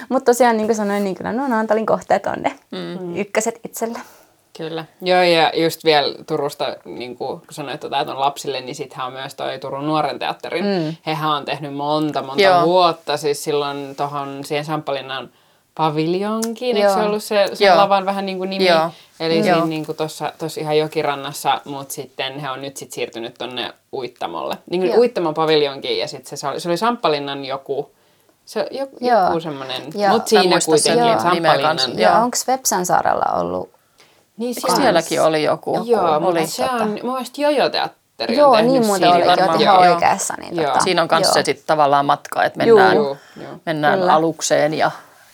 mutta 0.08 0.24
tosiaan 0.32 0.56
niin 0.56 0.66
kuin 0.66 0.76
sanoin, 0.76 1.04
niin 1.04 1.14
kyllä 1.14 1.32
nuo 1.32 1.48
Naantalin 1.48 1.86
kohteet 1.86 2.26
on 2.26 2.42
ne 2.42 2.54
mm. 2.70 3.16
ykköset 3.16 3.60
itselle. 3.64 3.98
Kyllä. 4.56 4.84
Joo, 5.02 5.22
ja 5.22 5.52
just 5.54 5.84
vielä 5.84 6.14
Turusta, 6.26 6.76
niin 6.84 7.16
kuin 7.16 7.40
sanoit, 7.50 7.84
että 7.84 7.98
on 7.98 8.20
lapsille, 8.20 8.60
niin 8.60 8.74
sittenhän 8.74 9.06
on 9.06 9.12
myös 9.12 9.34
toi 9.34 9.58
Turun 9.58 9.86
nuoren 9.86 10.18
teatterin. 10.18 10.64
Mm. 10.64 10.96
Hehän 11.06 11.30
on 11.30 11.44
tehnyt 11.44 11.74
monta, 11.74 12.22
monta 12.22 12.42
Joo. 12.42 12.54
Joo. 12.54 12.66
vuotta, 12.66 13.16
siis 13.16 13.44
silloin 13.44 13.96
tuohon 13.96 14.44
siihen 14.44 14.64
Sampalinnan 14.64 15.30
paviljonkiin, 15.80 16.76
eikö 16.76 16.88
se 16.88 16.98
Joo. 16.98 17.06
ollut 17.06 17.24
se, 17.24 17.50
se 17.54 17.64
Joo. 17.64 17.76
lavan 17.76 18.06
vähän 18.06 18.26
niin 18.26 18.38
kuin 18.38 18.50
nimi? 18.50 18.66
Joo. 18.66 18.90
Eli 19.20 19.36
Joo. 19.36 19.44
siinä 19.44 19.66
niin 19.66 19.86
tuossa 20.38 20.60
ihan 20.60 20.78
jokirannassa, 20.78 21.60
mutta 21.64 21.94
sitten 21.94 22.38
he 22.38 22.50
on 22.50 22.62
nyt 22.62 22.76
sit 22.76 22.92
siirtynyt 22.92 23.34
tonne 23.38 23.72
Uittamolle. 23.92 24.56
Niin 24.70 24.80
kuin 24.80 24.90
Joo. 24.90 25.00
Uittamon 25.00 25.34
paviljonkiin 25.34 25.98
ja 25.98 26.08
sitten 26.08 26.30
se, 26.30 26.36
se 26.36 26.48
oli, 26.48 26.60
se 26.60 26.68
oli 26.68 26.76
Sampalinnan 26.76 27.44
joku, 27.44 27.90
se, 28.44 28.66
joku, 28.70 28.96
Joo. 29.00 29.24
joku 29.24 29.40
semmoinen, 29.40 29.82
Joo. 29.94 30.12
mutta 30.12 30.28
siinä 30.28 30.58
kuitenkin 30.66 31.04
kanssa. 31.04 31.30
Sampalinnan. 31.30 31.78
Joo. 31.88 31.98
Ja 31.98 32.18
onko 32.18 32.36
Vepsän 32.46 32.86
saarella 32.86 33.40
ollut? 33.40 33.70
Niin 34.36 34.54
Eikö 34.56 34.82
sielläkin 34.82 35.22
oli 35.22 35.42
joku? 35.42 35.82
Joo, 35.84 36.10
oli. 36.10 36.20
mutta 36.20 36.46
se 36.46 36.64
on, 36.64 36.88
mun 36.88 37.12
mielestä 37.12 37.40
Jojo-teatteri 37.40 38.36
Joo, 38.36 38.50
on 38.50 38.66
niin 38.66 38.86
muuten 38.86 39.12
siinä. 39.12 39.16
oli, 39.16 39.26
varmaan. 39.26 39.60
ihan 39.60 39.84
Joo. 39.84 39.94
oikeassa. 39.94 40.34
Niin 40.38 40.56
Joo. 40.56 40.66
tota, 40.66 40.84
Siinä 40.84 41.02
on 41.02 41.08
myös 41.10 41.24
joo. 41.24 41.32
se 41.34 41.42
sit 41.42 41.62
tavallaan 41.66 42.06
matka, 42.06 42.44
että 42.44 42.64
Juu. 42.64 42.78
mennään, 42.78 42.96
Joo, 42.96 43.16
joo. 43.42 43.52
mennään 43.66 43.98
Kyllä. 43.98 44.14
alukseen 44.14 44.74
ja, 44.74 44.90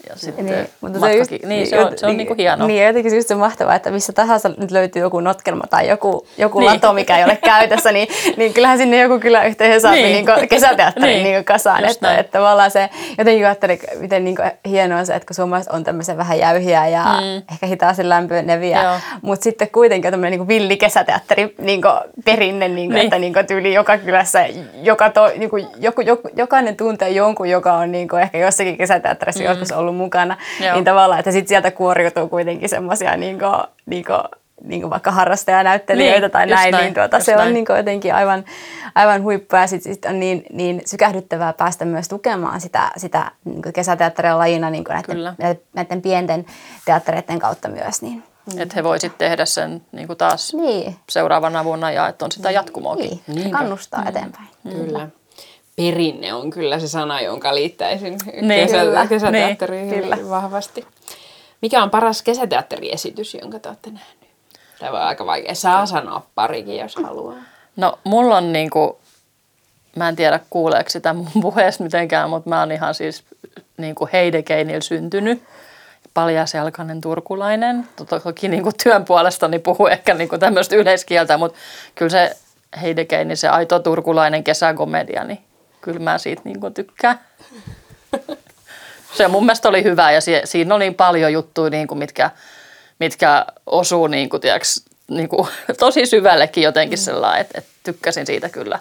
ja 0.08 0.16
sitten 0.16 0.46
niin, 0.46 0.68
mutta 0.80 0.98
matkakin. 0.98 1.40
niin, 1.48 1.66
se 1.66 1.80
on, 1.80 1.98
se 1.98 2.06
on 2.06 2.16
niinku 2.16 2.34
hienoa. 2.38 2.66
Niin, 2.66 2.86
jotenkin 2.86 3.10
se 3.10 3.16
just 3.16 3.28
se 3.28 3.34
mahtavaa, 3.34 3.74
että 3.74 3.90
missä 3.90 4.12
tahansa 4.12 4.50
nyt 4.58 4.70
löytyy 4.70 5.02
joku 5.02 5.20
notkelma 5.20 5.64
tai 5.70 5.88
joku, 5.88 6.26
joku 6.38 6.60
Niin. 6.60 6.72
lato, 6.72 6.92
mikä 6.92 7.18
ei 7.18 7.24
ole 7.24 7.36
käytössä, 7.44 7.92
niin, 7.92 8.08
niin 8.36 8.52
kyllähän 8.54 8.78
sinne 8.78 9.00
joku 9.00 9.18
kyllä 9.20 9.44
yhteen 9.44 9.80
saa 9.80 9.92
Niin. 9.92 10.04
niin. 10.12 10.26
niin 10.36 10.48
kesäteatterin 10.48 11.12
Niin. 11.14 11.24
niin. 11.24 11.44
kasaan. 11.44 11.82
Just 11.82 11.94
Että, 11.94 12.06
näin. 12.06 12.20
että 12.20 12.38
tavallaan 12.38 12.70
se, 12.70 12.90
jotenkin 13.18 13.46
ajattelin, 13.46 13.78
miten 13.98 14.24
niin 14.24 14.36
hienoa 14.68 15.04
se, 15.04 15.14
että 15.14 15.26
kun 15.26 15.34
suomalaiset 15.34 15.72
on 15.72 15.84
tämmöisen 15.84 16.16
vähän 16.16 16.38
jäyhiä 16.38 16.88
ja 16.88 17.04
mm. 17.04 17.42
ehkä 17.52 17.66
hitaasti 17.66 18.08
lämpöneviä, 18.08 19.00
mutta 19.22 19.44
sitten 19.44 19.68
kuitenkin 19.70 20.08
on 20.08 20.12
tämmöinen 20.12 20.38
niin 20.38 20.48
villi 20.48 20.76
kesäteatteri 20.76 21.54
niin 21.58 21.80
perinne, 22.24 22.68
niin 22.68 22.88
kuin, 22.88 22.94
Niin. 22.94 23.04
että 23.04 23.18
niin 23.18 23.32
kuin, 23.32 23.46
tyyli 23.46 23.74
joka 23.74 23.98
kylässä, 23.98 24.46
joka 24.82 25.10
to, 25.10 25.26
niin 25.36 25.50
kuin, 25.50 25.66
joku, 25.80 26.00
joku, 26.00 26.28
jokainen 26.36 26.76
tuntee 26.76 27.08
jonkun, 27.10 27.48
joka 27.50 27.72
on 27.72 27.92
niin 27.92 28.08
kuin, 28.08 28.22
ehkä 28.22 28.38
jossakin 28.38 28.76
kesäteatterissa 28.76 29.42
mm. 29.42 29.48
joskus 29.50 29.72
ollut 29.72 29.95
mukana, 29.96 30.36
Joo. 30.64 30.74
niin 30.74 30.84
tavallaan, 30.84 31.18
että 31.18 31.32
sitten 31.32 31.48
sieltä 31.48 31.70
kuoriutuu 31.70 32.28
kuitenkin 32.28 32.68
semmoisia 32.68 33.16
niin 33.16 33.38
kuin, 33.38 33.52
niin 33.86 34.04
kuin, 34.04 34.18
niin 34.64 34.80
kuin 34.80 34.90
vaikka 34.90 35.10
harrastajanäyttelijöitä 35.10 36.20
Niin, 36.20 36.30
tai 36.30 36.46
näin, 36.46 36.72
näin, 36.72 36.82
niin 36.84 36.94
tuota, 36.94 37.20
se 37.20 37.32
on 37.32 37.38
näin. 37.38 37.54
niin 37.54 37.66
kuin 37.66 37.76
jotenkin 37.76 38.14
aivan, 38.14 38.44
aivan 38.94 39.22
huippua 39.22 39.58
ja 39.60 39.66
sitten 39.66 39.94
sit 39.94 40.04
on 40.04 40.20
niin, 40.20 40.44
niin 40.52 40.82
sykähdyttävää 40.86 41.52
päästä 41.52 41.84
myös 41.84 42.08
tukemaan 42.08 42.60
sitä, 42.60 42.90
sitä 42.96 43.30
niin 43.44 43.62
kuin 43.62 43.72
kesäteatteria 43.72 44.38
lajina 44.38 44.70
niin 44.70 44.84
kuin 44.84 45.02
Kyllä. 45.02 45.34
näiden, 45.38 45.60
näiden 45.74 46.02
pienten 46.02 46.46
teattereiden 46.84 47.38
kautta 47.38 47.68
myös. 47.68 48.02
Niin, 48.02 48.22
Että 48.58 48.74
he 48.76 48.84
voisit 48.84 49.18
tehdä 49.18 49.44
sen 49.44 49.82
niin 49.92 50.06
kuin 50.06 50.16
taas 50.16 50.54
niin, 50.54 50.96
seuraavana 51.08 51.64
vuonna 51.64 51.90
ja 51.90 52.08
että 52.08 52.24
on 52.24 52.32
sitä 52.32 52.50
jatkumoakin. 52.50 53.10
niin. 53.10 53.20
se 53.26 53.32
Niinpä. 53.32 53.58
kannustaa 53.58 54.04
eteenpäin. 54.08 54.48
Kyllä. 54.62 55.08
Perinne 55.76 56.34
on 56.34 56.50
kyllä 56.50 56.78
se 56.78 56.88
sana, 56.88 57.20
jonka 57.20 57.54
liittäisin 57.54 58.18
Niin. 58.42 58.66
kesä, 58.66 58.78
Kyllä. 58.80 59.06
kesäteatteriin 59.06 59.90
Niin, 59.90 60.00
kyllä. 60.02 60.18
vahvasti. 60.28 60.86
Mikä 61.62 61.82
on 61.82 61.90
paras 61.90 62.22
kesäteatteriesitys, 62.22 63.34
jonka 63.42 63.58
te 63.58 63.68
olette 63.68 63.90
nähneet? 63.90 64.26
Tämä 64.78 64.92
voi 64.92 64.98
olla 65.00 65.08
aika 65.08 65.26
vaikea. 65.26 65.54
Saa 65.54 65.86
sanoa 65.86 66.26
parikin, 66.34 66.76
jos 66.78 66.96
haluaa. 66.96 67.34
No 67.76 67.98
mulla 68.04 68.36
on 68.36 68.52
niinku, 68.52 68.98
mä 69.96 70.08
en 70.08 70.16
tiedä 70.16 70.40
kuuleeko 70.50 70.90
sitä 70.90 71.12
mun 71.12 71.28
puheesta 71.42 71.84
mitenkään, 71.84 72.30
mutta 72.30 72.48
mä 72.50 72.60
oon 72.60 72.72
ihan 72.72 72.94
siis 72.94 73.24
niinku 73.76 74.08
Heidekeinillä 74.12 74.80
syntynyt. 74.80 75.42
Paljasjalkainen 76.14 77.00
turkulainen. 77.00 77.88
To- 77.96 78.20
Toki 78.20 78.48
niinku 78.48 78.70
työn 78.82 79.04
puolestani 79.04 79.58
puhuu 79.58 79.86
ehkä 79.86 80.14
niinku 80.14 80.38
tämmöistä 80.38 80.76
yleiskieltä, 80.76 81.38
mutta 81.38 81.58
kyllä 81.94 82.08
se 82.10 82.36
Heidekeini, 82.82 83.36
se 83.36 83.48
aito 83.48 83.78
turkulainen 83.78 84.44
kesäkomedia, 84.44 85.24
niin 85.24 85.38
kyllä 85.86 86.00
mä 86.00 86.18
siitä 86.18 86.42
niinku 86.44 86.70
tykkään. 86.70 87.20
Se 89.16 89.28
mun 89.28 89.44
mielestä 89.46 89.68
oli 89.68 89.84
hyvä 89.84 90.12
ja 90.12 90.20
siinä 90.44 90.74
oli 90.74 90.90
paljon 90.90 91.32
juttuja, 91.32 91.70
niin 91.70 91.86
kuin 91.86 91.98
mitkä, 91.98 92.30
mitkä 92.98 93.46
osuu 93.66 94.06
niin 94.06 94.28
kuin, 94.28 94.40
tiiäks, 94.40 94.84
niin 95.10 95.28
kuin, 95.28 95.48
tosi 95.78 96.06
syvällekin 96.06 96.64
jotenkin 96.64 96.98
sellainen, 96.98 97.40
että, 97.40 97.58
että 97.58 97.70
tykkäsin 97.82 98.26
siitä 98.26 98.48
kyllä 98.48 98.78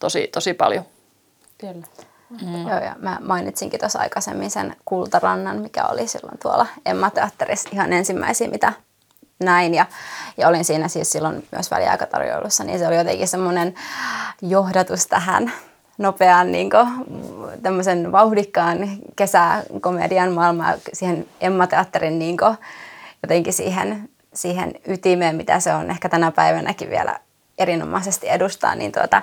tosi, 0.00 0.28
tosi 0.32 0.54
paljon. 0.54 0.84
Kyllä. 1.58 1.86
Mm. 2.42 2.68
Joo, 2.68 2.80
ja 2.80 2.96
mä 2.98 3.18
mainitsinkin 3.20 3.80
tuossa 3.80 3.98
aikaisemmin 3.98 4.50
sen 4.50 4.76
Kultarannan, 4.84 5.58
mikä 5.58 5.84
oli 5.84 6.08
silloin 6.08 6.38
tuolla 6.38 6.66
Emma-teatterissa 6.86 7.68
ihan 7.72 7.92
ensimmäisiä, 7.92 8.48
mitä 8.48 8.72
näin. 9.38 9.74
Ja, 9.74 9.86
ja 10.36 10.48
olin 10.48 10.64
siinä 10.64 10.88
siis 10.88 11.12
silloin 11.12 11.48
myös 11.52 11.70
väliaikatarjoilussa, 11.70 12.64
niin 12.64 12.78
se 12.78 12.86
oli 12.86 12.96
jotenkin 12.96 13.28
semmoinen 13.28 13.74
johdatus 14.42 15.06
tähän 15.06 15.52
nopean 15.98 16.52
niin 16.52 16.70
tämmöisen 17.62 18.12
vauhdikkaan 18.12 18.78
kesäkomedian 19.16 20.32
maailmaan, 20.32 20.78
siihen 20.92 21.26
Emma-teatterin 21.40 22.18
niin 22.18 22.36
jotenkin 23.22 23.52
siihen, 23.52 24.08
siihen 24.34 24.74
ytimeen, 24.88 25.36
mitä 25.36 25.60
se 25.60 25.74
on 25.74 25.90
ehkä 25.90 26.08
tänä 26.08 26.32
päivänäkin 26.32 26.90
vielä 26.90 27.20
erinomaisesti 27.58 28.28
edustaa, 28.28 28.74
niin, 28.74 28.92
tuota, 28.92 29.22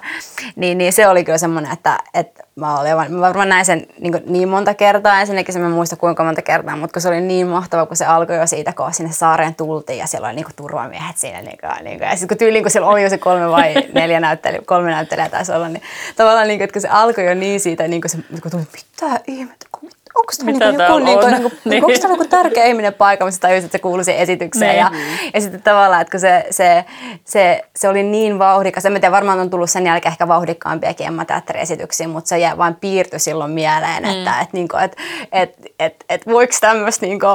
niin, 0.56 0.78
niin 0.78 0.94
se 0.94 1.08
oli 1.08 1.24
kyllä 1.24 1.38
semmoinen, 1.38 1.72
että, 1.72 2.00
että 2.14 2.44
mä, 2.56 2.80
olin, 2.80 3.12
mä 3.12 3.22
varmaan 3.22 3.50
näin 3.50 3.66
sen 3.66 3.88
niin, 4.00 4.24
niin 4.26 4.50
monta 4.50 4.74
kertaa, 4.74 5.20
ensinnäkin 5.20 5.54
se 5.54 5.60
mä 5.60 5.70
muista 5.70 5.96
kuinka 5.96 6.24
monta 6.24 6.42
kertaa, 6.42 6.76
mutta 6.76 6.94
kun 6.94 7.02
se 7.02 7.08
oli 7.08 7.22
niin 7.22 7.48
mahtava, 7.48 7.86
kun 7.86 7.98
se 7.98 8.06
alkoi 8.06 8.36
jo 8.36 8.48
siitä, 8.48 8.74
kun 8.74 8.94
sinne 8.94 9.12
saareen 9.12 9.56
tultiin 9.56 10.00
ja 10.00 10.08
siellä 10.08 10.28
oli 10.28 10.36
niin 10.36 10.46
kuin, 10.46 10.56
turvamiehet 10.56 11.18
siinä. 11.18 11.42
Niin 11.42 11.58
kuin, 11.58 11.84
niin 11.84 11.98
kuin, 11.98 12.10
ja 12.10 12.12
sitten 12.12 12.28
kun 12.28 12.38
tyyliin, 12.38 12.64
kun 12.64 12.72
siellä 12.72 12.90
oli 12.90 13.04
jo 13.04 13.10
se 13.10 13.18
kolme 13.18 13.50
vai 13.50 13.74
neljä 13.94 14.20
näyttelijä, 14.20 14.62
kolme 14.66 14.92
näyttelijää 14.92 15.30
taisi 15.30 15.52
olla, 15.52 15.70
niin 15.70 15.84
tavallaan 16.16 16.48
niin 16.48 16.60
kuin, 16.60 16.64
että 16.64 16.74
kun 16.74 16.82
se 16.82 16.88
alkoi 16.88 17.26
jo 17.26 17.34
niin 17.34 17.60
siitä, 17.60 17.88
niin 17.88 18.02
kuin 18.02 18.12
se, 18.12 18.18
kun 18.42 18.52
tuli, 18.52 18.64
mitä 18.74 19.20
ihmettä, 19.28 19.66
kun 19.72 19.90
onko 20.16 20.34
tämä 20.38 20.51
niinku 20.51 20.84
joku, 20.84 20.99
niinku, 20.99 21.26
on? 21.26 21.32
niinku, 21.32 21.51
Niin. 21.70 21.84
onko 21.86 21.97
tämä 22.01 22.14
niinku 22.14 22.28
tärkeä 22.30 22.66
ihminen 22.66 22.93
paikalla, 22.93 23.32
mutta 23.32 23.47
tajusin, 23.47 23.66
että 23.66 23.78
se 23.78 23.82
kuului 23.82 24.03
siihen 24.03 24.22
esitykseen. 24.24 24.72
Niin. 24.72 24.80
Ja, 24.80 24.91
ja 25.34 25.41
sitten 25.41 25.61
tavallaan, 25.61 26.01
että 26.01 26.11
kun 26.11 26.20
se, 26.20 26.45
se, 26.51 26.86
se, 27.26 27.61
se 27.76 27.89
oli 27.89 28.03
niin 28.03 28.39
vauhdikas, 28.39 28.86
en 28.86 28.93
tiedä, 28.93 29.11
varmaan 29.11 29.39
on 29.39 29.49
tullut 29.49 29.70
sen 29.70 29.86
jälkeen 29.86 30.11
ehkä 30.11 30.28
vauhdikkaampiakin 30.28 31.07
Emma 31.07 31.26
teatteriesityksiä, 31.26 32.07
mutta 32.07 32.28
se 32.28 32.38
jää 32.38 32.57
vain 32.57 32.76
piirtyi 32.76 33.20
silloin 33.20 33.51
mieleen, 33.51 34.05
että 34.05 34.32
Mm. 34.32 34.41
et, 34.41 34.53
niinku, 34.53 34.78
et, 34.78 34.95
et, 35.32 35.55
et, 35.80 35.95
et 36.09 36.28
voiko 36.28 36.53
tämmöistä 36.61 37.05
niinku, 37.05 37.28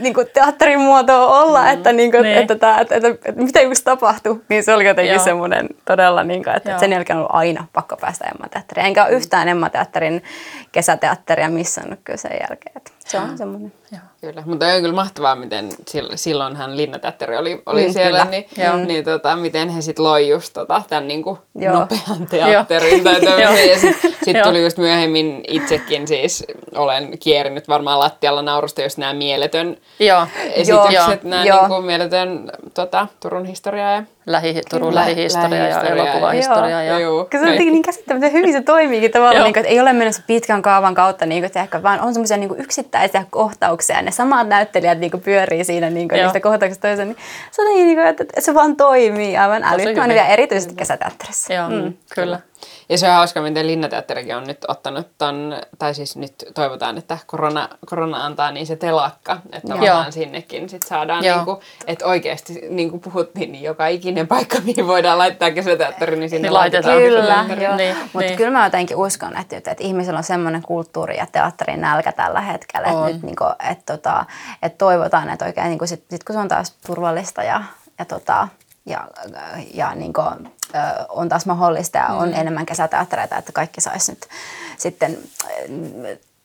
niinku 0.00 0.24
teatterin 0.32 0.80
muotoa 0.80 1.42
olla, 1.42 1.62
mm. 1.62 1.68
että, 1.68 1.92
niinku, 1.92 2.22
Niin. 2.22 2.38
että, 2.38 2.54
että, 2.54 2.80
että, 2.80 2.96
että, 2.96 3.08
että, 3.08 3.28
että 3.28 3.42
mitä 3.42 3.60
just 3.60 3.84
tapahtui, 3.84 4.40
niin 4.48 4.64
se 4.64 4.74
oli 4.74 4.86
jotenkin 4.86 5.14
Joo. 5.14 5.24
semmoinen 5.24 5.68
todella, 5.84 6.24
niinku, 6.24 6.50
että, 6.50 6.68
Joo. 6.70 6.74
että 6.74 6.80
sen 6.80 6.92
jälkeen 6.92 7.16
on 7.16 7.20
ollut 7.20 7.34
aina 7.34 7.66
pakko 7.72 7.96
päästä 7.96 8.24
Emma 8.24 8.48
teatteriin. 8.48 8.86
Enkä 8.86 9.04
ole 9.04 9.12
yhtään 9.12 9.48
Emma 9.48 9.70
teatterin 9.70 10.22
kesäteatteria 10.72 11.48
missannut 11.48 12.00
kyllä 12.04 12.16
sen 12.16 12.36
jälkeen. 12.40 12.72
Että 12.76 12.90
se 13.06 13.18
on 13.18 13.38
semmoinen. 13.38 13.72
Kyllä, 14.20 14.42
mutta 14.46 14.66
on 14.66 14.80
kyllä 14.80 14.94
mahtavaa, 14.94 15.34
miten 15.36 15.68
sil- 15.90 16.12
silloinhan 16.16 16.76
Linnateatteri 16.76 17.36
oli, 17.36 17.62
oli 17.66 17.86
Mm, 17.86 17.92
siellä, 17.92 18.18
kyllä. 18.18 18.30
niin, 18.30 18.46
Joo. 18.66 18.76
niin 18.76 19.04
tota, 19.04 19.36
miten 19.36 19.68
he 19.68 19.80
sitten 19.80 20.04
loi 20.04 20.28
just 20.28 20.52
tota, 20.52 20.82
tämän 20.88 21.08
niinku 21.08 21.38
Joo. 21.54 21.72
nopean 21.78 22.26
teatterin 22.30 23.04
tai 23.04 23.14
Joo. 23.22 23.36
tämmöisen. 23.36 23.68
ja 23.70 23.78
sitten 23.78 24.14
sit 24.24 24.36
Joo. 24.36 24.44
tuli 24.46 24.62
just 24.62 24.78
myöhemmin 24.78 25.44
itsekin 25.48 26.08
siis, 26.08 26.44
olen 26.74 27.18
kierinyt 27.18 27.68
varmaan 27.68 27.98
lattialla 27.98 28.42
naurusta 28.42 28.82
just 28.82 28.98
nämä 28.98 29.14
mieletön 29.14 29.76
Joo, 30.00 30.26
esitykset, 30.52 31.22
nämä 31.22 31.44
Joo. 31.44 31.60
niinku 31.68 31.82
mieletön 31.82 32.50
tota, 32.74 33.06
Turun 33.20 33.44
historiaa 33.44 33.92
ja 33.92 34.02
Lähi, 34.26 34.60
Turun 34.70 34.94
Lä- 34.94 35.00
lähihistoria 35.00 35.56
ja 35.56 35.62
lähihistoria 35.62 36.04
ja- 36.04 36.10
elokuvahistoria. 36.10 36.82
Ja, 36.82 36.98
Joo. 36.98 37.24
Kun 37.24 37.40
se 37.40 37.46
on 37.46 37.48
jotenkin 37.48 37.72
niin 37.72 37.82
käsittämätön 37.82 38.32
hyvin 38.32 38.52
se 38.52 38.60
toimiikin 38.60 39.10
tavallaan, 39.10 39.44
niin 39.44 39.52
kuin, 39.52 39.60
että 39.60 39.72
ei 39.72 39.80
ole 39.80 39.92
mennyt 39.92 40.16
se 40.16 40.22
pitkän 40.26 40.62
kaavan 40.62 40.94
kautta, 40.94 41.26
niin 41.26 41.42
kuin, 41.42 41.52
tiedätkö, 41.52 41.82
vaan 41.82 42.00
on 42.00 42.14
semmoisia 42.14 42.36
niin 42.36 42.58
yksittäisiä 42.58 43.24
kohtauksia. 43.30 44.02
Ne 44.02 44.10
samat 44.10 44.48
näyttelijät 44.48 44.98
niin 44.98 45.10
kuin, 45.10 45.22
pyörii 45.22 45.64
siinä 45.64 45.90
niin 45.90 46.08
kuin, 46.08 46.22
niistä 46.22 46.40
kohtauksista 46.40 46.88
toiseen. 46.88 47.08
Niin 47.08 47.16
se 47.50 47.62
on 47.62 47.68
niin, 47.68 47.96
kuin, 47.96 48.06
että, 48.06 48.22
että 48.22 48.40
se 48.40 48.54
vaan 48.54 48.76
toimii 48.76 49.36
aivan 49.36 49.64
älyttömän. 49.64 50.10
Ja 50.10 50.26
erityisesti 50.26 50.74
kesäteatterissa. 50.74 51.52
Joo, 51.52 51.68
mm. 51.70 51.94
kyllä. 52.14 52.40
Ja 52.88 52.98
se 52.98 53.08
on 53.08 53.14
hauska, 53.14 53.40
miten 53.40 53.66
Linnateatterikin 53.66 54.36
on 54.36 54.44
nyt 54.46 54.64
ottanut 54.68 55.06
ton, 55.18 55.56
tai 55.78 55.94
siis 55.94 56.16
nyt 56.16 56.34
toivotaan, 56.54 56.98
että 56.98 57.18
korona, 57.26 57.68
korona 57.86 58.24
antaa 58.24 58.50
niin 58.50 58.66
se 58.66 58.76
telakka, 58.76 59.40
että 59.52 59.68
Joo. 59.68 59.78
tavallaan 59.78 60.12
sinnekin 60.12 60.68
sit 60.68 60.82
saadaan, 60.82 61.24
Joo. 61.24 61.36
niinku, 61.36 61.60
että 61.86 62.06
oikeasti 62.06 62.60
niin 62.68 62.90
kuin 62.90 63.00
puhuttiin, 63.00 63.52
niin 63.52 63.64
joka 63.64 63.86
ikinen 63.86 64.28
paikka, 64.28 64.58
mihin 64.64 64.86
voidaan 64.86 65.18
laittaa 65.18 65.50
kesäteatteri, 65.50 66.16
niin 66.16 66.30
sinne 66.30 66.48
Niin 66.48 66.54
laitetaan 66.54 66.96
laitetaan. 66.96 67.46
Kyllä, 67.46 67.62
joo. 67.62 67.76
Niin, 67.76 67.96
Mutta 67.96 68.20
niin. 68.20 68.36
kyllä 68.36 68.50
mä 68.50 68.66
jotenkin 68.66 68.96
uskon, 68.96 69.36
että, 69.36 69.56
että 69.56 69.74
ihmisellä 69.78 70.18
on 70.18 70.24
semmoinen 70.24 70.62
kulttuuri 70.62 71.16
ja 71.16 71.26
teatterin 71.32 71.80
nälkä 71.80 72.12
tällä 72.12 72.40
hetkellä, 72.40 72.88
että, 72.88 73.06
nyt, 73.06 73.22
niin 73.22 73.36
kuin, 73.36 73.52
että, 73.70 73.96
tota, 73.96 74.24
että 74.62 74.78
toivotaan, 74.78 75.30
että 75.30 75.44
oikein 75.44 75.68
niin 75.68 75.78
kuin 75.78 75.88
sit, 75.88 76.04
sit 76.10 76.24
kun 76.24 76.34
se 76.34 76.38
on 76.38 76.48
taas 76.48 76.74
turvallista 76.86 77.42
ja, 77.42 77.62
ja, 77.98 78.04
tota, 78.04 78.48
ja, 78.86 79.08
ja 79.74 79.94
niin 79.94 80.12
kuin, 80.12 80.50
on 81.08 81.28
taas 81.28 81.46
mahdollista 81.46 81.98
ja 81.98 82.06
on 82.06 82.34
enemmän 82.34 82.66
kesäteattereita, 82.66 83.36
että 83.36 83.52
kaikki 83.52 83.80
saisi 83.80 84.12
nyt 84.12 84.26
sitten 84.78 85.18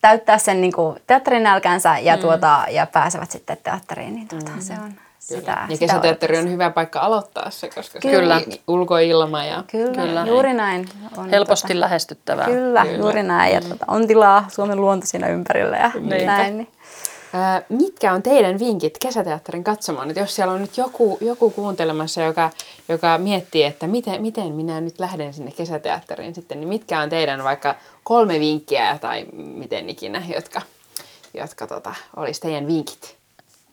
täyttää 0.02 0.38
sen 0.38 0.62
niin 0.62 0.74
kuin 0.74 1.00
teatterin 1.08 1.44
nälkänsä 1.44 2.00
ja, 2.00 2.18
tuota, 2.18 2.66
ja 2.70 2.86
pääsevät 2.86 3.32
sitten 3.32 3.58
teatteriin, 3.64 4.16
niin 4.16 4.28
tuota, 4.28 4.52
se 4.60 4.74
on 4.84 4.94
sitä. 5.20 5.52
Ja 5.70 5.76
sitä 5.76 5.80
kesäteatteri 5.80 6.38
on 6.38 6.52
hyvä 6.52 6.70
paikka 6.70 7.00
aloittaa 7.00 7.50
se, 7.50 7.70
koska 7.70 8.00
Kyllä. 8.00 8.40
se 8.40 8.46
on 8.46 8.76
ulkoilma 8.76 9.44
ja 9.44 9.64
Kyllä, 9.72 9.94
Kyllä. 9.94 10.26
Juuri 10.28 10.54
näin. 10.54 10.90
On, 11.18 11.30
Helposti 11.30 11.68
tota, 11.68 11.80
lähestyttävää. 11.80 12.46
Kyllä, 12.46 12.86
Kyllä, 12.86 12.98
juuri 12.98 13.24
näin. 13.24 13.54
Ja 13.54 13.62
tuota, 13.62 13.86
on 13.88 14.08
tilaa 14.08 14.46
Suomen 14.48 14.82
luonto 14.82 15.08
siinä 15.08 15.28
ympärillä 15.28 15.78
ja 15.78 15.92
Niinpä. 15.94 16.26
näin. 16.26 16.58
Niin. 16.58 16.68
Mitkä 17.70 18.14
on 18.14 18.24
teidän 18.24 18.60
vinkit 18.60 18.98
kesäteatterin 18.98 19.64
katsomaan? 19.64 20.10
Että 20.10 20.20
jos 20.20 20.36
siellä 20.36 20.54
on 20.54 20.62
nyt 20.62 20.78
joku, 20.78 21.18
joku 21.22 21.50
kuuntelemassa, 21.50 22.22
joka, 22.22 22.50
joka 22.90 23.18
miettii, 23.18 23.64
että 23.64 23.88
miten, 23.88 24.22
miten 24.22 24.54
minä 24.54 24.82
nyt 24.82 25.00
lähden 25.00 25.34
sinne 25.34 25.52
kesäteatteriin 25.52 26.36
sitten, 26.36 26.60
niin 26.60 26.68
mitkä 26.68 27.00
on 27.00 27.10
teidän 27.10 27.44
vaikka 27.44 27.76
kolme 28.04 28.40
vinkkiä 28.40 28.98
tai 29.02 29.26
miten 29.34 29.90
ikinä, 29.90 30.24
jotka, 30.36 30.62
jotka 31.34 31.68
tota, 31.68 31.96
olisi 32.16 32.42
teidän 32.42 32.68
vinkit? 32.68 33.16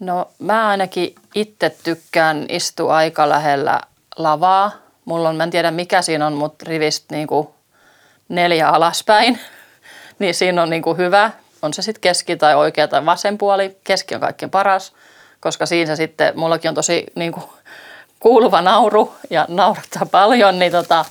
No 0.01 0.29
mä 0.39 0.69
ainakin 0.69 1.15
itse 1.35 1.77
tykkään 1.83 2.47
istua 2.49 2.97
aika 2.97 3.29
lähellä 3.29 3.81
lavaa. 4.17 4.73
Mulla 5.05 5.29
on, 5.29 5.37
mä 5.37 5.45
en 5.45 5.51
tiedä 5.51 5.71
mikä 5.71 6.03
siinä 6.03 6.27
on, 6.27 6.33
mutta 6.33 6.65
rivistä 6.69 7.15
niinku 7.15 7.55
neljä 8.29 8.69
alaspäin. 8.69 9.39
niin 10.19 10.35
siinä 10.35 10.63
on 10.63 10.71
niinku 10.71 10.95
hyvä. 10.95 11.31
On 11.63 11.75
se 11.75 11.83
sitten 11.83 12.01
keski 12.01 12.37
tai 12.37 12.55
oikea 12.55 12.89
tai 12.89 13.07
vasen 13.07 13.39
puoli. 13.39 13.77
Keski 13.85 14.15
on 14.15 14.21
kaikkein 14.21 14.51
paras, 14.51 14.93
koska 15.41 15.67
siinä 15.67 15.97
sitten, 15.97 16.39
mullakin 16.39 16.69
on 16.69 16.75
tosi 16.75 17.07
niinku 17.15 17.43
kuuluva 18.21 18.63
nauru 18.63 19.15
ja 19.31 19.47
naurattaa 19.49 20.07
paljon, 20.11 20.59
niin 20.59 20.73
tota, 20.73 21.05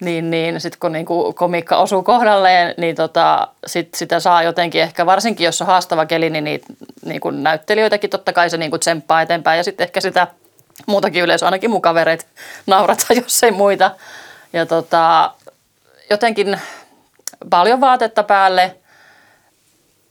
niin, 0.00 0.30
niin 0.30 0.60
sitten 0.60 0.80
kun 0.80 0.92
niinku 0.92 1.32
komikka 1.32 1.76
osuu 1.76 2.02
kohdalleen, 2.02 2.74
niin 2.76 2.96
tota, 2.96 3.48
sit 3.66 3.94
sitä 3.94 4.20
saa 4.20 4.42
jotenkin 4.42 4.82
ehkä, 4.82 5.06
varsinkin 5.06 5.44
jos 5.44 5.60
on 5.60 5.66
haastava 5.66 6.06
keli, 6.06 6.30
niin 6.30 6.44
niitä 6.44 6.66
niinku 7.04 7.30
näyttelijöitäkin 7.30 8.10
totta 8.10 8.32
kai 8.32 8.50
se 8.50 8.56
niinku 8.56 8.78
tsemppaa 8.78 9.22
eteenpäin 9.22 9.56
ja 9.56 9.64
sitten 9.64 9.84
ehkä 9.84 10.00
sitä 10.00 10.26
muutakin 10.86 11.22
yleisöä, 11.22 11.46
ainakin 11.46 11.70
mun 11.70 11.82
kavereet 11.82 12.26
naurata, 12.66 13.14
jos 13.22 13.42
ei 13.42 13.50
muita. 13.50 13.90
Ja 14.52 14.66
tota, 14.66 15.30
jotenkin 16.10 16.60
paljon 17.50 17.80
vaatetta 17.80 18.22
päälle. 18.22 18.76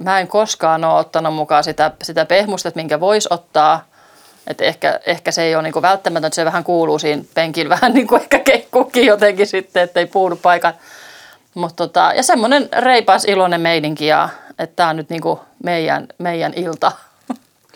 Mä 0.03 0.19
en 0.19 0.27
koskaan 0.27 0.83
ole 0.83 0.99
ottanut 0.99 1.33
mukaan 1.33 1.63
sitä, 1.63 1.91
sitä 2.03 2.25
pehmustetta, 2.25 2.77
minkä 2.77 2.99
voisi 2.99 3.27
ottaa. 3.31 3.85
Et 4.47 4.61
ehkä, 4.61 4.99
ehkä 5.05 5.31
se 5.31 5.43
ei 5.43 5.55
ole 5.55 5.63
niinku 5.63 5.81
välttämätöntä, 5.81 6.35
se 6.35 6.45
vähän 6.45 6.63
kuuluu 6.63 6.99
siinä 6.99 7.23
penkillä 7.33 7.69
vähän 7.75 7.93
niin 7.93 8.07
kuin 8.07 8.21
ehkä 8.21 8.39
keikkuukin 8.39 9.05
jotenkin 9.05 9.47
sitten, 9.47 9.83
ettei 9.83 10.05
puudu 10.05 10.35
paikan. 10.35 10.73
Mut 11.53 11.75
tota, 11.75 12.13
ja 12.15 12.23
semmoinen 12.23 12.69
reipas 12.77 13.25
iloinen 13.25 13.61
meininki 13.61 14.07
ja 14.07 14.29
että 14.59 14.75
tämä 14.75 14.89
on 14.89 14.95
nyt 14.95 15.09
niinku 15.09 15.39
meidän, 15.63 16.07
meidän 16.17 16.53
ilta. 16.55 16.91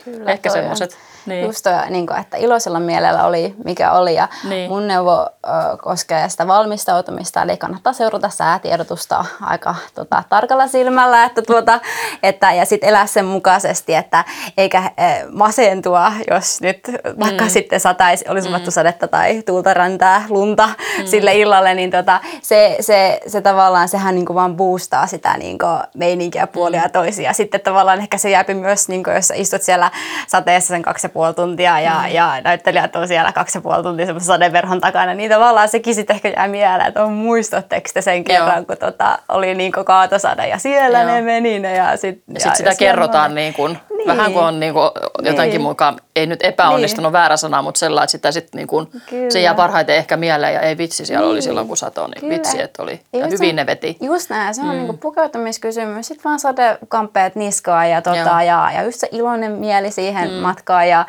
Kyllä, 0.05 0.31
ehkä 0.31 0.49
semmoiset. 0.49 0.97
Niin. 1.25 1.45
Just 1.45 1.63
toi, 1.63 1.73
niin 1.89 2.07
kuin, 2.07 2.19
että 2.19 2.37
iloisella 2.37 2.79
mielellä 2.79 3.25
oli 3.25 3.55
mikä 3.63 3.91
oli 3.91 4.15
ja 4.15 4.27
Niin. 4.49 4.69
mun 4.69 4.87
neuvo 4.87 5.21
ö, 5.21 5.77
koskee 5.77 6.29
sitä 6.29 6.47
valmistautumista, 6.47 7.41
eli 7.41 7.57
kannattaa 7.57 7.93
seurata 7.93 8.29
säätiedotusta 8.29 9.25
aika 9.41 9.75
tota, 9.95 10.23
tarkalla 10.29 10.67
silmällä 10.67 11.23
että, 11.23 11.41
tuota, 11.41 11.79
että, 12.23 12.53
ja 12.53 12.65
sitten 12.65 12.89
elää 12.89 13.05
sen 13.05 13.25
mukaisesti, 13.25 13.93
että 13.93 14.23
eikä 14.57 14.83
ö, 14.83 14.91
masentua, 15.31 16.11
jos 16.31 16.61
nyt 16.61 16.79
vaikka 17.19 17.43
mm. 17.43 17.49
sitten 17.49 17.79
sataisi, 17.79 18.25
olisi 18.29 18.49
mm. 18.49 18.55
sadetta 18.69 19.07
tai 19.07 19.41
tuulta 19.45 19.73
räntää 19.73 20.23
lunta 20.29 20.67
mm. 20.67 21.05
sille 21.05 21.35
illalle, 21.35 21.73
niin 21.73 21.91
tota, 21.91 22.19
se, 22.41 22.77
se, 22.79 23.19
se 23.27 23.41
tavallaan 23.41 23.89
sehän 23.89 24.15
niin 24.15 24.25
kuin 24.25 24.35
vaan 24.35 24.55
boostaa 24.55 25.07
sitä 25.07 25.37
niin 25.37 25.57
kuin 25.57 25.79
meininkiä 25.95 26.47
puolia 26.47 26.81
ja 26.81 26.89
toisia. 26.89 27.33
Sitten 27.33 27.61
tavallaan 27.61 27.99
ehkä 27.99 28.17
se 28.17 28.29
jääpi 28.29 28.53
myös, 28.53 28.87
niin 28.87 29.03
kuin, 29.03 29.15
jos 29.15 29.33
istut 29.35 29.61
siellä 29.61 29.91
sateessa 30.27 30.67
sen 30.67 30.81
kaksi 30.81 31.09
puoli 31.15 31.33
tuntia 31.33 31.79
ja, 31.79 31.93
mm. 32.07 32.11
ja 32.13 32.41
näyttelijät 32.43 32.95
on 32.95 33.07
siellä 33.07 33.31
kaksi 33.31 33.57
ja 33.57 33.61
puoli 33.61 33.83
tuntia 33.83 34.05
semmoisen 34.05 34.27
sadeverhon 34.27 34.81
takana, 34.81 35.13
niin 35.13 35.31
tavallaan 35.31 35.69
sekin 35.69 35.95
sitten 35.95 36.15
ehkä 36.15 36.29
jää 36.29 36.47
mieleen, 36.47 36.87
että 36.87 37.03
on 37.03 37.11
muistatteko 37.13 37.89
te 37.93 38.01
sen 38.01 38.23
kerran, 38.23 38.55
Joo. 38.55 38.65
kun 38.65 38.77
tota, 38.77 39.19
oli 39.29 39.55
niin 39.55 39.71
kuin 39.71 39.85
kaatosade 39.85 40.47
ja 40.47 40.57
siellä 40.57 41.01
Joo. 41.01 41.11
ne 41.11 41.21
meni 41.21 41.59
ne 41.59 41.75
ja 41.75 41.97
sit, 41.97 42.23
Ja 42.33 42.39
sitten 42.39 42.55
sitä 42.55 42.69
ja 42.69 42.75
kerrotaan 42.75 43.35
niin 43.35 43.53
kuin, 43.53 43.71
Niin. 43.71 43.97
niin. 43.97 44.07
vähän 44.07 44.33
kuin 44.33 44.45
on 44.45 44.59
niin 44.59 44.73
kuin 44.73 44.89
jotenkin 45.23 45.49
Niin. 45.57 45.61
mukaan, 45.61 45.95
ei 46.15 46.25
nyt 46.27 46.43
epäonnistunut 46.43 47.09
niin. 47.09 47.13
väärä 47.13 47.37
sana, 47.37 47.61
mutta 47.61 47.79
sellainen, 47.79 48.03
että 48.03 48.11
sitä 48.11 48.31
sitten 48.31 48.57
niin 48.57 48.67
kuin, 48.67 48.87
Kyllä. 49.09 49.29
se 49.29 49.39
jää 49.41 49.53
parhaiten 49.53 49.95
ehkä 49.95 50.17
mieleen 50.17 50.53
ja 50.53 50.59
ei 50.61 50.77
vitsi, 50.77 51.05
siellä 51.05 51.21
niin. 51.21 51.29
oli 51.29 51.35
Niin. 51.35 51.43
silloin 51.43 51.67
kun 51.67 51.77
sato, 51.77 52.07
niin 52.07 52.19
Kyllä. 52.19 52.33
vitsi, 52.33 52.61
että 52.61 52.83
oli. 52.83 53.01
Ja 53.13 53.19
Ja 53.19 53.25
hyvin 53.25 53.37
se- 53.49 53.53
ne 53.53 53.65
veti. 53.65 53.97
Just 54.01 54.29
näin, 54.29 54.55
se 54.55 54.61
on 54.61 54.67
mm. 54.67 54.73
niinku 54.73 54.93
pukeutumiskysymys. 54.93 56.07
Sitten 56.07 56.23
vaan 56.23 56.39
sadekampeet 56.39 57.35
niskaa 57.35 57.85
ja, 57.85 58.01
tota, 58.01 58.17
Joo. 58.17 58.39
ja, 58.39 58.71
ja 58.75 58.83
just 58.83 58.99
se 58.99 59.09
iloinen 59.11 59.51
mieli 59.51 59.91
siihen 59.91 60.29
mm. 60.29 60.35
matkaan. 60.35 60.89
Ja, 60.89 61.04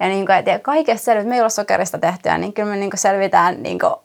ja, 0.00 0.06
niinku, 0.08 0.32
et, 0.32 0.46
ja 0.46 0.58
kaikesta 0.58 1.04
selvit, 1.04 1.26
me 1.26 1.34
ei 1.34 1.40
olla 1.40 1.48
sokerista 1.48 1.98
tehtyä, 1.98 2.38
niin 2.38 2.52
kyllä 2.52 2.70
me 2.70 2.76
niinku 2.76 2.96
selvitään 2.96 3.62
niinku, 3.62 3.86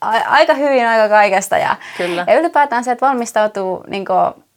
a- 0.00 0.28
aika 0.28 0.54
hyvin 0.54 0.86
aika 0.88 1.08
kaikesta. 1.08 1.58
Ja, 1.58 1.76
Kyllä. 1.96 2.24
ja 2.26 2.34
ylipäätään 2.40 2.84
se, 2.84 2.90
että 2.92 3.06
valmistautuu 3.06 3.84
niinku, 3.88 4.12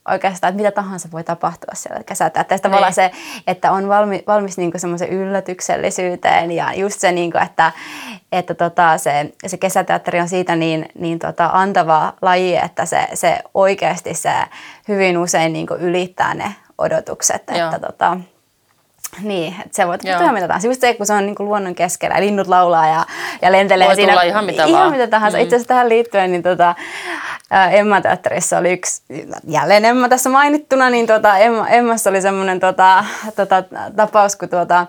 oikeastaan, 0.09 0.51
että 0.51 0.61
mitä 0.63 0.71
tahansa 0.71 1.09
voi 1.11 1.23
tapahtua 1.23 1.73
siellä 1.73 2.03
kesätä. 2.03 2.41
Että 2.41 2.59
tavallaan 2.59 2.93
Niin. 2.97 3.11
se, 3.11 3.11
että 3.47 3.71
on 3.71 3.89
valmi, 3.89 4.23
valmis 4.27 4.57
niinku 4.57 4.79
semmoisen 4.79 5.09
yllätyksellisyyteen 5.09 6.51
ja 6.51 6.73
just 6.73 6.99
se, 6.99 7.11
niinku, 7.11 7.37
että, 7.37 7.71
että 8.31 8.53
tota, 8.53 8.97
se, 8.97 9.31
se 9.47 9.57
kesäteatteri 9.57 10.19
on 10.19 10.29
siitä 10.29 10.55
niin, 10.55 10.85
niin 10.99 11.19
tota, 11.19 11.49
antava 11.53 12.13
laji, 12.21 12.55
että 12.57 12.85
se, 12.85 13.07
se 13.13 13.39
oikeasti 13.53 14.13
se 14.13 14.31
hyvin 14.87 15.17
usein 15.17 15.53
niinku 15.53 15.73
ylittää 15.73 16.33
ne 16.33 16.55
odotukset. 16.77 17.43
Joo. 17.57 17.65
Että 17.73 17.87
tota, 17.87 18.17
niin, 19.21 19.55
että 19.65 19.69
se 19.71 19.87
voi 19.87 19.97
Joo. 20.03 20.13
tapahtua 20.13 20.33
mitä 20.33 20.47
tahansa. 20.47 20.67
Just 20.67 20.81
se, 20.81 20.93
kun 20.93 21.05
se 21.05 21.13
on 21.13 21.25
niinku 21.25 21.45
luonnon 21.45 21.75
keskellä 21.75 22.15
ja 22.15 22.21
linnut 22.21 22.47
laulaa 22.47 22.87
ja, 22.87 23.05
ja 23.41 23.51
lentelee 23.51 23.87
Voi 23.87 23.95
siinä. 23.95 24.21
ihan 24.21 24.45
mitä 24.45 24.65
ihan 24.65 24.81
vaan. 24.81 24.91
mitä 24.91 25.07
tahansa. 25.07 25.37
Mm. 25.37 25.43
Itse 25.43 25.55
asiassa 25.55 25.67
tähän 25.67 25.89
liittyen, 25.89 26.31
niin 26.31 26.43
tota, 26.43 26.75
ää, 27.49 27.69
Emma-teatterissa 27.69 28.57
oli 28.57 28.71
yksi, 28.71 29.01
jälleen 29.47 29.85
Emma 29.85 30.09
tässä 30.09 30.29
mainittuna, 30.29 30.89
niin 30.89 31.07
tota, 31.07 31.37
Emma, 31.37 31.67
Emmassa 31.67 32.09
oli 32.09 32.21
semmoinen 32.21 32.59
tota, 32.59 33.05
tota, 33.35 33.63
tapaus, 33.95 34.35
kun 34.35 34.49
tuota, 34.49 34.87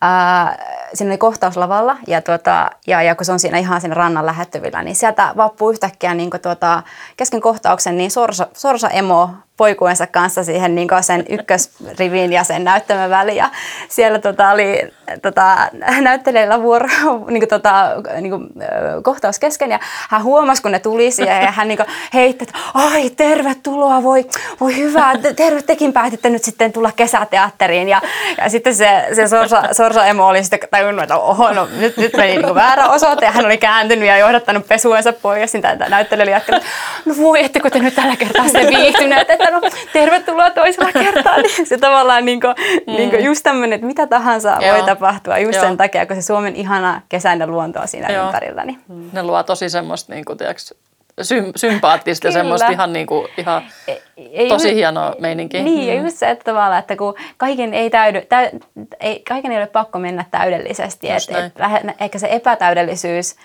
ää, 0.00 0.58
siinä 0.94 1.10
oli 1.10 1.18
kohtaus 1.18 1.56
lavalla 1.56 1.96
ja, 2.06 2.22
tuota, 2.22 2.70
ja, 2.86 3.02
ja 3.02 3.14
kun 3.14 3.24
se 3.24 3.32
on 3.32 3.40
siinä 3.40 3.58
ihan 3.58 3.80
siinä 3.80 3.94
rannan 3.94 4.26
lähettyvillä, 4.26 4.82
niin 4.82 4.96
sieltä 4.96 5.32
vappuu 5.36 5.70
yhtäkkiä 5.70 6.14
niin 6.14 6.30
tuota, 6.42 6.82
kesken 7.16 7.40
kohtauksen 7.40 7.96
niin 7.96 8.10
sorsa, 8.10 8.46
sorsa 8.52 8.88
emo 8.88 9.30
poikuensa 9.60 10.06
kanssa 10.06 10.44
siihen 10.44 10.74
niin 10.74 10.88
sen 11.00 11.24
ykkösrivin 11.28 12.32
ja 12.32 12.44
sen 12.44 12.64
näyttämön 12.64 13.10
väliin. 13.10 13.36
Ja 13.36 13.50
siellä 13.88 14.18
tota, 14.18 14.50
oli 14.50 14.90
tota, 15.22 15.56
näyttelijällä 16.00 16.62
vuoro, 16.62 16.88
niin 17.28 17.40
kuin, 17.40 17.48
tota, 17.48 17.88
niin 18.20 18.30
kuin, 18.30 18.48
kohtaus 19.02 19.38
kesken 19.38 19.70
ja 19.70 19.78
hän 20.08 20.22
huomasi, 20.22 20.62
kun 20.62 20.72
ne 20.72 20.78
tuli 20.78 21.10
siihen 21.10 21.42
ja 21.42 21.50
hän 21.50 21.68
niin 21.68 21.76
kuin, 21.76 21.86
heitti, 22.14 22.44
että 22.44 22.58
ai 22.74 23.10
tervetuloa, 23.10 24.02
voi, 24.02 24.24
voi 24.60 24.76
hyvä, 24.76 25.12
te- 25.22 25.34
terve, 25.34 25.62
tekin 25.62 25.92
päätitte 25.92 26.30
nyt 26.30 26.44
sitten 26.44 26.72
tulla 26.72 26.92
kesäteatteriin. 26.96 27.88
Ja, 27.88 28.02
ja 28.38 28.50
sitten 28.50 28.74
se, 28.74 29.06
se 29.12 29.28
sorsa, 29.28 29.62
sorsa 29.72 30.04
emo 30.04 30.26
oli 30.26 30.42
sitten 30.42 30.60
tajunnut, 30.70 31.02
että 31.02 31.16
oho, 31.16 31.52
no, 31.52 31.68
nyt, 31.78 31.96
nyt 31.96 32.16
meni 32.16 32.36
niin 32.36 32.54
väärä 32.54 32.88
osoite 32.88 33.24
ja 33.24 33.32
hän 33.32 33.46
oli 33.46 33.58
kääntynyt 33.58 34.08
ja 34.08 34.18
johdattanut 34.18 34.68
pesuensa 34.68 35.12
pois. 35.12 35.52
Niin 35.52 35.62
tämä 35.62 35.88
näyttelijä 35.88 36.36
jatkanut, 36.36 36.62
no 37.04 37.14
voi, 37.16 37.44
ettekö 37.44 37.70
te 37.70 37.78
nyt 37.78 37.94
tällä 37.94 38.16
kertaa 38.16 38.44
sitten 38.44 38.68
viihtyneet, 38.68 39.30
että 39.30 39.49
no 39.50 39.60
tervetuloa 39.92 40.50
toisella 40.50 40.92
kertaa. 40.92 41.36
Niin 41.36 41.66
se 41.68 41.78
tavallaan 41.78 42.24
niin 42.24 42.40
kuin, 42.40 42.54
mm. 42.86 42.92
niin 42.92 43.10
kuin 43.10 43.24
just 43.24 43.42
tämmöinen, 43.42 43.72
että 43.76 43.86
mitä 43.86 44.06
tahansa 44.06 44.58
Joo. 44.60 44.76
voi 44.76 44.86
tapahtua 44.86 45.38
just 45.38 45.54
Joo. 45.56 45.64
sen 45.64 45.76
takia, 45.76 46.06
kun 46.06 46.16
se 46.16 46.22
Suomen 46.22 46.56
ihana 46.56 47.00
kesäinen 47.08 47.50
luonto 47.50 47.80
on 47.80 47.88
siinä 47.88 48.12
Joo. 48.12 48.26
ympärillä. 48.26 48.64
Niin. 48.64 48.80
Ne 49.12 49.22
luo 49.22 49.42
tosi 49.42 49.70
semmoista 49.70 50.12
niin 50.14 50.24
kuin, 50.24 50.38
tiedätkö, 50.38 50.62
sym, 51.22 51.44
sympaattista 51.56 52.26
ja 52.26 52.32
semmoista 52.32 52.68
ihan, 52.68 52.92
niin 52.92 53.06
kuin, 53.06 53.28
ihan 53.36 53.62
Ei 54.16 54.48
tosi 54.48 54.68
just- 54.68 54.74
hienoa 54.74 55.14
meininkiä. 55.18 55.62
Niin, 55.62 55.88
ja 55.88 56.02
just 56.02 56.16
se, 56.16 56.30
että 56.30 56.44
tavallaan, 56.44 56.78
että 56.78 56.96
kun 56.96 57.14
kaiken 57.36 57.74
ei, 57.74 57.90
täydy, 57.90 58.20
täy, 58.20 58.48
ei, 59.00 59.20
kaiken 59.28 59.52
ei 59.52 59.58
ole 59.58 59.66
pakko 59.66 59.98
mennä 59.98 60.24
täydellisesti. 60.30 61.12
Just 61.12 61.30
Et, 61.30 61.36
näin. 61.36 61.46
et, 61.46 61.58
lähe- 61.58 61.94
ehkä 62.00 62.18
se 62.18 62.28
epätäydellisyys 62.30 63.36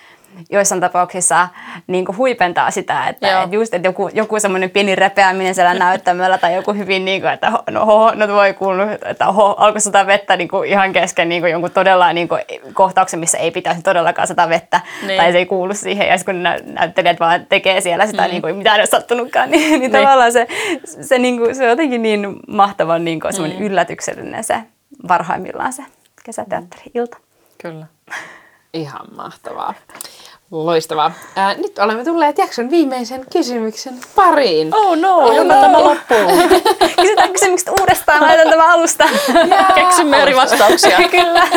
joissain 0.50 0.80
tapauksissa 0.80 1.48
niin 1.86 2.04
kuin 2.04 2.16
huipentaa 2.16 2.70
sitä, 2.70 3.08
että 3.08 3.28
Joo. 3.28 3.42
et 3.42 3.52
just 3.52 3.74
että 3.74 3.88
joku, 3.88 4.10
joku 4.14 4.40
semmoinen 4.40 4.70
pieni 4.70 4.94
repeäminen 4.94 5.54
siellä 5.54 5.74
näyttämällä 5.84 6.38
tai 6.38 6.54
joku 6.54 6.72
hyvin, 6.72 7.04
niin 7.04 7.20
kuin, 7.20 7.32
että 7.32 7.50
ho- 7.50 7.62
no, 7.70 7.84
ho, 7.86 8.12
no 8.14 8.28
voi 8.28 8.52
kuulua, 8.54 8.86
että 9.04 9.28
oho, 9.28 9.54
alkoi 9.58 9.80
sataa 9.80 10.06
vettä 10.06 10.36
niin 10.36 10.48
kuin 10.48 10.68
ihan 10.68 10.92
kesken 10.92 11.28
niin 11.28 11.42
kuin 11.42 11.52
jonkun 11.52 11.70
todella 11.70 12.12
niin 12.12 12.28
kuin, 12.28 12.42
kohtauksen, 12.72 13.20
missä 13.20 13.38
ei 13.38 13.50
pitäisi 13.50 13.82
todellakaan 13.82 14.28
sataa 14.28 14.48
vettä 14.48 14.80
Niin. 15.06 15.20
tai 15.20 15.32
se 15.32 15.38
ei 15.38 15.46
kuulu 15.46 15.74
siihen. 15.74 16.08
Ja 16.08 16.18
sitten 16.18 16.34
kun 16.34 16.42
nä- 16.42 16.58
näyttelijät 16.64 17.20
vaan 17.20 17.46
tekee 17.46 17.80
siellä 17.80 18.06
sitä, 18.06 18.22
mm. 18.22 18.28
niin 18.30 18.42
kuin, 18.42 18.56
mitä 18.56 18.74
ei 18.74 18.80
ole 18.80 18.86
sattunutkaan, 18.86 19.50
niin, 19.50 19.60
niin, 19.70 19.80
Niin. 19.80 19.92
tavallaan 19.92 20.32
se, 20.32 20.46
se, 21.00 21.18
niin 21.18 21.38
kuin, 21.38 21.54
se 21.54 21.62
on 21.62 21.68
jotenkin 21.70 22.02
niin 22.02 22.36
mahtavan 22.48 23.04
niin 23.04 23.20
kuin, 23.20 23.32
semmoinen 23.32 23.62
yllätyksellinen 23.62 24.44
se 24.44 24.60
parhaimmillaan 25.08 25.72
se 25.72 25.82
kesäteatteri-ilta. 26.24 27.16
Kyllä. 27.62 27.86
Ihan 28.74 29.06
mahtavaa. 29.16 29.74
Loistavaa. 30.50 31.12
Ää, 31.36 31.54
nyt 31.54 31.78
olemme 31.78 32.04
tulleet 32.04 32.38
jakson 32.38 32.70
viimeisen 32.70 33.26
kysymyksen 33.32 33.94
pariin. 34.14 34.74
Oh 34.74 34.96
no, 34.96 35.32
joka 35.32 35.54
tämä 35.54 35.82
loppuu. 35.88 36.48
Kysytään 37.00 37.32
kysymykset 37.32 37.68
uudestaan, 37.80 38.22
laitan 38.22 38.48
tämä 38.50 38.72
alusta. 38.72 39.04
Keksimme 39.74 40.22
eri 40.22 40.36
vastauksia. 40.36 40.98
Kyllä. 41.10 41.48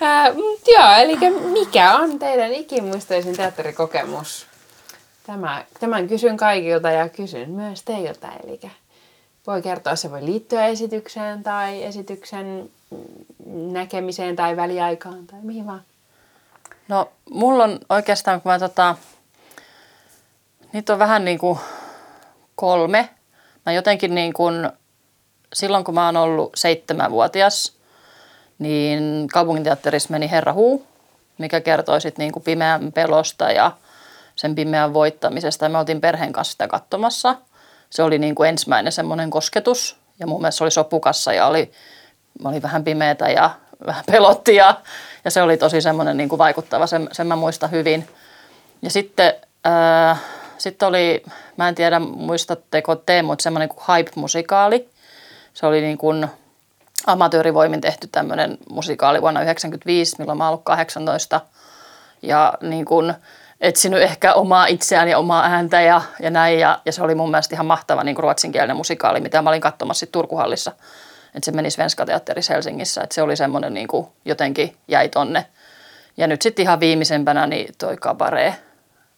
Ää, 0.00 0.32
mut 0.32 0.60
joo, 0.78 0.92
eli 0.98 1.16
mikä 1.52 1.96
on 1.96 2.18
teidän 2.18 2.52
ikimuistoisin 2.52 3.36
teatterikokemus? 3.36 4.46
Tämä, 5.26 5.64
tämän 5.80 6.08
kysyn 6.08 6.36
kaikilta 6.36 6.90
ja 6.90 7.08
kysyn 7.08 7.50
myös 7.50 7.82
teiltä. 7.82 8.28
Eli 8.44 8.60
voi 9.46 9.62
kertoa, 9.62 9.96
se 9.96 10.10
voi 10.10 10.24
liittyä 10.24 10.66
esitykseen 10.66 11.42
tai 11.42 11.84
esityksen 11.84 12.70
näkemiseen 13.46 14.36
tai 14.36 14.56
väliaikaan 14.56 15.26
tai 15.26 15.38
mihin 15.42 15.66
vaan. 15.66 15.82
No, 16.88 17.12
mulla 17.30 17.64
on 17.64 17.78
oikeastaan, 17.88 18.40
kun 18.40 18.52
mä 18.52 18.58
tota, 18.58 18.96
niitä 20.72 20.92
on 20.92 20.98
vähän 20.98 21.24
niin 21.24 21.38
kuin 21.38 21.58
kolme. 22.54 23.08
Mä 23.66 23.72
jotenkin 23.72 24.14
niin 24.14 24.32
kuin, 24.32 24.70
silloin 25.54 25.84
kun 25.84 25.94
mä 25.94 26.06
oon 26.06 26.16
ollut 26.16 26.52
seitsemänvuotias, 26.54 27.72
niin 28.58 29.28
kaupunginteatterissa 29.32 30.10
meni 30.10 30.30
Herra 30.30 30.52
Huu, 30.52 30.86
mikä 31.38 31.60
kertoi 31.60 32.00
sitten 32.00 32.22
niin 32.22 32.32
kuin 32.32 32.42
pimeän 32.42 32.92
pelosta 32.92 33.50
ja 33.50 33.72
sen 34.36 34.54
pimeän 34.54 34.94
voittamisesta. 34.94 35.64
Ja 35.64 35.68
me 35.68 35.78
oltiin 35.78 36.00
perheen 36.00 36.32
kanssa 36.32 36.52
sitä 36.52 36.68
katsomassa. 36.68 37.36
Se 37.90 38.02
oli 38.02 38.18
niin 38.18 38.34
kuin 38.34 38.48
ensimmäinen 38.48 38.92
semmoinen 38.92 39.30
kosketus. 39.30 39.96
Ja 40.20 40.26
mun 40.26 40.40
mielestä 40.40 40.58
se 40.58 40.64
oli 40.64 40.70
sopukassa 40.70 41.32
ja 41.32 41.46
oli, 41.46 41.72
oli 42.44 42.62
vähän 42.62 42.84
pimeätä 42.84 43.28
ja 43.28 43.50
vähän 43.86 44.04
pelotti. 44.12 44.54
Ja, 44.54 44.80
ja 45.28 45.32
se 45.32 45.42
oli 45.42 45.56
tosi 45.56 45.80
semmoinen 45.80 46.16
niin 46.16 46.28
kuin 46.28 46.38
vaikuttava, 46.38 46.86
sen, 46.86 47.08
sen 47.12 47.26
mä 47.26 47.36
muistan 47.36 47.70
hyvin. 47.70 48.08
Ja 48.82 48.90
sitten, 48.90 49.34
ää, 49.64 50.16
sitten 50.58 50.88
oli, 50.88 51.22
mä 51.56 51.68
en 51.68 51.74
tiedä 51.74 51.98
muistatteko 51.98 52.96
te, 52.96 53.22
mutta 53.22 53.42
semmoinen 53.42 53.68
kuin 53.68 53.84
Hype-musikaali. 53.88 54.88
Se 55.54 55.66
oli 55.66 55.80
niin 55.80 55.98
kuin 55.98 56.26
amatöörivoimin 57.06 57.80
tehty 57.80 58.06
tämmöinen 58.12 58.58
musikaali 58.70 59.20
vuonna 59.20 59.40
1995, 59.40 60.16
milloin 60.18 60.38
mä 60.38 60.48
ollut 60.48 60.64
18. 60.64 61.40
Ja 62.22 62.54
niin 62.60 62.84
kuin 62.84 63.14
etsinyt 63.60 64.02
ehkä 64.02 64.34
omaa 64.34 64.66
itseään 64.66 65.08
ja 65.08 65.18
omaa 65.18 65.44
ääntä 65.44 65.80
ja, 65.80 66.02
ja 66.20 66.30
näin. 66.30 66.58
Ja, 66.58 66.80
ja 66.84 66.92
se 66.92 67.02
oli 67.02 67.14
mun 67.14 67.30
mielestä 67.30 67.54
ihan 67.54 67.66
mahtava 67.66 68.04
niin 68.04 68.14
kuin 68.14 68.22
ruotsinkielinen 68.22 68.76
musikaali, 68.76 69.20
mitä 69.20 69.42
mä 69.42 69.50
olin 69.50 69.60
katsomassa 69.60 70.00
sit 70.00 70.12
Turkuhallissa 70.12 70.72
että 71.38 71.44
se 71.44 71.52
meni 71.52 71.70
Svenska 71.70 72.06
Teatterissa 72.06 72.52
Helsingissä, 72.52 73.02
että 73.02 73.14
se 73.14 73.22
oli 73.22 73.36
semmoinen 73.36 73.74
niin 73.74 73.88
kuin 73.88 74.06
jotenkin 74.24 74.76
jäi 74.88 75.08
tonne. 75.08 75.46
Ja 76.16 76.26
nyt 76.26 76.42
sitten 76.42 76.62
ihan 76.62 76.80
viimeisempänä 76.80 77.46
niin 77.46 77.74
toi 77.78 77.96
Cabaret 77.96 78.54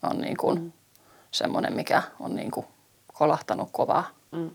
on 0.02 0.20
niin 0.20 0.36
kuin 0.36 0.60
mm. 0.60 0.72
semmoinen, 1.30 1.72
mikä 1.72 2.02
on 2.20 2.36
niin 2.36 2.50
kuin 2.50 2.66
kolahtanut 3.12 3.68
kovaa. 3.72 4.10
Mm. 4.30 4.50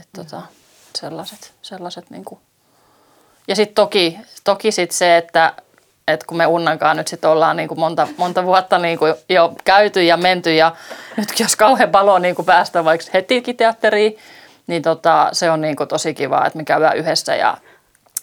Että 0.00 0.24
tota, 0.24 0.42
sellaiset, 0.98 1.52
sellaiset 1.62 2.10
niin 2.10 2.24
kuin. 2.24 2.40
Ja 3.48 3.56
sitten 3.56 3.74
toki, 3.74 4.18
toki 4.44 4.72
sit 4.72 4.90
se, 4.90 5.16
että 5.16 5.52
että 6.08 6.26
kun 6.26 6.36
me 6.36 6.46
Unnankaan 6.46 6.96
nyt 6.96 7.08
sitten 7.08 7.30
ollaan 7.30 7.56
niin 7.56 7.68
kuin 7.68 7.80
monta, 7.80 8.08
monta 8.16 8.44
vuotta 8.44 8.78
niin 8.78 8.98
kuin 8.98 9.14
jo 9.28 9.54
käyty 9.64 10.04
ja 10.04 10.16
menty 10.16 10.54
ja 10.54 10.76
nytkin 11.16 11.44
jos 11.44 11.56
kauhean 11.56 11.90
palo 11.90 12.18
niin 12.18 12.34
kuin 12.34 12.46
päästä 12.46 12.84
vaikka 12.84 13.06
hetikin 13.14 13.56
teatteriin, 13.56 14.18
niin 14.68 14.82
tota, 14.82 15.28
se 15.32 15.50
on 15.50 15.60
niin 15.60 15.76
kuin 15.76 15.88
tosi 15.88 16.14
kiva, 16.14 16.46
että 16.46 16.56
me 16.56 16.64
käydään 16.64 16.96
yhdessä 16.96 17.36
ja 17.36 17.56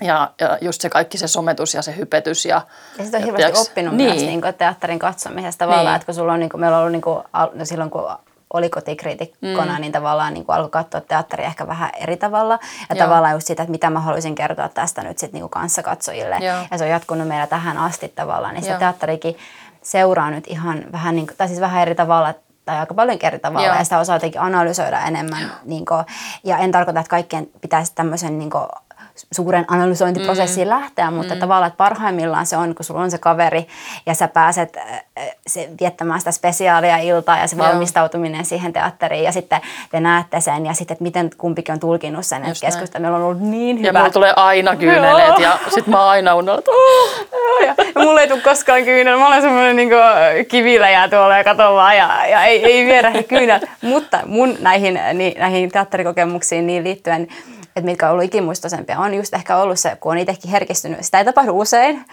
ja, 0.01 0.31
ja 0.39 0.57
just 0.61 0.81
se 0.81 0.89
kaikki 0.89 1.17
se 1.17 1.27
sometus 1.27 1.73
ja 1.73 1.81
se 1.81 1.97
hypetys. 1.97 2.45
Ja, 2.45 2.61
ja 2.97 3.03
sitten 3.03 3.21
on 3.21 3.25
hirveästi 3.25 3.59
oppinut 3.59 3.95
niin. 3.95 4.09
myös 4.09 4.21
niin 4.21 4.41
kuin 4.41 4.53
teatterin 4.53 4.99
katsomisesta 4.99 5.65
tavallaan, 5.65 5.85
niin. 5.85 5.95
että 5.95 6.05
kun 6.05 6.15
sulla 6.15 6.33
on, 6.33 6.39
niin 6.39 6.49
kuin, 6.49 6.61
meillä 6.61 6.77
on 6.77 6.81
ollut 6.81 6.91
niin 6.91 7.01
kuin, 7.01 7.19
no 7.53 7.65
silloin 7.65 7.89
kun 7.89 8.09
oli 8.53 8.69
kotikriitikkona, 8.69 9.75
mm. 9.75 9.81
niin 9.81 9.91
tavallaan 9.91 10.33
niin 10.33 10.45
kuin 10.45 10.55
alkoi 10.55 10.69
katsoa 10.69 11.01
teatteria 11.01 11.47
ehkä 11.47 11.67
vähän 11.67 11.89
eri 11.99 12.17
tavalla. 12.17 12.59
Ja 12.89 12.95
Joo. 12.95 13.05
tavallaan 13.05 13.33
just 13.33 13.47
sitä, 13.47 13.63
että 13.63 13.71
mitä 13.71 13.89
mä 13.89 13.99
haluaisin 13.99 14.35
kertoa 14.35 14.69
tästä 14.69 15.03
nyt 15.03 15.17
sitten 15.17 15.41
niin 15.41 15.49
kanssakatsojille. 15.49 16.37
Joo. 16.41 16.57
Ja 16.71 16.77
se 16.77 16.83
on 16.83 16.89
jatkunut 16.89 17.27
meillä 17.27 17.47
tähän 17.47 17.77
asti 17.77 18.07
tavallaan. 18.07 18.53
Niin 18.53 18.63
se 18.63 18.75
teatterikin 18.79 19.37
seuraa 19.81 20.31
nyt 20.31 20.47
ihan 20.47 20.83
vähän, 20.91 21.15
niin 21.15 21.27
kuin, 21.27 21.37
tai 21.37 21.47
siis 21.47 21.59
vähän 21.59 21.81
eri 21.81 21.95
tavalla, 21.95 22.33
tai 22.66 22.78
aika 22.78 22.93
paljon 22.93 23.20
eri 23.24 23.39
tavalla 23.39 23.68
Joo. 23.68 23.76
ja 23.76 23.84
sitä 23.84 23.99
osaa 23.99 24.16
jotenkin 24.16 24.41
analysoida 24.41 24.99
enemmän. 24.99 25.51
Niin 25.63 25.86
kuin, 25.86 26.05
ja 26.43 26.57
en 26.57 26.72
tarkoita, 26.72 26.99
että 26.99 27.09
kaikkien 27.09 27.47
pitäisi 27.61 27.91
tämmöisen 27.95 28.39
niin 28.39 28.49
kuin, 28.49 28.66
suuren 29.32 29.65
analysointiprosessiin 29.67 30.67
mm. 30.67 30.69
lähteä, 30.69 31.11
mutta 31.11 31.34
mm. 31.34 31.39
tavallaan, 31.39 31.67
että 31.67 31.78
parhaimmillaan 31.78 32.45
se 32.45 32.57
on, 32.57 32.76
kun 32.76 32.86
sulla 32.86 33.01
on 33.01 33.11
se 33.11 33.17
kaveri 33.17 33.67
ja 34.05 34.13
sä 34.13 34.28
pääset 34.28 34.78
äh, 34.78 35.03
se, 35.47 35.69
viettämään 35.82 36.19
sitä 36.19 36.32
spesiaalia 36.32 36.97
iltaa 36.97 37.38
ja 37.38 37.47
se 37.47 37.55
Joo. 37.55 37.67
valmistautuminen 37.67 38.45
siihen 38.45 38.73
teatteriin 38.73 39.23
ja 39.23 39.32
sitten 39.32 39.61
te 39.91 39.99
näette 39.99 40.41
sen 40.41 40.65
ja 40.65 40.73
sitten, 40.73 40.93
että 40.93 41.03
miten 41.03 41.30
kumpikin 41.38 41.73
on 41.73 41.80
tulkinut 41.80 42.26
sen, 42.26 42.45
että 42.45 42.65
keskusta 42.65 42.99
meillä 42.99 43.17
on 43.17 43.23
ollut 43.23 43.41
niin 43.41 43.78
hyvä. 43.78 43.88
Ja 43.88 43.93
mulla 43.93 44.09
tulee 44.09 44.34
aina 44.36 44.76
kyyneleet 44.76 45.39
ja 45.39 45.59
sitten 45.69 45.91
mä 45.91 46.07
aina 46.07 46.36
unohdan, 46.36 46.73
ja, 47.65 47.76
ja 47.78 48.01
mulla 48.03 48.21
ei 48.21 48.28
tule 48.28 48.41
koskaan 48.41 48.84
kyynel, 48.84 49.17
mä 49.17 49.28
olen 49.28 49.41
semmoinen 49.41 49.76
niin 49.76 49.89
kiviläjä 50.47 51.09
tuolla 51.09 51.38
ja 51.38 51.43
katon 51.43 51.73
vaan 51.73 51.97
ja, 51.97 52.26
ja 52.28 52.43
ei, 52.43 52.65
ei 52.65 52.86
viedä 52.86 53.11
kyynel, 53.28 53.59
mutta 53.82 54.19
mun 54.26 54.57
näihin, 54.59 54.99
niin, 55.13 55.39
näihin 55.39 55.71
teatterikokemuksiin 55.71 56.67
niin 56.67 56.84
liittyen 56.84 57.28
että 57.76 57.86
mitkä 57.86 58.05
on 58.05 58.11
ollut 58.11 58.26
ikimuistoisempia, 58.26 58.99
on 58.99 59.13
just 59.13 59.34
ehkä 59.34 59.57
ollut 59.57 59.80
se, 59.80 59.97
kun 59.99 60.11
on 60.11 60.17
itsekin 60.17 60.51
herkistynyt. 60.51 61.03
Sitä 61.05 61.17
ei 61.17 61.26
tapahdu 61.26 61.59
usein. 61.59 62.05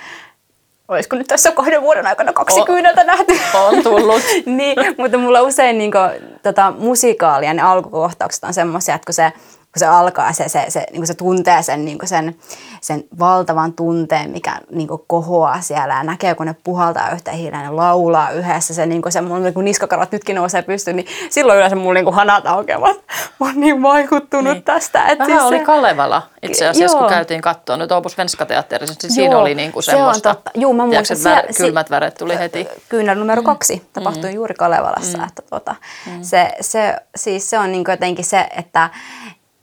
Olisiko 0.89 1.17
nyt 1.17 1.27
tässä 1.27 1.53
kahden 1.53 1.83
vuoden 1.83 2.07
aikana 2.07 2.33
kaksi 2.33 2.63
kyyneltä 2.67 3.05
nähty? 3.05 3.33
On 3.55 3.83
tullut. 3.83 4.23
niin, 4.47 4.77
mutta 4.99 5.19
mulla 5.19 5.41
usein 5.41 5.79
niin 5.79 5.91
kuin, 5.93 6.39
tota, 6.43 6.73
musikaalien 6.79 7.61
alkukohtaukset 7.61 8.45
on 8.45 8.55
semmoisia, 8.55 8.95
että 8.95 9.07
kun 9.07 9.15
se 9.15 9.33
kun 9.73 9.79
se 9.79 9.87
alkaa, 9.87 10.33
se, 10.33 10.49
se, 10.49 10.65
se, 10.69 10.87
niin 10.93 11.07
se 11.07 11.15
tuntee 11.15 11.63
sen, 11.63 11.85
niin 11.85 11.99
sen, 12.05 12.37
sen 12.81 13.05
valtavan 13.19 13.73
tunteen, 13.73 14.31
mikä 14.31 14.57
niin 14.71 14.89
kohoaa 15.07 15.61
siellä 15.61 15.95
ja 15.95 16.03
näkee, 16.03 16.35
kun 16.35 16.47
ne 16.47 16.57
puhaltaa 16.65 17.11
yhtä 17.11 17.31
hiileen 17.31 17.65
ja 17.65 17.77
laulaa 17.77 18.31
yhdessä. 18.31 18.75
Se, 18.75 18.87
niin 18.87 19.03
se 19.09 19.21
mun 19.21 19.43
niin 19.43 19.55
niskakarvat 19.65 20.13
nytkin 20.13 20.37
nousee 20.37 20.63
pystyyn, 20.63 20.97
niin 20.97 21.07
silloin 21.31 21.57
yleensä 21.57 21.77
mun 21.77 21.95
niin 21.95 22.15
hanat 22.15 22.47
aukeavat. 22.47 22.97
Mä 23.41 23.47
oon 23.47 23.61
niin 23.61 23.83
vaikuttunut 23.83 24.53
niin. 24.53 24.63
tästä. 24.63 25.07
Että 25.07 25.25
Vähän 25.25 25.39
siis 25.39 25.49
oli 25.49 25.59
se... 25.59 25.65
Kalevala 25.65 26.23
itse 26.43 26.69
asiassa, 26.69 26.97
Joo. 26.97 27.03
kun 27.03 27.15
käytiin 27.15 27.41
katsoa 27.41 27.77
nyt 27.77 27.93
Opus 27.93 28.19
Venska 28.19 28.47
Teatterissa, 28.47 28.97
niin 29.03 29.13
siinä 29.13 29.39
oli 29.39 29.55
niin 29.55 29.73
kuin 29.73 29.83
semmoista. 29.83 30.23
Se 30.23 30.29
on 30.29 30.37
totta. 30.37 30.51
Juu, 30.55 30.75
mä 30.75 30.87
muistan. 30.87 31.17
Tiedätkö, 31.17 31.47
vär, 31.47 31.55
kylmät 31.57 31.91
väret 31.91 32.15
tuli 32.15 32.39
heti. 32.39 32.69
Kyynel 32.89 33.19
numero 33.19 33.43
mm. 33.43 33.47
kaksi 33.47 33.89
tapahtui 33.93 34.31
mm. 34.31 34.35
juuri 34.35 34.55
Kalevalassa. 34.55 35.19
Mm. 35.19 35.25
Että, 35.25 35.43
tota, 35.51 35.75
mm. 36.07 36.23
se, 36.23 36.53
se, 36.61 36.97
siis 37.17 37.51
se 37.51 37.59
on 37.59 37.73
niin 37.73 37.85
jotenkin 37.89 38.25
se, 38.25 38.49
että 38.57 38.91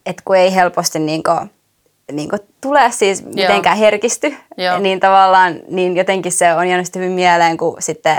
että 0.09 0.23
kun 0.25 0.35
ei 0.35 0.55
helposti 0.55 0.99
niin 0.99 1.23
kuin, 1.23 1.51
niin 2.11 2.29
kuin 2.29 2.39
tule 2.61 2.91
siis 2.91 3.25
mitenkään 3.25 3.77
Joo. 3.77 3.85
herkisty, 3.85 4.33
Joo. 4.57 4.79
niin 4.79 4.99
tavallaan 4.99 5.59
niin 5.67 5.97
jotenkin 5.97 6.31
se 6.31 6.53
on 6.53 6.67
jäänyt 6.67 6.95
hyvin 6.95 7.11
mieleen, 7.11 7.57
kun 7.57 7.75
sitten, 7.79 8.17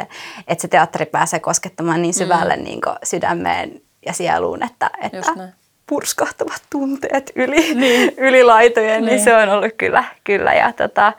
että 0.48 0.62
se 0.62 0.68
teatteri 0.68 1.06
pääsee 1.06 1.40
koskettamaan 1.40 2.02
niin 2.02 2.14
syvälle 2.14 2.56
mm. 2.56 2.62
niin 2.62 2.80
kuin 2.80 2.96
sydämeen 3.02 3.80
ja 4.06 4.12
sieluun, 4.12 4.62
että, 4.62 4.90
että 5.02 5.50
purskahtavat 5.86 6.62
tunteet 6.70 7.32
yli, 7.34 7.74
niin. 7.74 8.12
yli 8.28 8.44
laitojen, 8.44 9.02
niin. 9.02 9.06
niin 9.06 9.24
se 9.24 9.36
on 9.36 9.48
ollut 9.48 9.72
kyllä. 9.78 10.04
kyllä 10.24 10.54
ja 10.54 10.72
tota, 10.72 11.12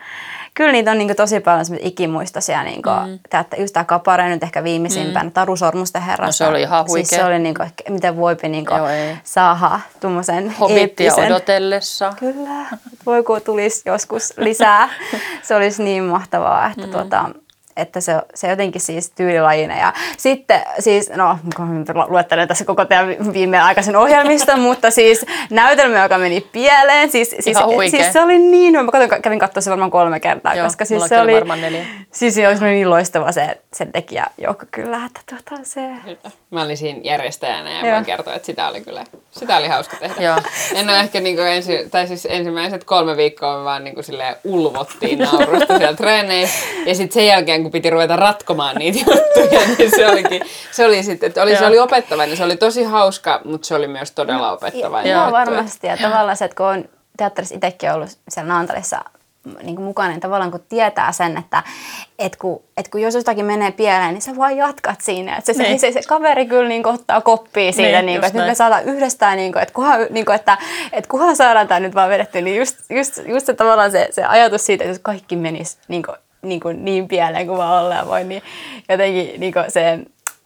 kyllä 0.54 0.72
niitä 0.72 0.91
on 0.91 0.97
niin 0.97 1.16
tosi 1.16 1.39
paljon 1.39 1.66
ikimuistoisia. 1.80 2.64
Niin 2.64 2.82
kuin, 2.82 3.10
mm. 3.10 3.14
että 3.14 3.56
just 3.58 3.74
tämä 3.74 3.84
kapare 3.84 4.30
nyt 4.30 4.43
ehkä 4.43 4.64
viimeisimpänä, 4.64 5.24
mm. 5.24 5.32
Taru 5.32 5.56
Sormusten 5.56 6.02
herrassa. 6.02 6.45
No 6.45 6.47
se 6.47 6.52
oli 6.52 6.62
ihan 6.62 6.86
huikea. 6.88 7.06
Siis 7.06 7.20
se 7.22 7.26
oli 7.26 7.39
niin 7.39 7.56
kuin, 7.56 7.70
miten 7.89 8.18
voipi 8.18 8.49
niin 8.49 8.66
kuin, 8.66 8.82
saada 9.24 9.80
tuommoisen 9.99 10.56
Hobittia 10.60 11.16
odotellessa. 11.16 12.14
Kyllä, 12.20 12.66
voi 13.06 13.24
kun 13.24 13.41
tulisi 13.41 13.82
joskus 13.86 14.34
lisää. 14.38 14.89
se 15.43 15.56
olisi 15.56 15.84
niin 15.84 16.04
mahtavaa, 16.04 16.68
että 16.68 16.86
mm. 16.86 16.91
tuota, 16.91 17.30
että 17.78 18.01
se, 18.01 18.13
se 18.34 18.49
jotenkin 18.49 18.82
siis 18.82 19.09
tyylilajina. 19.09 19.78
Ja 19.78 19.93
sitten 20.17 20.61
siis, 20.80 21.09
no 21.09 21.38
luettelen 22.07 22.47
tässä 22.47 22.65
koko 22.65 22.86
teidän 22.86 23.34
viimeaikaisen 23.34 23.95
ohjelmista, 23.95 24.57
mutta 24.67 24.91
siis 24.91 25.26
näytelmä, 25.49 26.03
joka 26.03 26.17
meni 26.17 26.41
pieleen. 26.51 27.11
Siis, 27.11 27.30
siis, 27.30 27.57
siis 27.89 28.13
se 28.13 28.22
oli 28.22 28.39
niin. 28.39 28.74
Mä 28.74 28.91
katsoin, 28.91 29.22
kävin 29.22 29.39
katsoa 29.39 29.61
se 29.61 29.69
varmaan 29.69 29.91
kolme 29.91 30.19
kertaa, 30.19 30.55
Joo, 30.55 30.65
koska 30.65 30.86
siis 30.86 31.03
se 31.05 31.22
oli, 31.22 31.34
varmaan 31.34 31.61
neljä. 31.61 31.86
siis 32.11 32.36
se 32.36 32.47
oli 32.47 32.72
niin 32.72 32.89
loistava 32.89 33.32
se, 33.32 33.57
se 33.74 33.86
tekijä 33.86 34.26
joukko 34.38 34.65
kyllä, 34.72 35.05
että 35.05 35.22
tuota, 35.30 35.63
se... 35.63 35.82
Mä 36.51 36.63
olin 36.63 36.78
siinä 36.78 36.99
järjestäjänä 37.03 37.72
ja 37.72 37.86
Joo. 37.86 37.93
voin 37.93 38.05
kertoa, 38.05 38.34
että 38.34 38.45
sitä 38.45 38.67
oli 38.67 38.82
kyllä, 38.82 39.03
sitä 39.32 39.57
oli 39.57 39.67
hauska 39.67 39.97
tehdä. 39.97 40.15
Joo. 40.24 40.38
En 40.76 40.89
ole 40.89 40.99
ehkä 40.99 41.19
niin 41.19 41.39
ensi, 41.39 41.88
tai 41.91 42.07
siis 42.07 42.28
ensimmäiset 42.30 42.84
kolme 42.84 43.17
viikkoa 43.17 43.57
me 43.57 43.63
vaan 43.63 43.84
niin 43.84 43.95
kuin 43.95 44.05
ulvottiin 44.43 45.19
naurusta 45.19 45.78
siellä 45.78 45.97
treeneissä. 45.97 46.65
Ja 46.86 46.95
sitten 46.95 47.13
sen 47.13 47.28
jälkeen, 47.28 47.61
kun 47.64 47.72
piti 47.72 47.89
ruveta 47.89 48.16
ratkomaan 48.16 48.76
niitä 48.76 48.99
juttuja, 49.12 49.62
niin 49.78 49.91
se, 49.95 50.07
olikin, 50.07 50.41
se 50.72 50.86
oli 50.86 51.03
sitten, 51.03 51.28
että 51.28 51.41
oli, 51.41 51.55
se 51.55 51.66
oli 51.66 51.80
opettavainen, 51.80 52.38
se 52.38 52.43
oli 52.43 52.55
tosi 52.55 52.84
hauska, 52.84 53.41
mutta 53.45 53.68
se 53.68 53.76
oli 53.76 53.88
myös 53.88 54.12
todella 54.12 54.51
opettavainen. 54.51 55.12
Joo, 55.12 55.32
varmasti. 55.32 55.88
Ja 55.88 55.97
tavallaan 55.97 56.38
se, 56.38 56.45
että 56.45 56.55
kun 56.55 56.66
on 56.66 56.86
teatterissa 57.18 57.55
itsekin 57.55 57.91
ollut 57.91 58.09
siellä 58.30 58.53
Naantalissa 58.53 59.01
niin 59.64 59.76
kuin 59.76 59.86
mukana, 59.86 60.09
niin 60.09 60.20
tavallaan 60.20 60.51
kun 60.51 60.64
tietää 60.70 61.12
sen, 61.12 61.38
että 61.38 61.64
et 62.20 62.36
kun, 62.36 62.62
et 62.78 62.88
kun 62.88 63.01
jos 63.01 63.16
jotakin 63.16 63.45
menee 63.45 63.72
pieleen, 63.72 64.14
niin 64.14 64.22
sä 64.22 64.38
vaan 64.38 64.57
jatkat 64.57 65.01
siinä. 65.01 65.36
Että 65.36 65.53
se, 65.53 65.64
niin. 65.64 65.80
se, 65.80 65.91
se, 65.91 66.01
se, 66.01 66.07
kaveri 66.07 66.45
kyllä 66.45 66.68
niin 66.68 66.84
kuin, 66.84 66.95
ottaa 66.95 67.22
koppia 67.22 67.72
siitä, 67.72 68.01
niin, 68.01 68.05
niin 68.05 68.20
kuin, 68.20 68.28
että 68.28 68.39
nyt 68.39 68.47
me 68.47 68.55
saadaan 68.55 68.84
yhdestään, 68.84 69.38
niin 69.38 69.51
kuin, 69.51 69.62
että, 69.62 69.74
kunhan, 69.74 69.99
niin 70.09 70.26
kuin, 70.26 70.36
että, 70.36 70.57
että 70.93 71.09
kunhan 71.09 71.36
saadaan 71.36 71.68
tämä 71.68 71.80
nyt 71.80 71.95
vaan 71.95 72.09
vedetty, 72.09 72.41
niin 72.41 72.57
just, 72.57 72.78
just, 72.89 73.20
just 73.26 73.45
se, 73.45 73.53
tavallaan 73.53 73.91
se, 73.91 74.07
se 74.12 74.26
ajatus 74.26 74.66
siitä, 74.66 74.84
että 74.84 74.91
jos 74.91 74.99
kaikki 75.01 75.36
menisi 75.36 75.78
niin 75.88 76.03
kuin, 76.03 76.18
niin, 76.41 76.59
kuin 76.59 76.85
niin 76.85 77.07
pieleen 77.07 77.47
kuin 77.47 77.57
vaan 77.57 77.83
ollaan 77.83 78.07
voi, 78.07 78.23
niin 78.23 78.41
jotenkin 78.89 79.39
niin 79.39 79.53
kuin 79.53 79.65
se, 79.71 79.99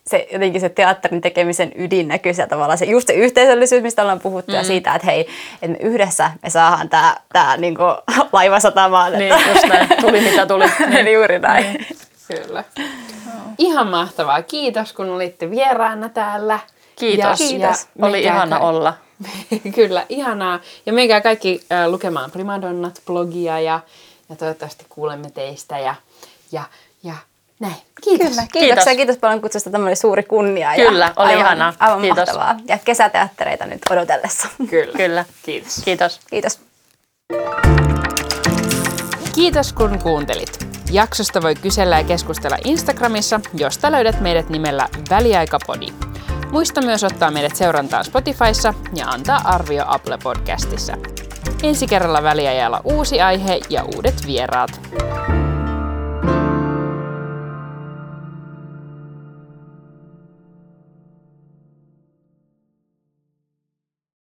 se, 0.07 0.27
jotenkin 0.33 0.61
se 0.61 0.69
teatterin 0.69 1.21
tekemisen 1.21 1.71
ydin 1.75 2.07
näkyy 2.07 2.33
siellä 2.33 2.49
tavallaan. 2.49 2.77
Se, 2.77 2.85
just 2.85 3.07
se 3.07 3.13
yhteisöllisyys, 3.13 3.83
mistä 3.83 4.01
ollaan 4.01 4.19
puhuttu 4.19 4.51
mm. 4.51 4.57
ja 4.57 4.63
siitä, 4.63 4.95
että 4.95 5.07
hei, 5.07 5.27
että 5.61 5.67
me 5.67 5.89
yhdessä 5.89 6.31
me 6.43 6.49
saadaan 6.49 6.89
tämä 6.89 7.15
tää, 7.33 7.57
niinku, 7.57 7.83
laiva 8.33 8.59
satamaan. 8.59 9.13
Niin, 9.13 9.33
että... 9.33 9.49
just 9.49 9.65
näin. 9.65 9.87
Tuli 10.01 10.21
mitä 10.21 10.45
tuli. 10.45 10.65
niin. 10.89 11.13
Juuri 11.13 11.39
näin. 11.39 11.73
Niin. 11.73 11.87
Kyllä. 12.27 12.63
Ihan 13.57 13.87
mahtavaa. 13.87 14.41
Kiitos, 14.41 14.93
kun 14.93 15.09
olitte 15.09 15.51
vieraana 15.51 16.09
täällä. 16.09 16.59
Kiitos. 16.95 17.41
Ja, 17.41 17.47
Kiitos. 17.47 17.87
Ja 17.99 18.05
Oli 18.07 18.23
ihana 18.23 18.59
ka- 18.59 18.65
olla. 18.65 18.93
Kyllä, 19.75 20.05
ihanaa. 20.09 20.59
Ja 20.85 20.93
menkää 20.93 21.21
kaikki 21.21 21.61
äh, 21.71 21.87
lukemaan 21.87 22.31
Primadonnat-blogia 22.31 23.59
ja 23.59 23.79
ja 24.29 24.35
toivottavasti 24.35 24.85
kuulemme 24.89 25.29
teistä 25.29 25.79
ja, 25.79 25.95
ja, 26.51 26.63
ja 27.03 27.13
näin. 27.59 27.75
Kiitos. 28.03 28.27
Kyllä, 28.29 28.41
kiitoksia. 28.41 28.75
Kiitos. 28.75 28.95
kiitos 28.95 29.17
paljon 29.17 29.41
kutsusta. 29.41 29.69
Tämä 29.69 29.87
oli 29.87 29.95
suuri 29.95 30.23
kunnia. 30.23 30.75
Kyllä, 30.75 31.13
oli 31.15 31.27
aivan, 31.27 31.39
ihanaa. 31.39 31.73
Aivan 31.79 32.01
kiitos. 32.01 32.17
mahtavaa. 32.17 32.55
Ja 32.67 32.77
kesäteattereita 32.85 33.65
nyt 33.65 33.81
odotellessa. 33.89 34.47
Kyllä. 34.69 34.97
Kyllä. 34.97 35.25
Kiitos. 35.43 35.81
Kiitos. 35.85 36.19
Kiitos. 36.29 36.59
Kiitos 39.35 39.73
kun 39.73 39.99
kuuntelit. 40.03 40.65
Jaksosta 40.91 41.41
voi 41.41 41.55
kysellä 41.55 41.99
ja 41.99 42.03
keskustella 42.03 42.57
Instagramissa, 42.63 43.39
josta 43.53 43.91
löydät 43.91 44.21
meidät 44.21 44.49
nimellä 44.49 44.89
Väliaikapodi. 45.09 45.87
Muista 46.51 46.81
myös 46.81 47.03
ottaa 47.03 47.31
meidät 47.31 47.55
seurantaan 47.55 48.05
Spotifyssa 48.05 48.73
ja 48.95 49.07
antaa 49.07 49.41
arvio 49.45 49.83
Apple 49.87 50.17
Podcastissa. 50.23 50.97
Ensi 51.63 51.87
kerralla 51.87 52.23
väliajalla 52.23 52.81
uusi 52.83 53.21
aihe 53.21 53.59
ja 53.69 53.83
uudet 53.95 54.27
vieraat. 54.27 54.81